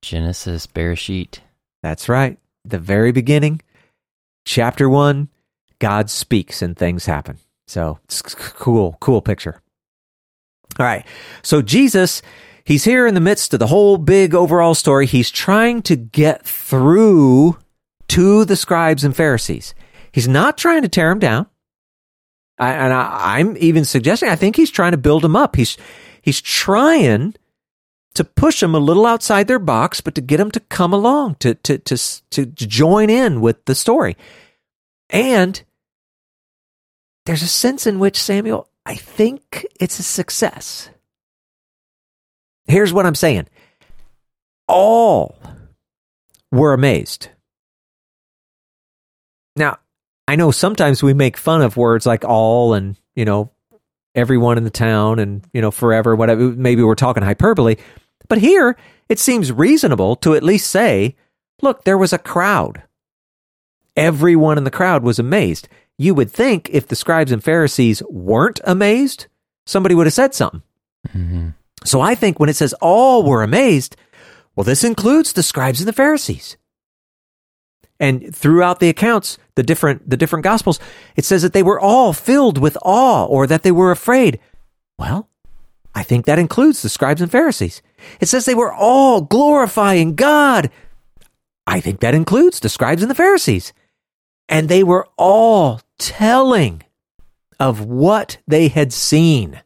Genesis, 0.00 0.66
Bereshit. 0.66 1.40
That's 1.82 2.08
right. 2.08 2.38
The 2.64 2.78
very 2.78 3.12
beginning, 3.12 3.60
chapter 4.44 4.88
one, 4.88 5.28
God 5.78 6.10
speaks 6.10 6.62
and 6.62 6.76
things 6.76 7.06
happen. 7.06 7.38
So 7.66 7.98
it's 8.04 8.20
cool, 8.22 8.96
cool 9.00 9.22
picture. 9.22 9.62
All 10.78 10.86
right. 10.86 11.06
So 11.42 11.62
Jesus, 11.62 12.22
he's 12.64 12.84
here 12.84 13.06
in 13.06 13.14
the 13.14 13.20
midst 13.20 13.52
of 13.54 13.60
the 13.60 13.66
whole 13.66 13.96
big 13.96 14.34
overall 14.34 14.74
story. 14.74 15.06
He's 15.06 15.30
trying 15.30 15.82
to 15.82 15.96
get 15.96 16.44
through 16.44 17.58
to 18.08 18.44
the 18.44 18.56
scribes 18.56 19.04
and 19.04 19.14
Pharisees. 19.14 19.74
He's 20.12 20.28
not 20.28 20.58
trying 20.58 20.82
to 20.82 20.88
tear 20.88 21.10
them 21.10 21.20
down. 21.20 21.46
I, 22.58 22.72
and 22.72 22.92
I, 22.92 23.38
I'm 23.38 23.56
even 23.58 23.84
suggesting, 23.84 24.28
I 24.28 24.36
think 24.36 24.56
he's 24.56 24.70
trying 24.70 24.92
to 24.92 24.98
build 24.98 25.22
them 25.22 25.36
up. 25.36 25.56
He's, 25.56 25.76
he's 26.20 26.40
trying 26.40 27.34
to 28.14 28.24
push 28.24 28.60
them 28.60 28.74
a 28.74 28.80
little 28.80 29.06
outside 29.06 29.46
their 29.46 29.58
box, 29.58 30.00
but 30.00 30.14
to 30.16 30.20
get 30.20 30.38
them 30.38 30.50
to 30.50 30.60
come 30.60 30.92
along, 30.92 31.36
to, 31.36 31.54
to, 31.54 31.78
to, 31.78 31.96
to 32.30 32.46
join 32.46 33.08
in 33.08 33.40
with 33.40 33.64
the 33.66 33.74
story. 33.74 34.16
And 35.10 35.62
there's 37.26 37.42
a 37.42 37.48
sense 37.48 37.86
in 37.86 37.98
which, 37.98 38.20
Samuel, 38.20 38.68
I 38.86 38.94
think 38.94 39.66
it's 39.78 39.98
a 39.98 40.02
success. 40.02 40.90
Here's 42.66 42.92
what 42.92 43.06
I'm 43.06 43.14
saying 43.14 43.48
all 44.68 45.36
were 46.52 46.72
amazed. 46.72 47.28
Now, 49.56 49.78
I 50.28 50.36
know 50.36 50.52
sometimes 50.52 51.02
we 51.02 51.12
make 51.12 51.36
fun 51.36 51.62
of 51.62 51.76
words 51.76 52.06
like 52.06 52.24
all 52.24 52.74
and, 52.74 52.96
you 53.16 53.24
know, 53.24 53.50
everyone 54.14 54.58
in 54.58 54.64
the 54.64 54.70
town 54.70 55.18
and, 55.18 55.44
you 55.52 55.60
know, 55.60 55.70
forever, 55.70 56.14
whatever. 56.14 56.40
Maybe 56.40 56.82
we're 56.82 56.94
talking 56.94 57.22
hyperbole. 57.22 57.76
But 58.30 58.38
here, 58.38 58.76
it 59.08 59.18
seems 59.18 59.50
reasonable 59.50 60.14
to 60.16 60.34
at 60.34 60.44
least 60.44 60.70
say, 60.70 61.16
look, 61.60 61.82
there 61.82 61.98
was 61.98 62.12
a 62.12 62.18
crowd. 62.18 62.84
Everyone 63.96 64.56
in 64.56 64.62
the 64.62 64.70
crowd 64.70 65.02
was 65.02 65.18
amazed. 65.18 65.68
You 65.98 66.14
would 66.14 66.30
think 66.30 66.70
if 66.70 66.86
the 66.86 66.94
scribes 66.94 67.32
and 67.32 67.42
Pharisees 67.42 68.04
weren't 68.08 68.60
amazed, 68.62 69.26
somebody 69.66 69.96
would 69.96 70.06
have 70.06 70.14
said 70.14 70.32
something. 70.32 70.62
Mm-hmm. 71.08 71.48
So 71.84 72.00
I 72.00 72.14
think 72.14 72.38
when 72.38 72.48
it 72.48 72.54
says 72.54 72.72
all 72.80 73.24
were 73.24 73.42
amazed, 73.42 73.96
well, 74.54 74.64
this 74.64 74.84
includes 74.84 75.32
the 75.32 75.42
scribes 75.42 75.80
and 75.80 75.88
the 75.88 75.92
Pharisees. 75.92 76.56
And 77.98 78.34
throughout 78.34 78.78
the 78.78 78.88
accounts, 78.88 79.38
the 79.56 79.64
different 79.64 80.08
the 80.08 80.16
different 80.16 80.44
gospels, 80.44 80.78
it 81.16 81.24
says 81.24 81.42
that 81.42 81.52
they 81.52 81.64
were 81.64 81.80
all 81.80 82.12
filled 82.12 82.58
with 82.58 82.78
awe 82.82 83.24
or 83.24 83.48
that 83.48 83.64
they 83.64 83.72
were 83.72 83.90
afraid. 83.90 84.38
Well, 84.98 85.28
I 85.94 86.04
think 86.04 86.26
that 86.26 86.38
includes 86.38 86.80
the 86.80 86.88
scribes 86.88 87.20
and 87.20 87.30
Pharisees. 87.30 87.82
It 88.20 88.26
says 88.26 88.44
they 88.44 88.54
were 88.54 88.72
all 88.72 89.20
glorifying 89.20 90.14
God. 90.14 90.70
I 91.66 91.80
think 91.80 92.00
that 92.00 92.14
includes 92.14 92.60
the 92.60 92.68
scribes 92.68 93.02
and 93.02 93.10
the 93.10 93.14
Pharisees. 93.14 93.72
And 94.48 94.68
they 94.68 94.82
were 94.82 95.06
all 95.16 95.80
telling 95.98 96.82
of 97.60 97.84
what 97.84 98.38
they 98.48 98.68
had 98.68 98.92
seen. 98.92 99.60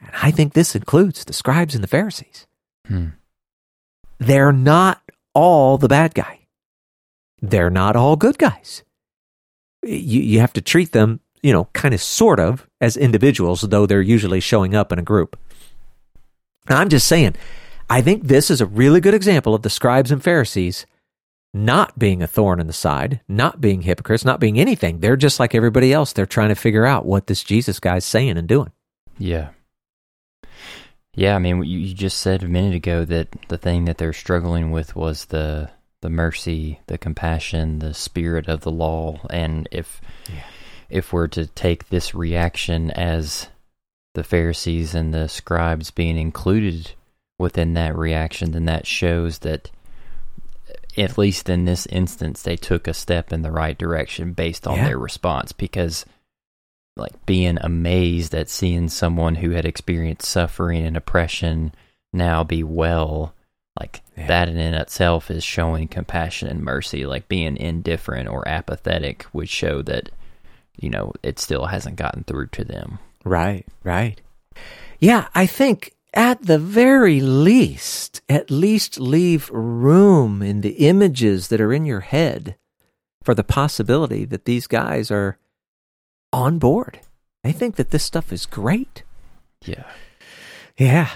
And 0.00 0.10
I 0.22 0.30
think 0.30 0.52
this 0.52 0.74
includes 0.74 1.24
the 1.24 1.32
scribes 1.32 1.74
and 1.74 1.82
the 1.82 1.88
Pharisees. 1.88 2.46
Hmm. 2.86 3.08
They're 4.18 4.52
not 4.52 5.02
all 5.34 5.78
the 5.78 5.88
bad 5.88 6.14
guy. 6.14 6.40
They're 7.40 7.70
not 7.70 7.96
all 7.96 8.16
good 8.16 8.38
guys. 8.38 8.82
You, 9.82 10.20
you 10.20 10.40
have 10.40 10.52
to 10.54 10.60
treat 10.60 10.92
them, 10.92 11.20
you 11.42 11.52
know, 11.52 11.68
kind 11.72 11.94
of 11.94 12.02
sort 12.02 12.40
of 12.40 12.68
as 12.80 12.96
individuals, 12.96 13.60
though 13.62 13.86
they're 13.86 14.02
usually 14.02 14.40
showing 14.40 14.74
up 14.74 14.92
in 14.92 14.98
a 14.98 15.02
group. 15.02 15.38
Now, 16.68 16.78
I'm 16.78 16.88
just 16.88 17.06
saying, 17.08 17.36
I 17.88 18.00
think 18.02 18.24
this 18.24 18.50
is 18.50 18.60
a 18.60 18.66
really 18.66 19.00
good 19.00 19.14
example 19.14 19.54
of 19.54 19.62
the 19.62 19.70
scribes 19.70 20.10
and 20.10 20.22
Pharisees 20.22 20.86
not 21.54 21.98
being 21.98 22.22
a 22.22 22.26
thorn 22.26 22.60
in 22.60 22.66
the 22.66 22.72
side, 22.72 23.20
not 23.28 23.60
being 23.60 23.80
hypocrites, 23.82 24.24
not 24.24 24.40
being 24.40 24.58
anything. 24.58 25.00
They're 25.00 25.16
just 25.16 25.40
like 25.40 25.54
everybody 25.54 25.92
else. 25.92 26.12
They're 26.12 26.26
trying 26.26 26.50
to 26.50 26.54
figure 26.54 26.84
out 26.84 27.06
what 27.06 27.28
this 27.28 27.42
Jesus 27.42 27.80
guy's 27.80 28.04
saying 28.04 28.36
and 28.36 28.46
doing. 28.46 28.72
Yeah. 29.18 29.50
Yeah, 31.14 31.34
I 31.34 31.38
mean, 31.38 31.62
you, 31.64 31.78
you 31.78 31.94
just 31.94 32.18
said 32.18 32.42
a 32.42 32.48
minute 32.48 32.74
ago 32.74 33.06
that 33.06 33.28
the 33.48 33.56
thing 33.56 33.86
that 33.86 33.96
they're 33.96 34.12
struggling 34.12 34.70
with 34.70 34.94
was 34.94 35.26
the 35.26 35.70
the 36.02 36.10
mercy, 36.10 36.78
the 36.88 36.98
compassion, 36.98 37.78
the 37.78 37.94
spirit 37.94 38.48
of 38.48 38.60
the 38.60 38.70
law, 38.70 39.18
and 39.30 39.66
if 39.72 40.00
Yeah. 40.28 40.42
if 40.90 41.12
we're 41.12 41.26
to 41.28 41.46
take 41.46 41.88
this 41.88 42.14
reaction 42.14 42.90
as 42.90 43.48
the 44.16 44.24
Pharisees 44.24 44.94
and 44.94 45.14
the 45.14 45.28
scribes 45.28 45.90
being 45.92 46.18
included 46.18 46.90
within 47.38 47.74
that 47.74 47.96
reaction, 47.96 48.50
then 48.50 48.64
that 48.64 48.86
shows 48.86 49.38
that 49.40 49.70
at 50.96 51.18
least 51.18 51.48
in 51.48 51.66
this 51.66 51.86
instance 51.86 52.42
they 52.42 52.56
took 52.56 52.88
a 52.88 52.94
step 52.94 53.32
in 53.32 53.42
the 53.42 53.52
right 53.52 53.76
direction 53.78 54.32
based 54.32 54.66
on 54.66 54.76
Yeah. 54.78 54.86
their 54.88 54.98
response 54.98 55.52
because 55.52 56.04
like 56.96 57.12
being 57.26 57.58
amazed 57.60 58.34
at 58.34 58.48
seeing 58.48 58.88
someone 58.88 59.34
who 59.36 59.50
had 59.50 59.66
experienced 59.66 60.26
suffering 60.26 60.86
and 60.86 60.96
oppression 60.96 61.72
now 62.14 62.42
be 62.42 62.62
well 62.62 63.34
like 63.78 64.00
Yeah. 64.16 64.26
that 64.28 64.48
in 64.48 64.56
itself 64.56 65.30
is 65.30 65.44
showing 65.44 65.88
compassion 65.88 66.48
and 66.48 66.62
mercy 66.62 67.04
like 67.04 67.28
being 67.28 67.58
indifferent 67.58 68.28
or 68.30 68.48
apathetic 68.48 69.26
would 69.34 69.50
show 69.50 69.82
that 69.82 70.08
you 70.80 70.88
know 70.88 71.12
it 71.22 71.38
still 71.38 71.66
hasn't 71.66 71.96
gotten 71.96 72.24
through 72.24 72.46
to 72.46 72.64
them 72.64 72.98
Right, 73.26 73.66
right. 73.82 74.20
Yeah, 75.00 75.28
I 75.34 75.46
think 75.46 75.92
at 76.14 76.42
the 76.42 76.58
very 76.58 77.20
least, 77.20 78.22
at 78.28 78.50
least 78.50 79.00
leave 79.00 79.50
room 79.50 80.42
in 80.42 80.60
the 80.60 80.86
images 80.88 81.48
that 81.48 81.60
are 81.60 81.72
in 81.72 81.84
your 81.84 82.00
head 82.00 82.56
for 83.22 83.34
the 83.34 83.44
possibility 83.44 84.24
that 84.24 84.44
these 84.44 84.66
guys 84.68 85.10
are 85.10 85.38
on 86.32 86.58
board. 86.58 87.00
They 87.42 87.52
think 87.52 87.76
that 87.76 87.90
this 87.90 88.04
stuff 88.04 88.32
is 88.32 88.46
great. 88.46 89.02
yeah 89.64 89.84
Yeah. 90.78 91.10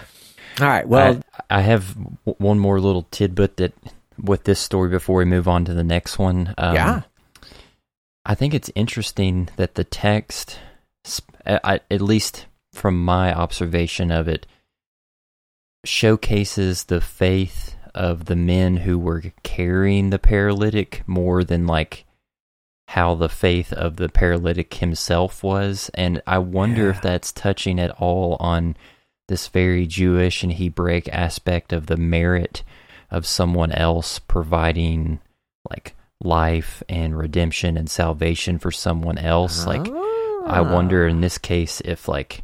All 0.60 0.66
right. 0.66 0.86
Well, 0.86 1.22
I, 1.48 1.58
I 1.58 1.60
have 1.62 1.96
one 2.24 2.58
more 2.58 2.80
little 2.80 3.06
tidbit 3.10 3.56
that 3.58 3.72
with 4.18 4.44
this 4.44 4.58
story 4.58 4.90
before 4.90 5.18
we 5.18 5.24
move 5.24 5.46
on 5.46 5.64
to 5.64 5.74
the 5.74 5.84
next 5.84 6.18
one. 6.18 6.54
Um, 6.58 6.74
Yeah. 6.74 7.02
I 8.26 8.34
think 8.34 8.52
it's 8.52 8.70
interesting 8.74 9.48
that 9.56 9.76
the 9.76 9.84
text, 9.84 10.58
Uh, 11.46 11.58
I, 11.64 11.80
at 11.90 12.00
least 12.00 12.46
from 12.72 13.04
my 13.04 13.32
observation 13.34 14.10
of 14.10 14.28
it, 14.28 14.46
showcases 15.84 16.84
the 16.84 17.00
faith 17.00 17.76
of 17.94 18.26
the 18.26 18.36
men 18.36 18.78
who 18.78 18.98
were 18.98 19.22
carrying 19.42 20.10
the 20.10 20.18
paralytic 20.18 21.02
more 21.06 21.42
than 21.42 21.66
like 21.66 22.04
how 22.88 23.14
the 23.14 23.28
faith 23.28 23.72
of 23.72 23.96
the 23.96 24.08
paralytic 24.08 24.74
himself 24.74 25.42
was. 25.42 25.90
And 25.94 26.22
I 26.26 26.38
wonder 26.38 26.84
Yeah. 26.84 26.90
if 26.90 27.02
that's 27.02 27.32
touching 27.32 27.78
at 27.80 27.90
all 27.92 28.36
on 28.40 28.76
this 29.28 29.48
very 29.48 29.86
Jewish 29.86 30.42
and 30.42 30.52
Hebraic 30.52 31.08
aspect 31.12 31.72
of 31.72 31.86
the 31.86 31.96
merit 31.96 32.62
of 33.10 33.26
someone 33.26 33.72
else 33.72 34.18
providing 34.18 35.20
like 35.68 35.94
life 36.22 36.82
and 36.88 37.16
redemption 37.16 37.76
and 37.76 37.88
salvation 37.88 38.58
for 38.58 38.70
someone 38.70 39.18
else. 39.18 39.66
Like, 39.66 39.86
oh. 39.88 40.06
I 40.46 40.60
wonder 40.60 41.06
in 41.06 41.20
this 41.20 41.38
case 41.38 41.80
if, 41.84 42.08
like, 42.08 42.42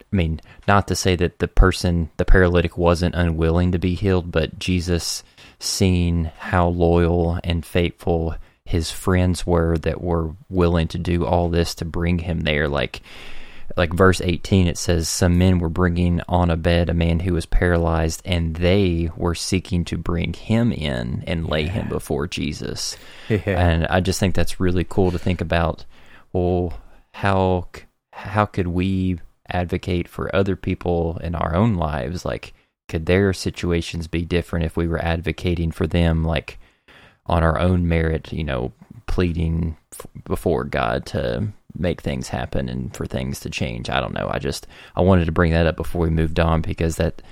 I 0.00 0.16
mean, 0.16 0.40
not 0.66 0.88
to 0.88 0.96
say 0.96 1.16
that 1.16 1.38
the 1.38 1.48
person, 1.48 2.10
the 2.16 2.24
paralytic, 2.24 2.76
wasn't 2.76 3.14
unwilling 3.14 3.72
to 3.72 3.78
be 3.78 3.94
healed, 3.94 4.30
but 4.30 4.58
Jesus 4.58 5.22
seeing 5.58 6.30
how 6.38 6.68
loyal 6.68 7.38
and 7.42 7.64
faithful 7.64 8.36
his 8.64 8.90
friends 8.90 9.46
were 9.46 9.76
that 9.78 10.00
were 10.00 10.34
willing 10.48 10.88
to 10.88 10.98
do 10.98 11.24
all 11.24 11.48
this 11.48 11.74
to 11.76 11.84
bring 11.84 12.18
him 12.20 12.40
there. 12.40 12.68
Like, 12.68 13.02
like 13.76 13.92
verse 13.92 14.20
18, 14.20 14.66
it 14.66 14.78
says, 14.78 15.08
Some 15.08 15.38
men 15.38 15.58
were 15.58 15.68
bringing 15.68 16.20
on 16.28 16.50
a 16.50 16.56
bed 16.56 16.88
a 16.88 16.94
man 16.94 17.20
who 17.20 17.34
was 17.34 17.46
paralyzed, 17.46 18.22
and 18.24 18.56
they 18.56 19.10
were 19.16 19.34
seeking 19.34 19.84
to 19.86 19.98
bring 19.98 20.32
him 20.32 20.72
in 20.72 21.24
and 21.26 21.48
lay 21.48 21.66
him 21.66 21.88
before 21.88 22.26
Jesus. 22.26 22.96
Yeah. 23.28 23.38
And 23.46 23.86
I 23.86 24.00
just 24.00 24.20
think 24.20 24.34
that's 24.34 24.60
really 24.60 24.84
cool 24.84 25.10
to 25.10 25.18
think 25.18 25.40
about. 25.40 25.84
Well, 26.32 26.74
how 27.14 27.68
how 28.12 28.44
could 28.44 28.66
we 28.66 29.20
advocate 29.48 30.08
for 30.08 30.34
other 30.34 30.56
people 30.56 31.18
in 31.22 31.36
our 31.36 31.54
own 31.54 31.74
lives? 31.74 32.24
Like, 32.24 32.54
could 32.88 33.06
their 33.06 33.32
situations 33.32 34.08
be 34.08 34.24
different 34.24 34.64
if 34.64 34.76
we 34.76 34.88
were 34.88 35.02
advocating 35.02 35.70
for 35.70 35.86
them, 35.86 36.24
like 36.24 36.58
on 37.26 37.44
our 37.44 37.58
own 37.58 37.86
merit? 37.86 38.32
You 38.32 38.42
know, 38.42 38.72
pleading 39.06 39.76
f- 39.92 40.06
before 40.24 40.64
God 40.64 41.06
to 41.06 41.52
make 41.78 42.00
things 42.00 42.28
happen 42.28 42.68
and 42.68 42.94
for 42.96 43.06
things 43.06 43.38
to 43.40 43.50
change. 43.50 43.88
I 43.88 44.00
don't 44.00 44.14
know. 44.14 44.28
I 44.28 44.40
just 44.40 44.66
I 44.96 45.00
wanted 45.00 45.26
to 45.26 45.32
bring 45.32 45.52
that 45.52 45.68
up 45.68 45.76
before 45.76 46.02
we 46.02 46.10
moved 46.10 46.40
on 46.40 46.62
because 46.62 46.96
that 46.96 47.22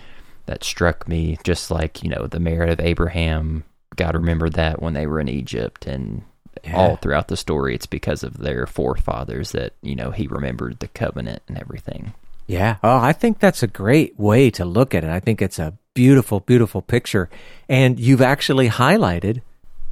that 0.46 0.62
struck 0.62 1.08
me 1.08 1.38
just 1.42 1.72
like 1.72 2.04
you 2.04 2.08
know 2.08 2.28
the 2.28 2.40
merit 2.40 2.70
of 2.70 2.78
Abraham. 2.78 3.64
God 3.96 4.14
remembered 4.14 4.52
that 4.52 4.80
when 4.80 4.94
they 4.94 5.08
were 5.08 5.18
in 5.18 5.28
Egypt 5.28 5.86
and 5.86 6.22
Yeah. 6.64 6.76
all 6.76 6.96
throughout 6.96 7.28
the 7.28 7.36
story. 7.36 7.74
It's 7.74 7.86
because 7.86 8.22
of 8.22 8.38
their 8.38 8.66
forefathers 8.66 9.52
that 9.52 9.72
you 9.82 9.96
know 9.96 10.10
he 10.10 10.26
remembered 10.26 10.78
the 10.78 10.88
covenant 10.88 11.42
and 11.48 11.58
everything. 11.58 12.14
Yeah. 12.46 12.76
Oh, 12.82 12.98
I 12.98 13.12
think 13.12 13.38
that's 13.38 13.62
a 13.62 13.68
great 13.68 14.18
way 14.18 14.50
to 14.50 14.64
look 14.64 14.94
at 14.94 15.04
it. 15.04 15.10
I 15.10 15.20
think 15.20 15.40
it's 15.40 15.58
a 15.58 15.78
beautiful, 15.94 16.40
beautiful 16.40 16.82
picture. 16.82 17.28
And 17.68 17.98
you've 17.98 18.22
actually 18.22 18.68
highlighted 18.68 19.42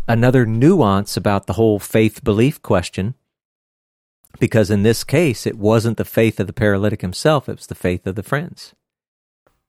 another 0.09 0.45
nuance 0.45 1.17
about 1.17 1.47
the 1.47 1.55
whole 1.55 1.79
faith 1.79 2.25
belief 2.25 2.61
question. 2.63 3.15
Because 4.39 4.71
in 4.71 4.83
this 4.83 5.05
case, 5.05 5.47
it 5.47 5.59
wasn't 5.59 5.97
the 5.97 6.05
faith 6.05 6.41
of 6.41 6.47
the 6.47 6.53
paralytic 6.53 7.01
himself, 7.03 7.49
it 7.49 7.57
was 7.57 7.67
the 7.67 7.75
faith 7.75 8.07
of 8.07 8.15
the 8.15 8.23
friends. 8.23 8.75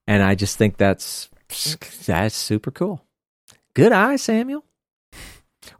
And 0.08 0.24
I 0.24 0.36
just 0.36 0.58
think 0.58 0.78
that's 0.78 1.30
that's 2.06 2.36
super 2.36 2.72
cool. 2.72 3.06
Good 3.74 3.92
eye, 3.92 4.16
Samuel. 4.16 4.64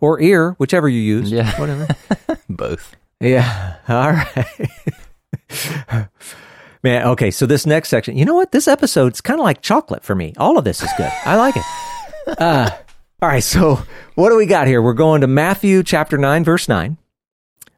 Or 0.02 0.20
ear, 0.20 0.56
whichever 0.58 0.90
you 0.90 1.00
use. 1.00 1.32
Yeah. 1.32 1.58
Whatever. 1.60 1.88
Both. 2.50 2.96
Yeah. 3.20 3.78
All 3.88 4.12
right. 4.12 4.58
Man, 6.84 7.08
okay, 7.10 7.30
so 7.30 7.46
this 7.46 7.68
next 7.68 7.90
section, 7.90 8.18
you 8.18 8.26
know 8.26 8.34
what? 8.34 8.52
This 8.52 8.68
episode's 8.68 9.22
kind 9.22 9.40
of 9.40 9.44
like 9.44 9.62
chocolate 9.62 10.04
for 10.04 10.16
me. 10.16 10.34
All 10.38 10.58
of 10.58 10.64
this 10.64 10.82
is 10.82 10.90
good. 10.98 11.12
I 11.26 11.36
like 11.38 11.56
it. 11.56 11.64
Uh, 12.38 12.70
all 13.20 13.30
right, 13.30 13.44
so 13.44 13.84
what 14.14 14.30
do 14.30 14.36
we 14.36 14.46
got 14.46 14.68
here? 14.68 14.80
We're 14.80 14.94
going 14.94 15.22
to 15.22 15.28
Matthew 15.28 15.82
chapter 15.82 16.20
9, 16.20 16.44
verse 16.44 16.70
9, 16.70 17.00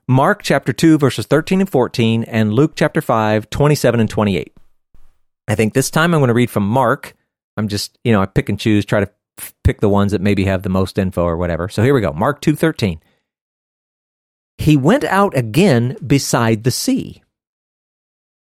Mark 0.06 0.44
chapter 0.44 0.74
2, 0.74 0.98
verses 0.98 1.26
13 1.28 1.62
and 1.62 1.70
14, 1.70 2.26
and 2.26 2.54
Luke 2.54 2.74
chapter 2.76 3.00
5, 3.00 3.50
27 3.50 4.02
and 4.02 4.10
28. 4.10 4.54
I 5.48 5.56
think 5.56 5.74
this 5.74 5.90
time 5.90 6.14
I'm 6.14 6.20
going 6.20 6.28
to 6.28 6.34
read 6.34 6.50
from 6.50 6.68
Mark. 6.68 7.16
I'm 7.56 7.70
just, 7.70 7.98
you 8.04 8.12
know, 8.12 8.22
I 8.22 8.26
pick 8.26 8.50
and 8.50 8.60
choose, 8.60 8.84
try 8.84 9.00
to 9.00 9.10
pick 9.64 9.82
the 9.82 9.90
ones 9.90 10.12
that 10.12 10.22
maybe 10.22 10.46
have 10.46 10.64
the 10.64 10.70
most 10.70 10.98
info 10.98 11.24
or 11.24 11.38
whatever. 11.38 11.70
So 11.70 11.84
here 11.84 11.94
we 11.94 12.02
go. 12.02 12.14
Mark 12.14 12.42
2:13. 12.42 13.00
He 14.58 14.78
went 14.78 15.04
out 15.04 15.36
again 15.36 15.98
beside 16.06 16.64
the 16.64 16.72
sea, 16.72 17.24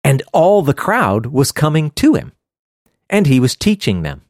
and 0.05 0.23
all 0.33 0.63
the 0.63 0.75
crowd 0.75 1.27
was 1.27 1.53
coming 1.53 1.91
to 1.93 2.15
him, 2.15 2.33
and 3.09 3.27
he 3.27 3.41
was 3.41 3.57
teaching 3.57 4.03
them. 4.03 4.23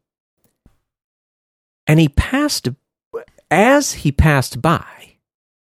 And 1.87 2.01
he 2.01 2.09
passed 2.09 2.69
as 3.51 3.93
he 3.93 4.11
passed 4.11 4.61
by, 4.61 5.17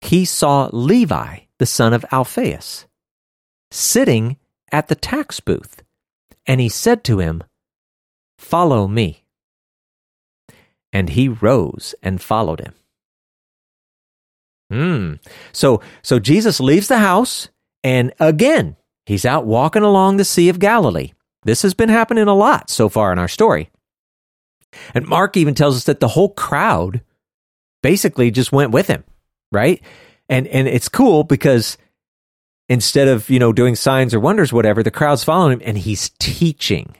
he 0.00 0.24
saw 0.24 0.70
Levi, 0.72 1.40
the 1.58 1.66
son 1.66 1.92
of 1.92 2.04
Alphaeus, 2.10 2.86
sitting 3.70 4.36
at 4.72 4.88
the 4.88 4.94
tax 4.94 5.40
booth, 5.40 5.82
and 6.46 6.60
he 6.60 6.68
said 6.68 7.04
to 7.04 7.18
him, 7.18 7.42
Follow 8.38 8.86
me. 8.86 9.25
And 10.96 11.10
he 11.10 11.28
rose 11.28 11.94
and 12.02 12.22
followed 12.22 12.60
him. 12.60 12.72
Hmm. 14.70 15.12
So 15.52 15.82
so 16.00 16.18
Jesus 16.18 16.58
leaves 16.58 16.88
the 16.88 16.96
house 16.96 17.50
and 17.84 18.14
again 18.18 18.76
he's 19.04 19.26
out 19.26 19.44
walking 19.44 19.82
along 19.82 20.16
the 20.16 20.24
Sea 20.24 20.48
of 20.48 20.58
Galilee. 20.58 21.12
This 21.44 21.60
has 21.60 21.74
been 21.74 21.90
happening 21.90 22.28
a 22.28 22.34
lot 22.34 22.70
so 22.70 22.88
far 22.88 23.12
in 23.12 23.18
our 23.18 23.28
story. 23.28 23.68
And 24.94 25.06
Mark 25.06 25.36
even 25.36 25.54
tells 25.54 25.76
us 25.76 25.84
that 25.84 26.00
the 26.00 26.08
whole 26.08 26.30
crowd 26.30 27.02
basically 27.82 28.30
just 28.30 28.50
went 28.50 28.70
with 28.70 28.86
him, 28.86 29.04
right? 29.52 29.82
And 30.30 30.46
and 30.46 30.66
it's 30.66 30.88
cool 30.88 31.24
because 31.24 31.76
instead 32.70 33.06
of, 33.06 33.28
you 33.28 33.38
know, 33.38 33.52
doing 33.52 33.76
signs 33.76 34.14
or 34.14 34.20
wonders 34.20 34.50
whatever, 34.50 34.82
the 34.82 34.90
crowd's 34.90 35.24
following 35.24 35.60
him 35.60 35.62
and 35.62 35.76
he's 35.76 36.08
teaching. 36.18 36.96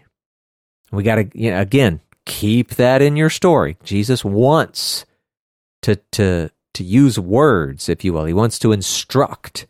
We 0.93 1.03
got 1.03 1.15
to 1.15 1.31
you 1.33 1.51
know, 1.51 1.63
again 1.63 2.03
keep 2.27 2.75
that 2.75 3.01
in 3.01 3.17
your 3.17 3.31
story. 3.31 3.79
Jesus 3.83 4.25
wants 4.25 5.07
to 5.83 5.97
to 6.13 6.51
to 6.75 6.85
use 6.85 7.19
words, 7.19 7.89
if 7.89 8.05
you 8.05 8.13
will. 8.13 8.27
He 8.27 8.35
wants 8.35 8.59
to 8.59 8.73
instruct. 8.73 9.67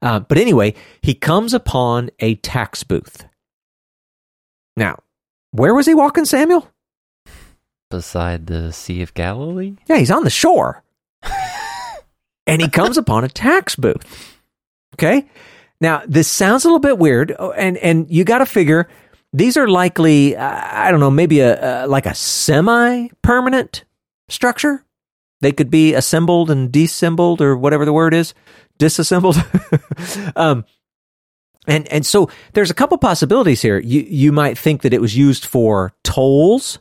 Uh, 0.00 0.20
but 0.20 0.38
anyway, 0.38 0.74
he 1.00 1.14
comes 1.14 1.52
upon 1.52 2.10
a 2.20 2.36
tax 2.36 2.84
booth. 2.84 3.24
Now, 4.76 4.98
where 5.50 5.74
was 5.74 5.86
he 5.86 5.94
walking, 5.94 6.24
Samuel? 6.24 6.70
Beside 7.90 8.46
the 8.46 8.72
Sea 8.72 9.02
of 9.02 9.14
Galilee? 9.14 9.76
Yeah, 9.86 9.96
he's 9.96 10.10
on 10.10 10.24
the 10.24 10.30
shore. 10.30 10.82
and 12.46 12.60
he 12.60 12.68
comes 12.68 12.98
upon 12.98 13.24
a 13.24 13.28
tax 13.28 13.76
booth. 13.76 14.36
Okay? 14.94 15.26
Now, 15.80 16.02
this 16.06 16.28
sounds 16.28 16.64
a 16.64 16.68
little 16.68 16.80
bit 16.80 16.98
weird, 16.98 17.34
oh, 17.38 17.52
and, 17.52 17.76
and 17.78 18.10
you 18.10 18.24
got 18.24 18.38
to 18.38 18.46
figure 18.46 18.88
these 19.34 19.56
are 19.56 19.66
likely, 19.66 20.36
uh, 20.36 20.60
I 20.64 20.92
don't 20.92 21.00
know, 21.00 21.10
maybe 21.10 21.40
a, 21.40 21.82
uh, 21.82 21.86
like 21.88 22.06
a 22.06 22.14
semi 22.14 23.08
permanent 23.20 23.84
structure. 24.28 24.84
They 25.40 25.50
could 25.50 25.70
be 25.70 25.92
assembled 25.92 26.50
and 26.50 26.70
disassembled, 26.70 27.42
or 27.42 27.56
whatever 27.56 27.84
the 27.84 27.92
word 27.92 28.14
is, 28.14 28.32
disassembled. 28.78 29.36
um, 30.36 30.64
and 31.66 31.88
and 31.88 32.06
so 32.06 32.30
there's 32.52 32.70
a 32.70 32.74
couple 32.74 32.96
possibilities 32.96 33.60
here. 33.60 33.78
You 33.78 34.02
you 34.08 34.30
might 34.30 34.56
think 34.56 34.82
that 34.82 34.94
it 34.94 35.00
was 35.00 35.16
used 35.16 35.44
for 35.44 35.92
tolls 36.04 36.78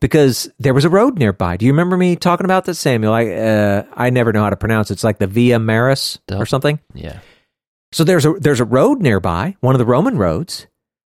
because 0.00 0.50
there 0.58 0.74
was 0.74 0.84
a 0.84 0.90
road 0.90 1.16
nearby. 1.16 1.56
Do 1.56 1.64
you 1.64 1.72
remember 1.72 1.96
me 1.96 2.16
talking 2.16 2.44
about 2.44 2.64
this, 2.64 2.80
Samuel? 2.80 3.12
I 3.12 3.30
uh, 3.30 3.84
I 3.94 4.10
never 4.10 4.32
know 4.32 4.42
how 4.42 4.50
to 4.50 4.56
pronounce 4.56 4.90
it. 4.90 4.94
It's 4.94 5.04
like 5.04 5.18
the 5.18 5.28
Via 5.28 5.60
Maris 5.60 6.18
or 6.32 6.44
something. 6.44 6.80
Yeah. 6.92 7.20
So 7.92 8.02
there's 8.02 8.26
a 8.26 8.32
there's 8.32 8.60
a 8.60 8.64
road 8.64 9.00
nearby, 9.00 9.56
one 9.60 9.74
of 9.74 9.78
the 9.78 9.86
Roman 9.86 10.18
roads, 10.18 10.66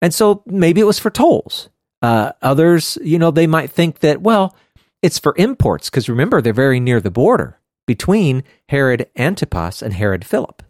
and 0.01 0.15
so 0.15 0.43
maybe 0.47 0.81
it 0.81 0.85
was 0.85 0.99
for 0.99 1.11
tolls. 1.11 1.69
Uh, 2.03 2.33
others, 2.41 2.97
you 3.03 3.19
know, 3.19 3.31
they 3.31 3.47
might 3.47 3.71
think 3.71 4.01
that 4.01 4.23
well, 4.23 4.57
it's 5.03 5.19
for 5.19 5.35
imports 5.37 5.91
because 5.91 6.09
remember 6.09 6.41
they're 6.41 6.53
very 6.53 6.81
near 6.81 7.01
the 7.01 7.11
border 7.11 7.59
between 7.87 8.45
Herod 8.69 9.09
Antipas 9.17 9.83
and 9.83 9.93
Herod 9.93 10.25
Philip. 10.25 10.63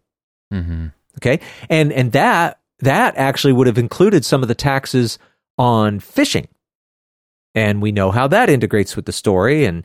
Mm-hmm. 0.52 0.86
Okay, 1.18 1.40
and 1.68 1.92
and 1.92 2.12
that 2.12 2.60
that 2.80 3.16
actually 3.16 3.52
would 3.52 3.66
have 3.66 3.78
included 3.78 4.24
some 4.24 4.42
of 4.42 4.48
the 4.48 4.54
taxes 4.54 5.18
on 5.58 6.00
fishing, 6.00 6.48
and 7.54 7.82
we 7.82 7.92
know 7.92 8.10
how 8.10 8.26
that 8.28 8.50
integrates 8.50 8.96
with 8.96 9.06
the 9.06 9.12
story. 9.12 9.64
And 9.64 9.84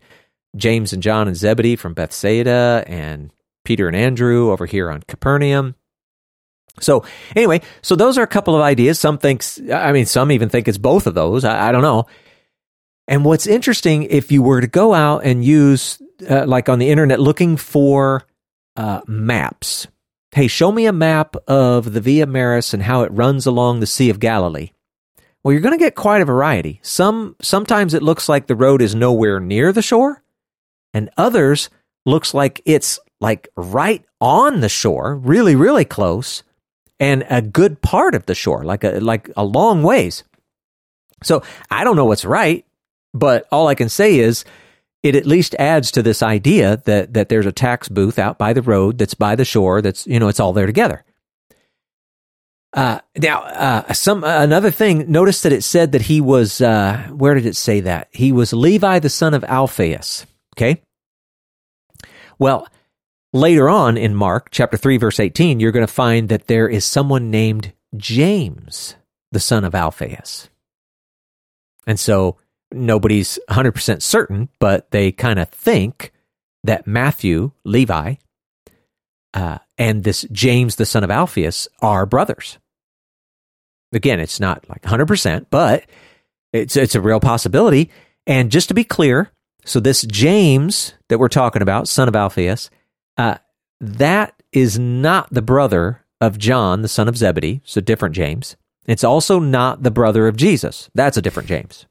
James 0.56 0.93
and 0.93 1.04
John 1.04 1.28
and 1.28 1.36
Zebedee 1.36 1.76
from 1.76 1.93
Bethsaida, 1.93 2.84
and 2.88 3.32
Peter 3.66 3.88
and 3.88 3.96
Andrew 3.96 4.52
over 4.52 4.66
here 4.66 4.89
on 4.89 5.02
Capernaum. 5.08 5.76
So 6.80 7.05
anyway, 7.36 7.61
so 7.82 7.95
those 7.95 8.17
are 8.17 8.23
a 8.23 8.28
couple 8.28 8.55
of 8.55 8.61
ideas. 8.61 8.99
Some 8.99 9.17
thinks, 9.17 9.59
I 9.71 9.91
mean, 9.91 10.05
some 10.05 10.32
even 10.32 10.49
think 10.49 10.67
it's 10.67 10.78
both 10.78 11.07
of 11.07 11.13
those. 11.13 11.45
I, 11.45 11.69
I 11.69 11.71
don't 11.71 11.82
know. 11.82 12.05
And 13.07 13.23
what's 13.23 13.47
interesting, 13.47 14.03
if 14.03 14.32
you 14.32 14.41
were 14.41 14.61
to 14.61 14.67
go 14.67 14.93
out 14.93 15.23
and 15.23 15.43
use, 15.43 16.01
uh, 16.30 16.45
like 16.45 16.69
on 16.69 16.80
the 16.80 16.89
internet, 16.89 17.19
looking 17.19 17.55
for 17.55 18.26
uh, 18.76 19.01
maps, 19.07 19.88
hey, 20.32 20.47
show 20.47 20.71
me 20.71 20.86
a 20.86 20.91
map 20.91 21.36
of 21.47 21.93
the 21.93 22.01
Via 22.01 22.26
Maris 22.26 22.73
and 22.73 22.84
how 22.84 23.03
it 23.03 23.11
runs 23.11 23.45
along 23.45 23.80
the 23.80 23.88
Sea 23.88 24.09
of 24.09 24.19
Galilee. 24.19 24.71
Well, 25.43 25.53
you're 25.53 25.61
going 25.61 25.78
to 25.78 25.84
get 25.84 25.93
quite 25.93 26.23
a 26.23 26.26
variety. 26.26 26.80
Some 26.82 27.36
sometimes 27.39 27.93
it 27.93 28.01
looks 28.01 28.28
like 28.28 28.47
the 28.47 28.55
road 28.55 28.82
is 28.82 28.95
nowhere 28.95 29.39
near 29.39 29.71
the 29.71 29.84
shore, 29.84 30.23
and 30.91 31.11
others 31.17 31.69
looks 32.03 32.34
like 32.34 32.61
it's 32.65 32.99
like 33.21 33.47
right 33.55 34.03
on 34.19 34.61
the 34.61 34.69
shore, 34.69 35.15
really 35.15 35.55
really 35.55 35.86
close, 35.86 36.41
and 37.00 37.26
a 37.30 37.41
good 37.41 37.82
part 37.82 38.16
of 38.16 38.26
the 38.26 38.36
shore, 38.36 38.64
like 38.64 38.84
a 38.84 39.00
like 39.00 39.30
a 39.36 39.43
long 39.43 39.84
ways. 39.84 40.24
So, 41.24 41.43
I 41.72 41.84
don't 41.84 41.96
know 41.96 42.06
what's 42.06 42.26
right, 42.26 42.66
but 43.14 43.48
all 43.52 43.68
I 43.68 43.76
can 43.76 43.89
say 43.89 44.20
is 44.20 44.46
it 45.04 45.16
at 45.16 45.26
least 45.26 45.56
adds 45.60 45.91
to 45.91 46.02
this 46.02 46.24
idea 46.24 46.82
that 46.86 47.14
that 47.14 47.30
there's 47.30 47.46
a 47.46 47.52
tax 47.52 47.88
booth 47.89 48.20
out 48.20 48.38
by 48.38 48.54
the 48.54 48.62
road 48.62 48.98
that's 48.98 49.14
by 49.14 49.36
the 49.36 49.46
shore 49.46 49.82
that's 49.82 50.06
you 50.08 50.20
know 50.20 50.28
it's 50.28 50.39
all 50.39 50.54
there 50.54 50.66
together. 50.66 51.04
Uh, 52.74 53.00
now, 53.18 53.41
uh, 53.43 53.93
some 53.93 54.24
uh, 54.24 54.41
another 54.41 54.70
thing. 54.70 55.10
Notice 55.10 55.43
that 55.43 55.54
it 55.54 55.64
said 55.64 55.93
that 55.93 56.02
he 56.02 56.20
was. 56.20 56.60
Uh, 56.60 57.08
where 57.12 57.34
did 57.34 57.46
it 57.46 57.56
say 57.56 57.80
that 57.82 58.10
he 58.12 58.34
was 58.34 58.52
Levi, 58.52 59.00
the 59.00 59.10
son 59.10 59.34
of 59.34 59.46
Alphaeus? 59.46 60.26
Okay. 60.58 60.82
Well, 62.38 62.68
later 63.36 63.69
on 63.69 63.97
in 63.97 64.15
Mark 64.15 64.49
chapter 64.51 64.77
three, 64.77 64.97
verse 64.97 65.19
eighteen, 65.19 65.59
you're 65.59 65.71
going 65.71 65.86
to 65.86 65.93
find 65.93 66.29
that 66.29 66.47
there 66.47 66.67
is 66.67 66.86
someone 66.86 67.29
named 67.29 67.73
James, 67.95 68.95
the 69.31 69.39
son 69.39 69.63
of 69.63 69.75
Alphaeus, 69.75 70.49
and 71.86 71.99
so 71.99 72.38
nobody's 72.71 73.39
100% 73.49 74.01
certain, 74.01 74.49
but 74.59 74.91
they 74.91 75.11
kind 75.11 75.39
of 75.39 75.49
think 75.49 76.11
that 76.63 76.88
Matthew, 76.88 77.51
Levi, 77.63 78.15
uh, 79.33 79.59
and 79.77 80.03
this 80.03 80.25
James, 80.31 80.75
the 80.75 80.86
son 80.86 81.03
of 81.03 81.11
Alphaeus, 81.11 81.67
are 81.81 82.05
brothers. 82.05 82.57
Again, 83.93 84.19
it's 84.19 84.39
not 84.39 84.67
like 84.69 84.81
100%, 84.81 85.47
but 85.49 85.86
it's, 86.53 86.75
it's 86.75 86.95
a 86.95 87.01
real 87.01 87.19
possibility. 87.19 87.91
And 88.25 88.51
just 88.51 88.67
to 88.69 88.73
be 88.73 88.83
clear, 88.83 89.31
so 89.63 89.79
this 89.79 90.03
James 90.03 90.93
that 91.09 91.19
we're 91.19 91.27
talking 91.27 91.61
about, 91.61 91.88
son 91.88 92.07
of 92.07 92.15
Alphaeus, 92.15 92.69
uh, 93.18 93.38
that 93.80 94.41
is 94.51 94.80
not 94.80 95.34
the 95.34 95.41
brother 95.41 96.01
of 96.22 96.38
John, 96.38 96.82
the 96.82 96.88
son 96.88 97.07
of 97.07 97.18
Zebedee, 97.18 97.61
so 97.66 97.82
different 97.82 98.16
James. 98.16 98.55
It's 98.86 99.03
also 99.03 99.39
not 99.39 99.84
the 99.84 99.91
brother 99.91 100.28
of 100.28 100.38
Jesus. 100.38 100.89
That's 100.93 101.18
a 101.18 101.22
different 101.22 101.49
James. 101.49 101.86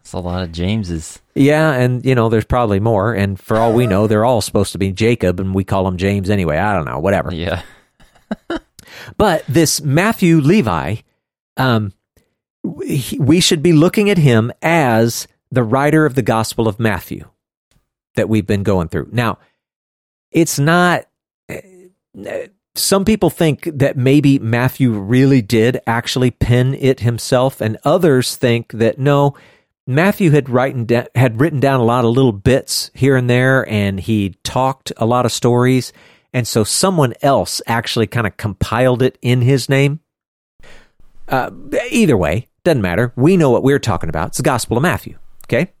It's 0.00 0.14
a 0.14 0.18
lot 0.18 0.42
of 0.42 0.52
Jameses. 0.52 1.20
Yeah, 1.34 1.72
and 1.72 2.04
you 2.04 2.14
know, 2.14 2.28
there's 2.28 2.46
probably 2.46 2.80
more. 2.80 3.12
And 3.12 3.38
for 3.38 3.58
all 3.58 3.74
we 3.74 3.86
know, 3.86 4.06
they're 4.06 4.24
all 4.24 4.40
supposed 4.40 4.72
to 4.72 4.78
be 4.78 4.90
Jacob, 4.90 5.38
and 5.38 5.54
we 5.54 5.64
call 5.64 5.86
him 5.86 5.98
James 5.98 6.30
anyway. 6.30 6.56
I 6.56 6.74
don't 6.74 6.86
know, 6.86 6.98
whatever. 6.98 7.32
Yeah. 7.34 7.62
But 9.16 9.44
this 9.46 9.80
Matthew 9.80 10.40
Levi, 10.40 10.96
um, 11.56 11.92
we 12.62 13.02
we 13.18 13.40
should 13.40 13.62
be 13.62 13.72
looking 13.72 14.10
at 14.10 14.18
him 14.18 14.52
as 14.62 15.28
the 15.50 15.62
writer 15.62 16.04
of 16.04 16.14
the 16.14 16.22
Gospel 16.22 16.68
of 16.68 16.78
Matthew 16.78 17.28
that 18.16 18.28
we've 18.28 18.46
been 18.46 18.62
going 18.62 18.88
through. 18.88 19.08
Now, 19.12 19.38
it's 20.30 20.58
not. 20.58 21.06
Some 22.74 23.04
people 23.04 23.30
think 23.30 23.64
that 23.64 23.96
maybe 23.96 24.38
Matthew 24.38 24.92
really 24.92 25.42
did 25.42 25.80
actually 25.86 26.30
pen 26.30 26.74
it 26.74 27.00
himself, 27.00 27.60
and 27.60 27.76
others 27.84 28.36
think 28.36 28.72
that 28.72 28.98
no, 28.98 29.34
Matthew 29.86 30.30
had 30.30 30.48
written 30.48 30.84
da- 30.84 31.08
had 31.14 31.40
written 31.40 31.60
down 31.60 31.80
a 31.80 31.84
lot 31.84 32.04
of 32.04 32.12
little 32.12 32.32
bits 32.32 32.90
here 32.94 33.16
and 33.16 33.28
there, 33.28 33.68
and 33.68 33.98
he 33.98 34.36
talked 34.44 34.92
a 34.96 35.06
lot 35.06 35.26
of 35.26 35.32
stories, 35.32 35.92
and 36.32 36.46
so 36.46 36.62
someone 36.62 37.14
else 37.22 37.60
actually 37.66 38.06
kind 38.06 38.26
of 38.26 38.36
compiled 38.36 39.02
it 39.02 39.18
in 39.22 39.40
his 39.40 39.68
name. 39.68 40.00
Uh, 41.26 41.50
either 41.90 42.16
way, 42.16 42.48
doesn't 42.64 42.82
matter. 42.82 43.12
We 43.16 43.36
know 43.36 43.50
what 43.50 43.62
we're 43.62 43.78
talking 43.78 44.08
about. 44.08 44.28
It's 44.28 44.36
the 44.36 44.42
Gospel 44.42 44.76
of 44.76 44.82
Matthew. 44.82 45.18
Okay. 45.46 45.72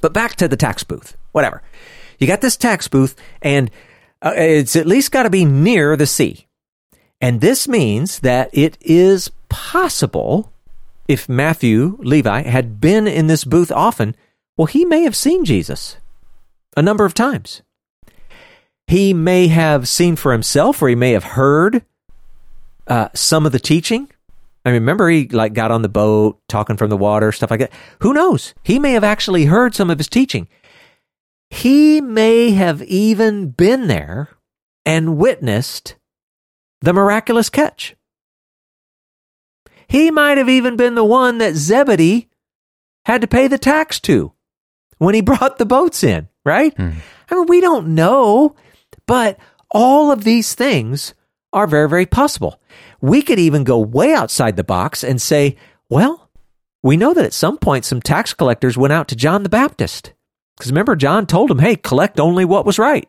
But 0.00 0.12
back 0.12 0.34
to 0.36 0.48
the 0.48 0.56
tax 0.56 0.82
booth. 0.82 1.16
Whatever. 1.30 1.62
You 2.22 2.28
got 2.28 2.40
this 2.40 2.56
tax 2.56 2.86
booth, 2.86 3.16
and 3.42 3.68
uh, 4.22 4.32
it's 4.36 4.76
at 4.76 4.86
least 4.86 5.10
got 5.10 5.24
to 5.24 5.30
be 5.30 5.44
near 5.44 5.96
the 5.96 6.06
sea. 6.06 6.46
And 7.20 7.40
this 7.40 7.66
means 7.66 8.20
that 8.20 8.48
it 8.52 8.78
is 8.80 9.32
possible 9.48 10.52
if 11.08 11.28
Matthew, 11.28 11.98
Levi, 12.00 12.42
had 12.42 12.80
been 12.80 13.08
in 13.08 13.26
this 13.26 13.42
booth 13.44 13.72
often, 13.72 14.14
well, 14.56 14.66
he 14.66 14.84
may 14.84 15.02
have 15.02 15.16
seen 15.16 15.44
Jesus 15.44 15.96
a 16.76 16.82
number 16.82 17.04
of 17.04 17.12
times. 17.12 17.62
He 18.86 19.12
may 19.12 19.48
have 19.48 19.88
seen 19.88 20.14
for 20.14 20.30
himself, 20.30 20.80
or 20.80 20.88
he 20.88 20.94
may 20.94 21.10
have 21.10 21.24
heard 21.24 21.84
uh, 22.86 23.08
some 23.14 23.46
of 23.46 23.52
the 23.52 23.58
teaching. 23.58 24.08
I 24.64 24.70
remember 24.70 25.08
he 25.08 25.26
like 25.26 25.54
got 25.54 25.72
on 25.72 25.82
the 25.82 25.88
boat, 25.88 26.38
talking 26.48 26.76
from 26.76 26.88
the 26.88 26.96
water, 26.96 27.32
stuff 27.32 27.50
like 27.50 27.58
that. 27.58 27.72
Who 28.00 28.12
knows? 28.12 28.54
He 28.62 28.78
may 28.78 28.92
have 28.92 29.02
actually 29.02 29.46
heard 29.46 29.74
some 29.74 29.90
of 29.90 29.98
his 29.98 30.08
teaching. 30.08 30.46
He 31.52 32.00
may 32.00 32.52
have 32.52 32.82
even 32.82 33.50
been 33.50 33.86
there 33.86 34.30
and 34.86 35.18
witnessed 35.18 35.96
the 36.80 36.94
miraculous 36.94 37.50
catch. 37.50 37.94
He 39.86 40.10
might 40.10 40.38
have 40.38 40.48
even 40.48 40.76
been 40.76 40.94
the 40.94 41.04
one 41.04 41.36
that 41.38 41.54
Zebedee 41.54 42.30
had 43.04 43.20
to 43.20 43.26
pay 43.26 43.48
the 43.48 43.58
tax 43.58 44.00
to 44.00 44.32
when 44.96 45.14
he 45.14 45.20
brought 45.20 45.58
the 45.58 45.66
boats 45.66 46.02
in, 46.02 46.26
right? 46.42 46.74
Hmm. 46.74 46.92
I 47.30 47.34
mean, 47.34 47.46
we 47.46 47.60
don't 47.60 47.94
know, 47.94 48.56
but 49.06 49.38
all 49.70 50.10
of 50.10 50.24
these 50.24 50.54
things 50.54 51.12
are 51.52 51.66
very, 51.66 51.88
very 51.88 52.06
possible. 52.06 52.58
We 53.02 53.20
could 53.20 53.38
even 53.38 53.62
go 53.62 53.78
way 53.78 54.14
outside 54.14 54.56
the 54.56 54.64
box 54.64 55.04
and 55.04 55.20
say, 55.20 55.56
well, 55.90 56.30
we 56.82 56.96
know 56.96 57.12
that 57.12 57.26
at 57.26 57.34
some 57.34 57.58
point 57.58 57.84
some 57.84 58.00
tax 58.00 58.32
collectors 58.32 58.78
went 58.78 58.94
out 58.94 59.06
to 59.08 59.16
John 59.16 59.42
the 59.42 59.50
Baptist. 59.50 60.14
Because 60.56 60.70
remember, 60.70 60.96
John 60.96 61.26
told 61.26 61.50
him, 61.50 61.58
hey, 61.58 61.76
collect 61.76 62.20
only 62.20 62.44
what 62.44 62.66
was 62.66 62.78
right. 62.78 63.08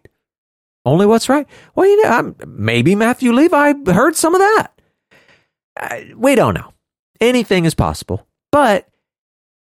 Only 0.86 1.06
what's 1.06 1.30
right. 1.30 1.48
Well, 1.76 1.88
you 1.88 2.04
know, 2.04 2.12
um, 2.12 2.36
maybe 2.46 2.96
Matthew 2.96 3.32
Levi 3.32 3.74
heard 3.92 4.16
some 4.16 4.36
of 4.36 4.42
that. 4.42 4.68
Uh, 5.80 6.00
we 6.16 6.36
don't 6.36 6.54
know. 6.54 6.74
Anything 7.22 7.66
is 7.66 7.74
possible. 7.74 8.28
But 8.52 8.88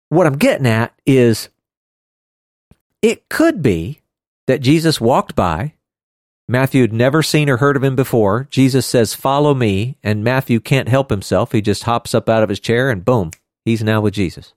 what 0.09 0.27
I'm 0.27 0.39
getting 0.39 0.67
at 0.67 0.95
is 1.07 1.49
it 3.03 3.29
could 3.29 3.63
be 3.63 4.01
that 4.47 4.61
Jesus 4.61 5.01
walked 5.01 5.35
by. 5.35 5.75
Matthew 6.49 6.81
had 6.81 6.93
never 6.93 7.23
seen 7.23 7.49
or 7.49 7.59
heard 7.59 7.77
of 7.77 7.85
him 7.85 7.95
before. 7.95 8.49
Jesus 8.51 8.85
says, 8.85 9.15
Follow 9.15 9.55
me. 9.55 9.97
And 10.03 10.25
Matthew 10.25 10.59
can't 10.59 10.89
help 10.89 11.11
himself. 11.11 11.53
He 11.53 11.61
just 11.61 11.85
hops 11.85 12.15
up 12.15 12.29
out 12.29 12.43
of 12.43 12.49
his 12.49 12.59
chair 12.59 12.91
and 12.91 13.05
boom, 13.05 13.31
he's 13.65 13.85
now 13.85 14.01
with 14.01 14.15
Jesus. 14.15 14.55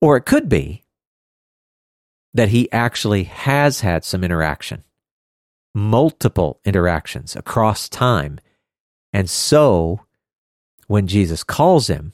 Or 0.00 0.16
it 0.16 0.26
could 0.26 0.48
be 0.48 0.81
that 2.34 2.48
he 2.48 2.70
actually 2.72 3.24
has 3.24 3.80
had 3.80 4.04
some 4.04 4.24
interaction, 4.24 4.84
multiple 5.74 6.60
interactions 6.64 7.36
across 7.36 7.88
time. 7.88 8.40
And 9.12 9.28
so 9.28 10.00
when 10.86 11.06
Jesus 11.06 11.44
calls 11.44 11.88
him, 11.88 12.12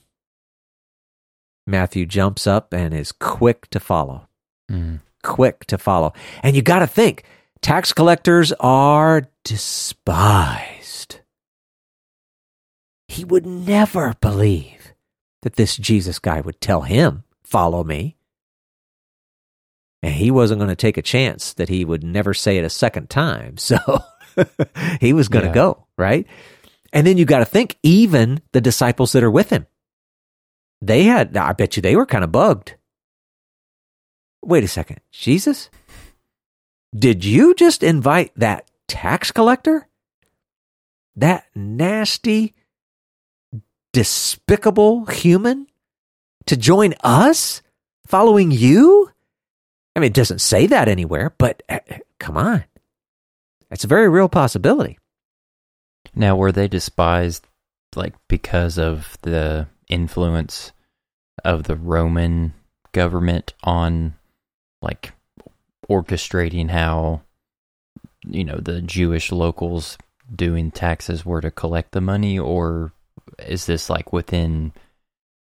Matthew 1.66 2.06
jumps 2.06 2.46
up 2.46 2.72
and 2.72 2.94
is 2.94 3.12
quick 3.12 3.68
to 3.70 3.80
follow. 3.80 4.28
Mm. 4.70 5.00
Quick 5.22 5.66
to 5.66 5.78
follow. 5.78 6.12
And 6.42 6.56
you 6.56 6.62
got 6.62 6.78
to 6.80 6.86
think 6.86 7.24
tax 7.60 7.92
collectors 7.92 8.52
are 8.60 9.28
despised. 9.44 11.20
He 13.06 13.24
would 13.24 13.46
never 13.46 14.14
believe 14.20 14.94
that 15.42 15.56
this 15.56 15.76
Jesus 15.76 16.18
guy 16.18 16.40
would 16.40 16.60
tell 16.60 16.82
him, 16.82 17.24
Follow 17.42 17.82
me. 17.82 18.17
And 20.02 20.14
he 20.14 20.30
wasn't 20.30 20.60
going 20.60 20.68
to 20.70 20.76
take 20.76 20.96
a 20.96 21.02
chance 21.02 21.54
that 21.54 21.68
he 21.68 21.84
would 21.84 22.04
never 22.04 22.32
say 22.32 22.56
it 22.58 22.64
a 22.64 22.70
second 22.70 23.10
time. 23.10 23.56
So 23.66 23.76
he 25.00 25.12
was 25.12 25.28
going 25.28 25.42
to 25.42 25.48
Yeah. 25.48 25.54
go, 25.54 25.86
right? 25.96 26.24
And 26.92 27.04
then 27.06 27.18
you 27.18 27.24
got 27.24 27.40
to 27.40 27.44
think, 27.44 27.76
even 27.82 28.40
the 28.52 28.60
disciples 28.60 29.10
that 29.12 29.24
are 29.24 29.30
with 29.30 29.50
him, 29.50 29.66
they 30.80 31.02
had, 31.02 31.36
I 31.36 31.52
bet 31.54 31.76
you 31.76 31.82
they 31.82 31.96
were 31.96 32.06
kind 32.06 32.22
of 32.22 32.30
bugged. 32.30 32.76
Wait 34.44 34.62
a 34.62 34.68
second, 34.68 35.00
Jesus? 35.10 35.70
Did 36.96 37.24
you 37.24 37.52
just 37.54 37.82
invite 37.82 38.30
that 38.36 38.70
tax 38.86 39.32
collector? 39.32 39.88
That 41.16 41.46
nasty, 41.56 42.54
despicable 43.92 45.06
human 45.06 45.66
to 46.46 46.56
join 46.56 46.94
us 47.02 47.60
following 48.06 48.52
you? 48.52 49.10
I 49.98 50.00
mean, 50.00 50.12
it 50.12 50.14
doesn't 50.14 50.40
say 50.40 50.68
that 50.68 50.86
anywhere, 50.86 51.34
but 51.38 51.64
uh, 51.68 51.80
uh, 51.90 51.96
come 52.20 52.36
on. 52.36 52.62
That's 53.68 53.82
a 53.82 53.88
very 53.88 54.08
real 54.08 54.28
possibility. 54.28 54.96
Now, 56.14 56.36
were 56.36 56.52
they 56.52 56.68
despised 56.68 57.44
like 57.96 58.14
because 58.28 58.78
of 58.78 59.18
the 59.22 59.66
influence 59.88 60.70
of 61.44 61.64
the 61.64 61.74
Roman 61.74 62.54
government 62.92 63.54
on 63.64 64.14
like 64.82 65.14
orchestrating 65.90 66.70
how 66.70 67.22
you 68.24 68.44
know 68.44 68.58
the 68.62 68.80
Jewish 68.80 69.32
locals 69.32 69.98
doing 70.32 70.70
taxes 70.70 71.26
were 71.26 71.40
to 71.40 71.50
collect 71.50 71.90
the 71.90 72.00
money 72.00 72.38
or 72.38 72.92
is 73.40 73.66
this 73.66 73.90
like 73.90 74.12
within 74.12 74.72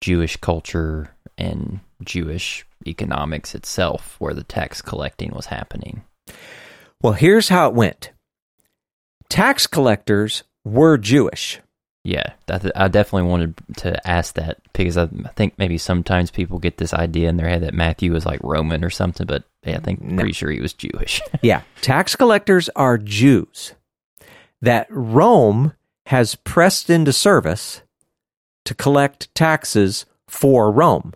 Jewish 0.02 0.36
culture 0.36 1.14
and 1.38 1.80
Jewish 2.04 2.66
economics 2.86 3.54
itself 3.54 4.16
where 4.18 4.34
the 4.34 4.44
tax 4.44 4.82
collecting 4.82 5.30
was 5.32 5.46
happening? 5.46 6.02
Well, 7.02 7.12
here's 7.14 7.48
how 7.48 7.68
it 7.68 7.74
went 7.74 8.10
tax 9.28 9.66
collectors 9.66 10.42
were 10.64 10.98
Jewish. 10.98 11.60
Yeah, 12.04 12.32
I 12.48 12.88
definitely 12.88 13.28
wanted 13.30 13.54
to 13.78 14.08
ask 14.08 14.34
that 14.34 14.58
because 14.72 14.96
I, 14.96 15.04
I 15.04 15.28
think 15.36 15.54
maybe 15.56 15.78
sometimes 15.78 16.32
people 16.32 16.58
get 16.58 16.76
this 16.78 16.92
idea 16.92 17.28
in 17.28 17.36
their 17.36 17.48
head 17.48 17.62
that 17.62 17.74
Matthew 17.74 18.12
was 18.12 18.26
like 18.26 18.40
Roman 18.42 18.84
or 18.84 18.90
something, 18.90 19.24
but 19.26 19.44
yeah, 19.64 19.76
I 19.76 19.80
think 19.80 20.02
No. 20.02 20.16
pretty 20.16 20.32
sure 20.32 20.50
he 20.50 20.60
was 20.60 20.72
Jewish. 20.72 21.20
Yeah, 21.42 21.62
tax 21.80 22.16
collectors 22.16 22.68
are 22.74 22.98
Jews 22.98 23.74
that 24.60 24.86
Rome 24.90 25.74
has 26.06 26.34
pressed 26.34 26.90
into 26.90 27.12
service 27.12 27.82
to 28.64 28.74
collect 28.74 29.32
taxes 29.34 30.04
for 30.28 30.72
Rome. 30.72 31.14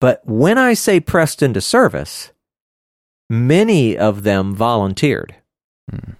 But 0.00 0.22
when 0.24 0.58
I 0.58 0.74
say 0.74 1.00
pressed 1.00 1.42
into 1.42 1.60
service, 1.60 2.30
many 3.28 3.96
of 3.96 4.22
them 4.22 4.54
volunteered. 4.54 5.34
Hmm. 5.90 6.12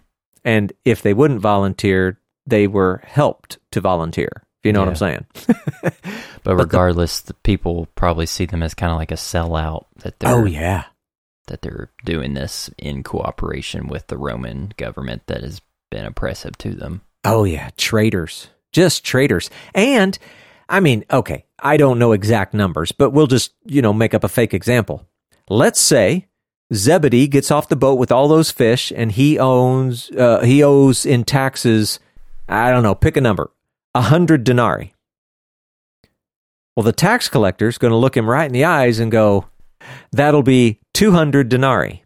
And 0.45 0.73
if 0.85 1.03
they 1.03 1.15
wouldn't 1.15 1.41
volunteer, 1.41 2.19
they 2.47 2.67
were 2.67 3.03
helped 3.05 3.59
to 3.73 3.81
volunteer. 3.81 4.31
If 4.61 4.67
you 4.67 4.73
know 4.73 4.81
what 4.81 4.89
I'm 4.89 4.97
saying. 4.97 5.27
But, 6.45 6.57
the- 6.57 6.65
regardless, 6.65 7.21
the, 7.21 7.35
people 7.35 7.89
probably 7.95 8.25
see 8.25 8.47
them 8.47 8.63
as 8.63 8.73
kind 8.73 8.91
of 8.93 8.97
like 8.97 9.11
a 9.11 9.17
sellout 9.17 9.87
that 9.97 10.19
they're 10.19 10.35
oh, 10.35 10.45
yeah. 10.47 10.85
that 11.49 11.63
they're 11.63 11.91
doing 12.05 12.35
this 12.35 12.71
in 12.79 13.03
cooperation 13.03 13.89
with 13.89 14.07
the 14.07 14.17
Roman 14.17 14.73
government 14.77 15.23
that 15.27 15.43
has 15.43 15.61
been 15.91 16.07
oppressive 16.07 16.57
to 16.59 16.71
them. 16.71 17.03
Oh, 17.25 17.45
yeah. 17.45 17.71
Traitors. 17.77 18.49
Just 18.73 19.05
traitors. 19.05 19.51
And, 19.75 20.19
I 20.69 20.81
mean, 20.81 21.05
okay, 21.11 21.45
I 21.61 21.77
don't 21.77 21.99
know 21.99 22.13
exact 22.13 22.55
numbers, 22.55 22.93
but 22.93 23.11
we'll 23.11 23.27
just, 23.27 23.53
you 23.65 23.83
know, 23.83 23.93
make 23.93 24.15
up 24.15 24.25
a 24.25 24.29
fake 24.29 24.55
example. 24.55 25.07
Let's 25.51 25.81
say 25.81 26.29
Zebedee 26.73 27.27
gets 27.27 27.51
off 27.51 27.69
the 27.69 27.77
boat 27.77 27.99
with 27.99 28.13
all 28.13 28.29
those 28.29 28.51
fish 28.51 28.93
and 28.95 29.13
he 29.13 29.39
owns, 29.39 30.11
uh, 30.11 30.41
he 30.41 30.63
owes 30.63 31.05
in 31.05 31.25
taxes, 31.25 31.99
I 32.49 32.71
don't 32.71 32.83
know, 32.83 32.95
pick 32.95 33.17
a 33.17 33.21
number, 33.21 33.51
a 33.95 34.03
hundred 34.03 34.45
denarii. 34.45 34.95
Well, 36.77 36.85
the 36.85 36.93
tax 36.93 37.29
collector's 37.29 37.79
going 37.79 37.91
to 37.91 37.97
look 37.97 38.17
him 38.17 38.31
right 38.31 38.47
in 38.47 38.53
the 38.53 38.65
eyes 38.65 39.01
and 39.01 39.11
go, 39.11 39.49
that'll 40.13 40.45
be 40.45 40.81
200 40.95 41.49
denarii. 41.49 42.05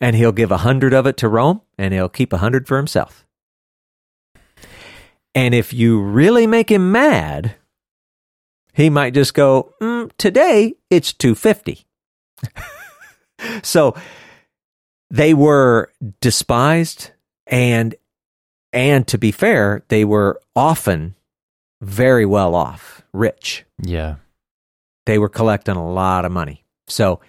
And 0.00 0.14
he'll 0.14 0.30
give 0.30 0.52
a 0.52 0.58
hundred 0.58 0.94
of 0.94 1.06
it 1.06 1.16
to 1.16 1.28
Rome 1.28 1.62
and 1.76 1.92
he'll 1.92 2.08
keep 2.08 2.32
a 2.32 2.38
hundred 2.38 2.68
for 2.68 2.76
himself. 2.76 3.26
And 5.34 5.54
if 5.54 5.72
you 5.72 6.00
really 6.00 6.46
make 6.46 6.70
him 6.70 6.90
mad, 6.92 7.54
he 8.72 8.90
might 8.90 9.14
just 9.14 9.34
go, 9.34 9.74
mm, 9.80 10.10
today 10.18 10.74
it's 10.90 11.12
250. 11.12 11.86
so 13.62 13.94
they 15.10 15.34
were 15.34 15.90
despised 16.20 17.10
and 17.46 17.94
and 18.72 19.06
to 19.08 19.16
be 19.18 19.32
fair, 19.32 19.82
they 19.88 20.04
were 20.04 20.40
often 20.54 21.14
very 21.80 22.26
well 22.26 22.54
off, 22.54 23.02
rich. 23.12 23.64
Yeah. 23.82 24.16
They 25.06 25.18
were 25.18 25.30
collecting 25.30 25.76
a 25.76 25.90
lot 25.90 26.26
of 26.26 26.32
money. 26.32 26.64
So, 26.86 27.20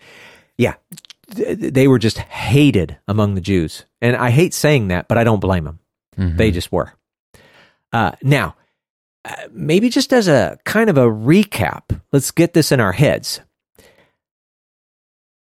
yeah, 0.58 0.74
th- 1.34 1.58
they 1.74 1.88
were 1.88 2.00
just 2.00 2.18
hated 2.18 2.98
among 3.08 3.36
the 3.36 3.42
Jews. 3.42 3.86
And 4.02 4.18
I 4.18 4.32
hate 4.32 4.54
saying 4.54 4.90
that, 4.90 5.08
but 5.08 5.18
I 5.18 5.24
don't 5.24 5.40
blame 5.40 5.64
them. 5.64 5.80
Mhm. 6.18 6.36
They 6.36 6.52
just 6.52 6.74
were. 6.74 6.92
Uh, 7.92 8.12
now, 8.22 8.56
uh, 9.26 9.48
maybe 9.52 9.90
just 9.90 10.14
as 10.14 10.28
a 10.28 10.58
kind 10.66 10.90
of 10.90 10.98
a 10.98 11.06
recap, 11.06 12.02
let's 12.12 12.32
get 12.32 12.54
this 12.54 12.72
in 12.72 12.80
our 12.80 12.94
heads. 12.94 13.42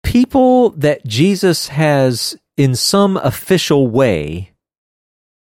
People 0.04 0.72
that 0.72 1.06
Jesus 1.06 1.70
has, 1.70 2.38
in 2.58 2.76
some 2.76 3.18
official 3.18 3.88
way, 3.88 4.52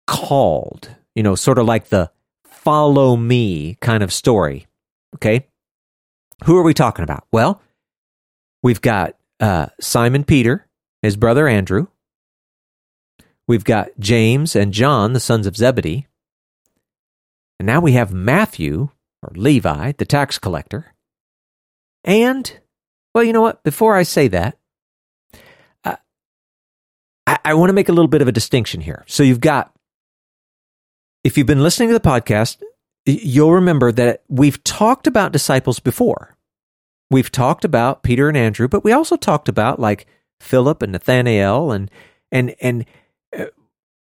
called, 0.06 0.90
you 1.14 1.22
know, 1.22 1.34
sort 1.34 1.58
of 1.58 1.66
like 1.66 1.88
the 1.88 2.10
follow 2.44 3.16
me 3.16 3.76
kind 3.80 4.02
of 4.02 4.12
story. 4.12 4.66
Okay. 5.14 5.46
Who 6.44 6.56
are 6.56 6.62
we 6.62 6.74
talking 6.74 7.02
about? 7.02 7.24
Well, 7.32 7.62
we've 8.62 8.80
got 8.80 9.16
uh, 9.40 9.66
Simon 9.80 10.24
Peter, 10.24 10.66
his 11.02 11.16
brother 11.16 11.48
Andrew. 11.48 11.86
We've 13.46 13.64
got 13.64 13.88
James 13.98 14.54
and 14.54 14.74
John, 14.74 15.14
the 15.14 15.20
sons 15.20 15.46
of 15.46 15.56
Zebedee. 15.56 16.07
And 17.58 17.66
now 17.66 17.80
we 17.80 17.92
have 17.92 18.12
Matthew, 18.12 18.90
or 19.22 19.32
Levi, 19.34 19.92
the 19.98 20.04
tax 20.04 20.38
collector. 20.38 20.94
And, 22.04 22.58
well, 23.14 23.24
you 23.24 23.32
know 23.32 23.42
what? 23.42 23.62
Before 23.64 23.96
I 23.96 24.04
say 24.04 24.28
that, 24.28 24.56
uh, 25.84 25.96
I, 27.26 27.38
I 27.44 27.54
want 27.54 27.70
to 27.70 27.74
make 27.74 27.88
a 27.88 27.92
little 27.92 28.08
bit 28.08 28.22
of 28.22 28.28
a 28.28 28.32
distinction 28.32 28.80
here. 28.80 29.04
So 29.08 29.22
you've 29.22 29.40
got, 29.40 29.74
if 31.24 31.36
you've 31.36 31.46
been 31.46 31.62
listening 31.62 31.88
to 31.88 31.94
the 31.94 32.00
podcast, 32.00 32.62
you'll 33.04 33.54
remember 33.54 33.90
that 33.92 34.22
we've 34.28 34.62
talked 34.64 35.06
about 35.06 35.32
disciples 35.32 35.80
before. 35.80 36.36
We've 37.10 37.32
talked 37.32 37.64
about 37.64 38.02
Peter 38.02 38.28
and 38.28 38.36
Andrew, 38.36 38.68
but 38.68 38.84
we 38.84 38.92
also 38.92 39.16
talked 39.16 39.48
about 39.48 39.80
like 39.80 40.06
Philip 40.40 40.82
and 40.82 40.92
Nathanael 40.92 41.72
and 41.72 41.90
and 42.30 42.54
and 42.60 42.84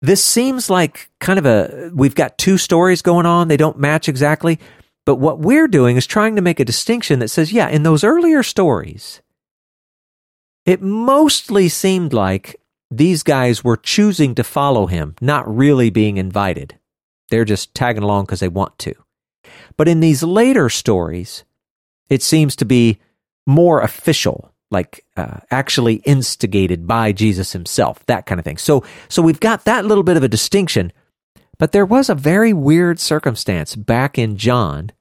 this 0.01 0.23
seems 0.23 0.69
like 0.69 1.09
kind 1.19 1.39
of 1.39 1.45
a 1.45 1.91
we've 1.93 2.15
got 2.15 2.37
two 2.37 2.57
stories 2.57 3.01
going 3.01 3.25
on. 3.25 3.47
They 3.47 3.57
don't 3.57 3.79
match 3.79 4.07
exactly. 4.07 4.59
But 5.05 5.15
what 5.15 5.39
we're 5.39 5.69
doing 5.69 5.95
is 5.95 6.05
trying 6.05 6.35
to 6.35 6.41
make 6.41 6.59
a 6.59 6.65
distinction 6.65 7.19
that 7.19 7.29
says 7.29 7.51
yeah 7.51 7.69
in 7.69 7.83
those 7.83 8.03
earlier 8.03 8.43
stories 8.43 9.21
it 10.65 10.81
mostly 10.81 11.69
seemed 11.69 12.11
like 12.11 12.57
these 12.91 13.23
guys 13.23 13.63
were 13.63 13.77
choosing 13.77 14.35
to 14.35 14.43
follow 14.43 14.85
him 14.85 15.15
not 15.21 15.47
really 15.47 15.89
being 15.89 16.17
invited. 16.17 16.77
They're 17.29 17.45
just 17.45 17.73
tagging 17.73 18.03
along 18.03 18.25
because 18.25 18.41
they 18.41 18.49
want 18.49 18.77
to. 18.79 18.93
But 19.77 19.87
in 19.87 20.01
these 20.01 20.23
later 20.23 20.69
stories 20.69 21.43
it 22.09 22.21
seems 22.21 22.55
to 22.57 22.65
be 22.65 22.99
more 23.45 23.81
official 23.81 24.53
like 24.69 25.05
uh, 25.15 25.39
actually 25.49 25.95
instigated 26.05 26.87
by 26.87 27.11
Jesus 27.11 27.53
himself, 27.53 28.05
that 28.07 28.25
kind 28.25 28.39
of 28.39 28.45
thing. 28.45 28.57
So, 28.57 28.83
so 29.07 29.21
we've 29.21 29.39
got 29.39 29.65
that 29.65 29.85
little 29.85 30.03
bit 30.03 30.17
of 30.17 30.23
a 30.23 30.27
distinction, 30.27 30.91
but 31.57 31.71
there 31.71 31.85
was 31.85 32.09
a 32.09 32.15
very 32.15 32.53
weird 32.53 32.99
circumstance 32.99 33.75
back 33.75 34.17
in 34.17 34.37
John, 34.37 34.91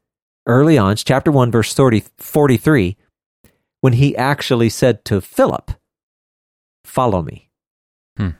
early 0.46 0.78
on, 0.78 0.96
chapter 0.96 1.32
one, 1.32 1.50
verse 1.50 1.74
30, 1.74 2.04
43, 2.18 2.96
when 3.80 3.94
he 3.94 4.16
actually 4.16 4.68
said 4.68 5.04
to 5.06 5.20
Philip, 5.20 5.72
"Follow 6.84 7.22
me," 7.22 7.50
Hmm. 8.16 8.30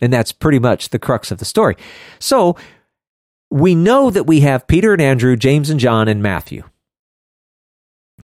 and 0.00 0.12
that's 0.12 0.32
pretty 0.32 0.58
much 0.58 0.88
the 0.88 0.98
crux 0.98 1.30
of 1.30 1.38
the 1.38 1.44
story. 1.44 1.76
So, 2.18 2.56
we 3.50 3.74
know 3.74 4.10
that 4.10 4.26
we 4.26 4.40
have 4.40 4.66
Peter 4.66 4.92
and 4.92 5.02
Andrew, 5.02 5.36
James 5.36 5.70
and 5.70 5.78
John, 5.80 6.08
and 6.08 6.22
Matthew. 6.22 6.64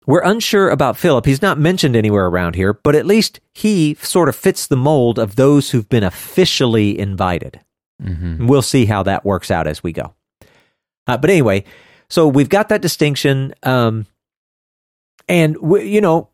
We're 0.07 0.23
unsure 0.23 0.71
about 0.71 0.97
Philip. 0.97 1.27
He's 1.27 1.43
not 1.43 1.59
mentioned 1.59 1.97
anywhere 1.97 2.27
around 2.27 2.55
here, 2.55 2.73
but 2.73 2.95
at 2.95 3.07
least 3.07 3.41
he 3.53 3.95
sort 4.01 4.29
of 4.29 4.37
fits 4.37 4.67
the 4.69 4.77
mold 4.77 5.19
of 5.19 5.35
those 5.37 5.71
who've 5.71 5.89
been 5.89 6.05
officially 6.05 6.97
invited. 6.99 7.61
Mhm. 8.03 8.47
We'll 8.47 8.63
see 8.63 8.87
how 8.87 9.03
that 9.03 9.25
works 9.25 9.51
out 9.51 9.67
as 9.67 9.83
we 9.83 9.93
go. 9.93 10.15
Uh, 11.09 11.17
but 11.17 11.31
anyway, 11.31 11.65
so 12.09 12.29
we've 12.29 12.49
got 12.49 12.69
that 12.69 12.83
distinction. 12.83 13.53
Um, 13.63 14.07
and, 15.29 15.57
we, 15.59 15.89
you 15.89 16.01
know, 16.01 16.29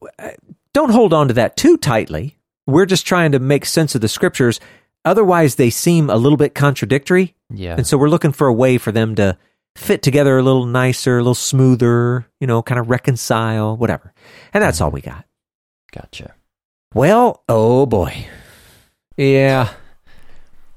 don't 0.74 0.90
hold 0.90 1.14
on 1.14 1.28
to 1.28 1.34
that 1.34 1.56
too 1.56 1.76
tightly. 1.78 2.36
We're 2.66 2.86
just 2.86 3.06
trying 3.06 3.32
to 3.32 3.38
make 3.38 3.64
sense 3.64 3.94
of 3.94 4.00
the 4.02 4.08
scriptures. 4.08 4.60
Otherwise, 5.04 5.54
they 5.54 5.70
seem 5.70 6.10
a 6.10 6.16
little 6.16 6.36
bit 6.36 6.54
contradictory. 6.54 7.34
Yeah. 7.48 7.74
And 7.76 7.86
so 7.86 7.96
we're 7.96 8.08
looking 8.10 8.32
for 8.32 8.46
a 8.46 8.52
way 8.52 8.76
for 8.78 8.92
them 8.92 9.14
to 9.16 9.36
fit 9.76 10.02
together 10.02 10.38
a 10.38 10.42
little 10.42 10.66
nicer, 10.66 11.18
a 11.18 11.20
little 11.20 11.34
smoother, 11.34 12.26
you 12.40 12.46
know, 12.46 12.62
kind 12.62 12.78
of 12.78 12.90
reconcile, 12.90 13.76
whatever. 13.76 14.12
And 14.52 14.62
that's 14.62 14.80
all 14.80 14.90
we 14.90 15.00
got. 15.00 15.24
Gotcha. 15.92 16.34
Well, 16.94 17.42
oh 17.48 17.86
boy. 17.86 18.26
Yeah. 19.16 19.72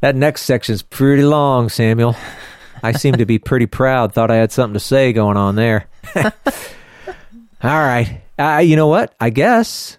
That 0.02 0.16
next 0.16 0.44
section's 0.44 0.82
pretty 0.82 1.24
long, 1.24 1.70
Samuel. 1.70 2.16
I 2.84 2.92
seem 2.92 3.16
to 3.16 3.26
be 3.26 3.40
pretty 3.40 3.66
proud. 3.66 4.14
Thought 4.14 4.32
I 4.32 4.36
had 4.36 4.52
something 4.52 4.76
to 4.76 4.80
say 4.80 5.14
going 5.14 5.38
on 5.38 5.56
there. 5.56 5.88
all 6.16 6.32
right. 7.64 8.22
Uh, 8.38 8.62
you 8.64 8.76
know 8.76 8.88
what? 8.88 9.16
I 9.20 9.30
guess, 9.30 9.98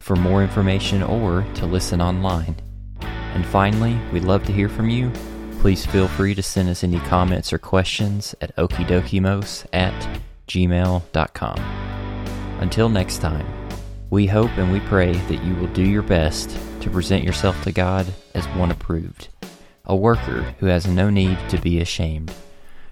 for 0.04 0.16
more 0.16 0.42
information 0.42 1.02
or 1.02 1.46
to 1.54 1.64
listen 1.64 2.02
online. 2.02 2.54
And 3.00 3.46
finally, 3.46 3.98
we'd 4.12 4.24
love 4.24 4.44
to 4.44 4.52
hear 4.52 4.68
from 4.68 4.90
you. 4.90 5.10
Please 5.60 5.86
feel 5.86 6.08
free 6.08 6.34
to 6.34 6.42
send 6.42 6.68
us 6.68 6.84
any 6.84 7.00
comments 7.00 7.54
or 7.54 7.58
questions 7.58 8.34
at 8.42 8.54
okidokimos 8.56 9.64
at 9.72 10.20
gmail.com. 10.46 11.58
Until 12.60 12.90
next 12.90 13.18
time, 13.18 13.46
we 14.10 14.26
hope 14.26 14.50
and 14.58 14.70
we 14.70 14.80
pray 14.80 15.12
that 15.12 15.42
you 15.42 15.54
will 15.54 15.68
do 15.68 15.82
your 15.82 16.02
best 16.02 16.50
to 16.82 16.90
present 16.90 17.24
yourself 17.24 17.64
to 17.64 17.72
God 17.72 18.06
as 18.34 18.44
one 18.48 18.70
approved, 18.70 19.28
a 19.86 19.96
worker 19.96 20.42
who 20.58 20.66
has 20.66 20.86
no 20.86 21.08
need 21.08 21.38
to 21.48 21.56
be 21.56 21.80
ashamed 21.80 22.30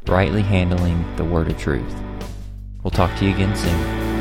rightly 0.09 0.43
handling 0.43 1.05
the 1.17 1.25
word 1.25 1.49
of 1.49 1.59
truth. 1.59 1.95
We'll 2.83 2.91
talk 2.91 3.17
to 3.19 3.25
you 3.25 3.35
again 3.35 3.55
soon. 3.55 4.12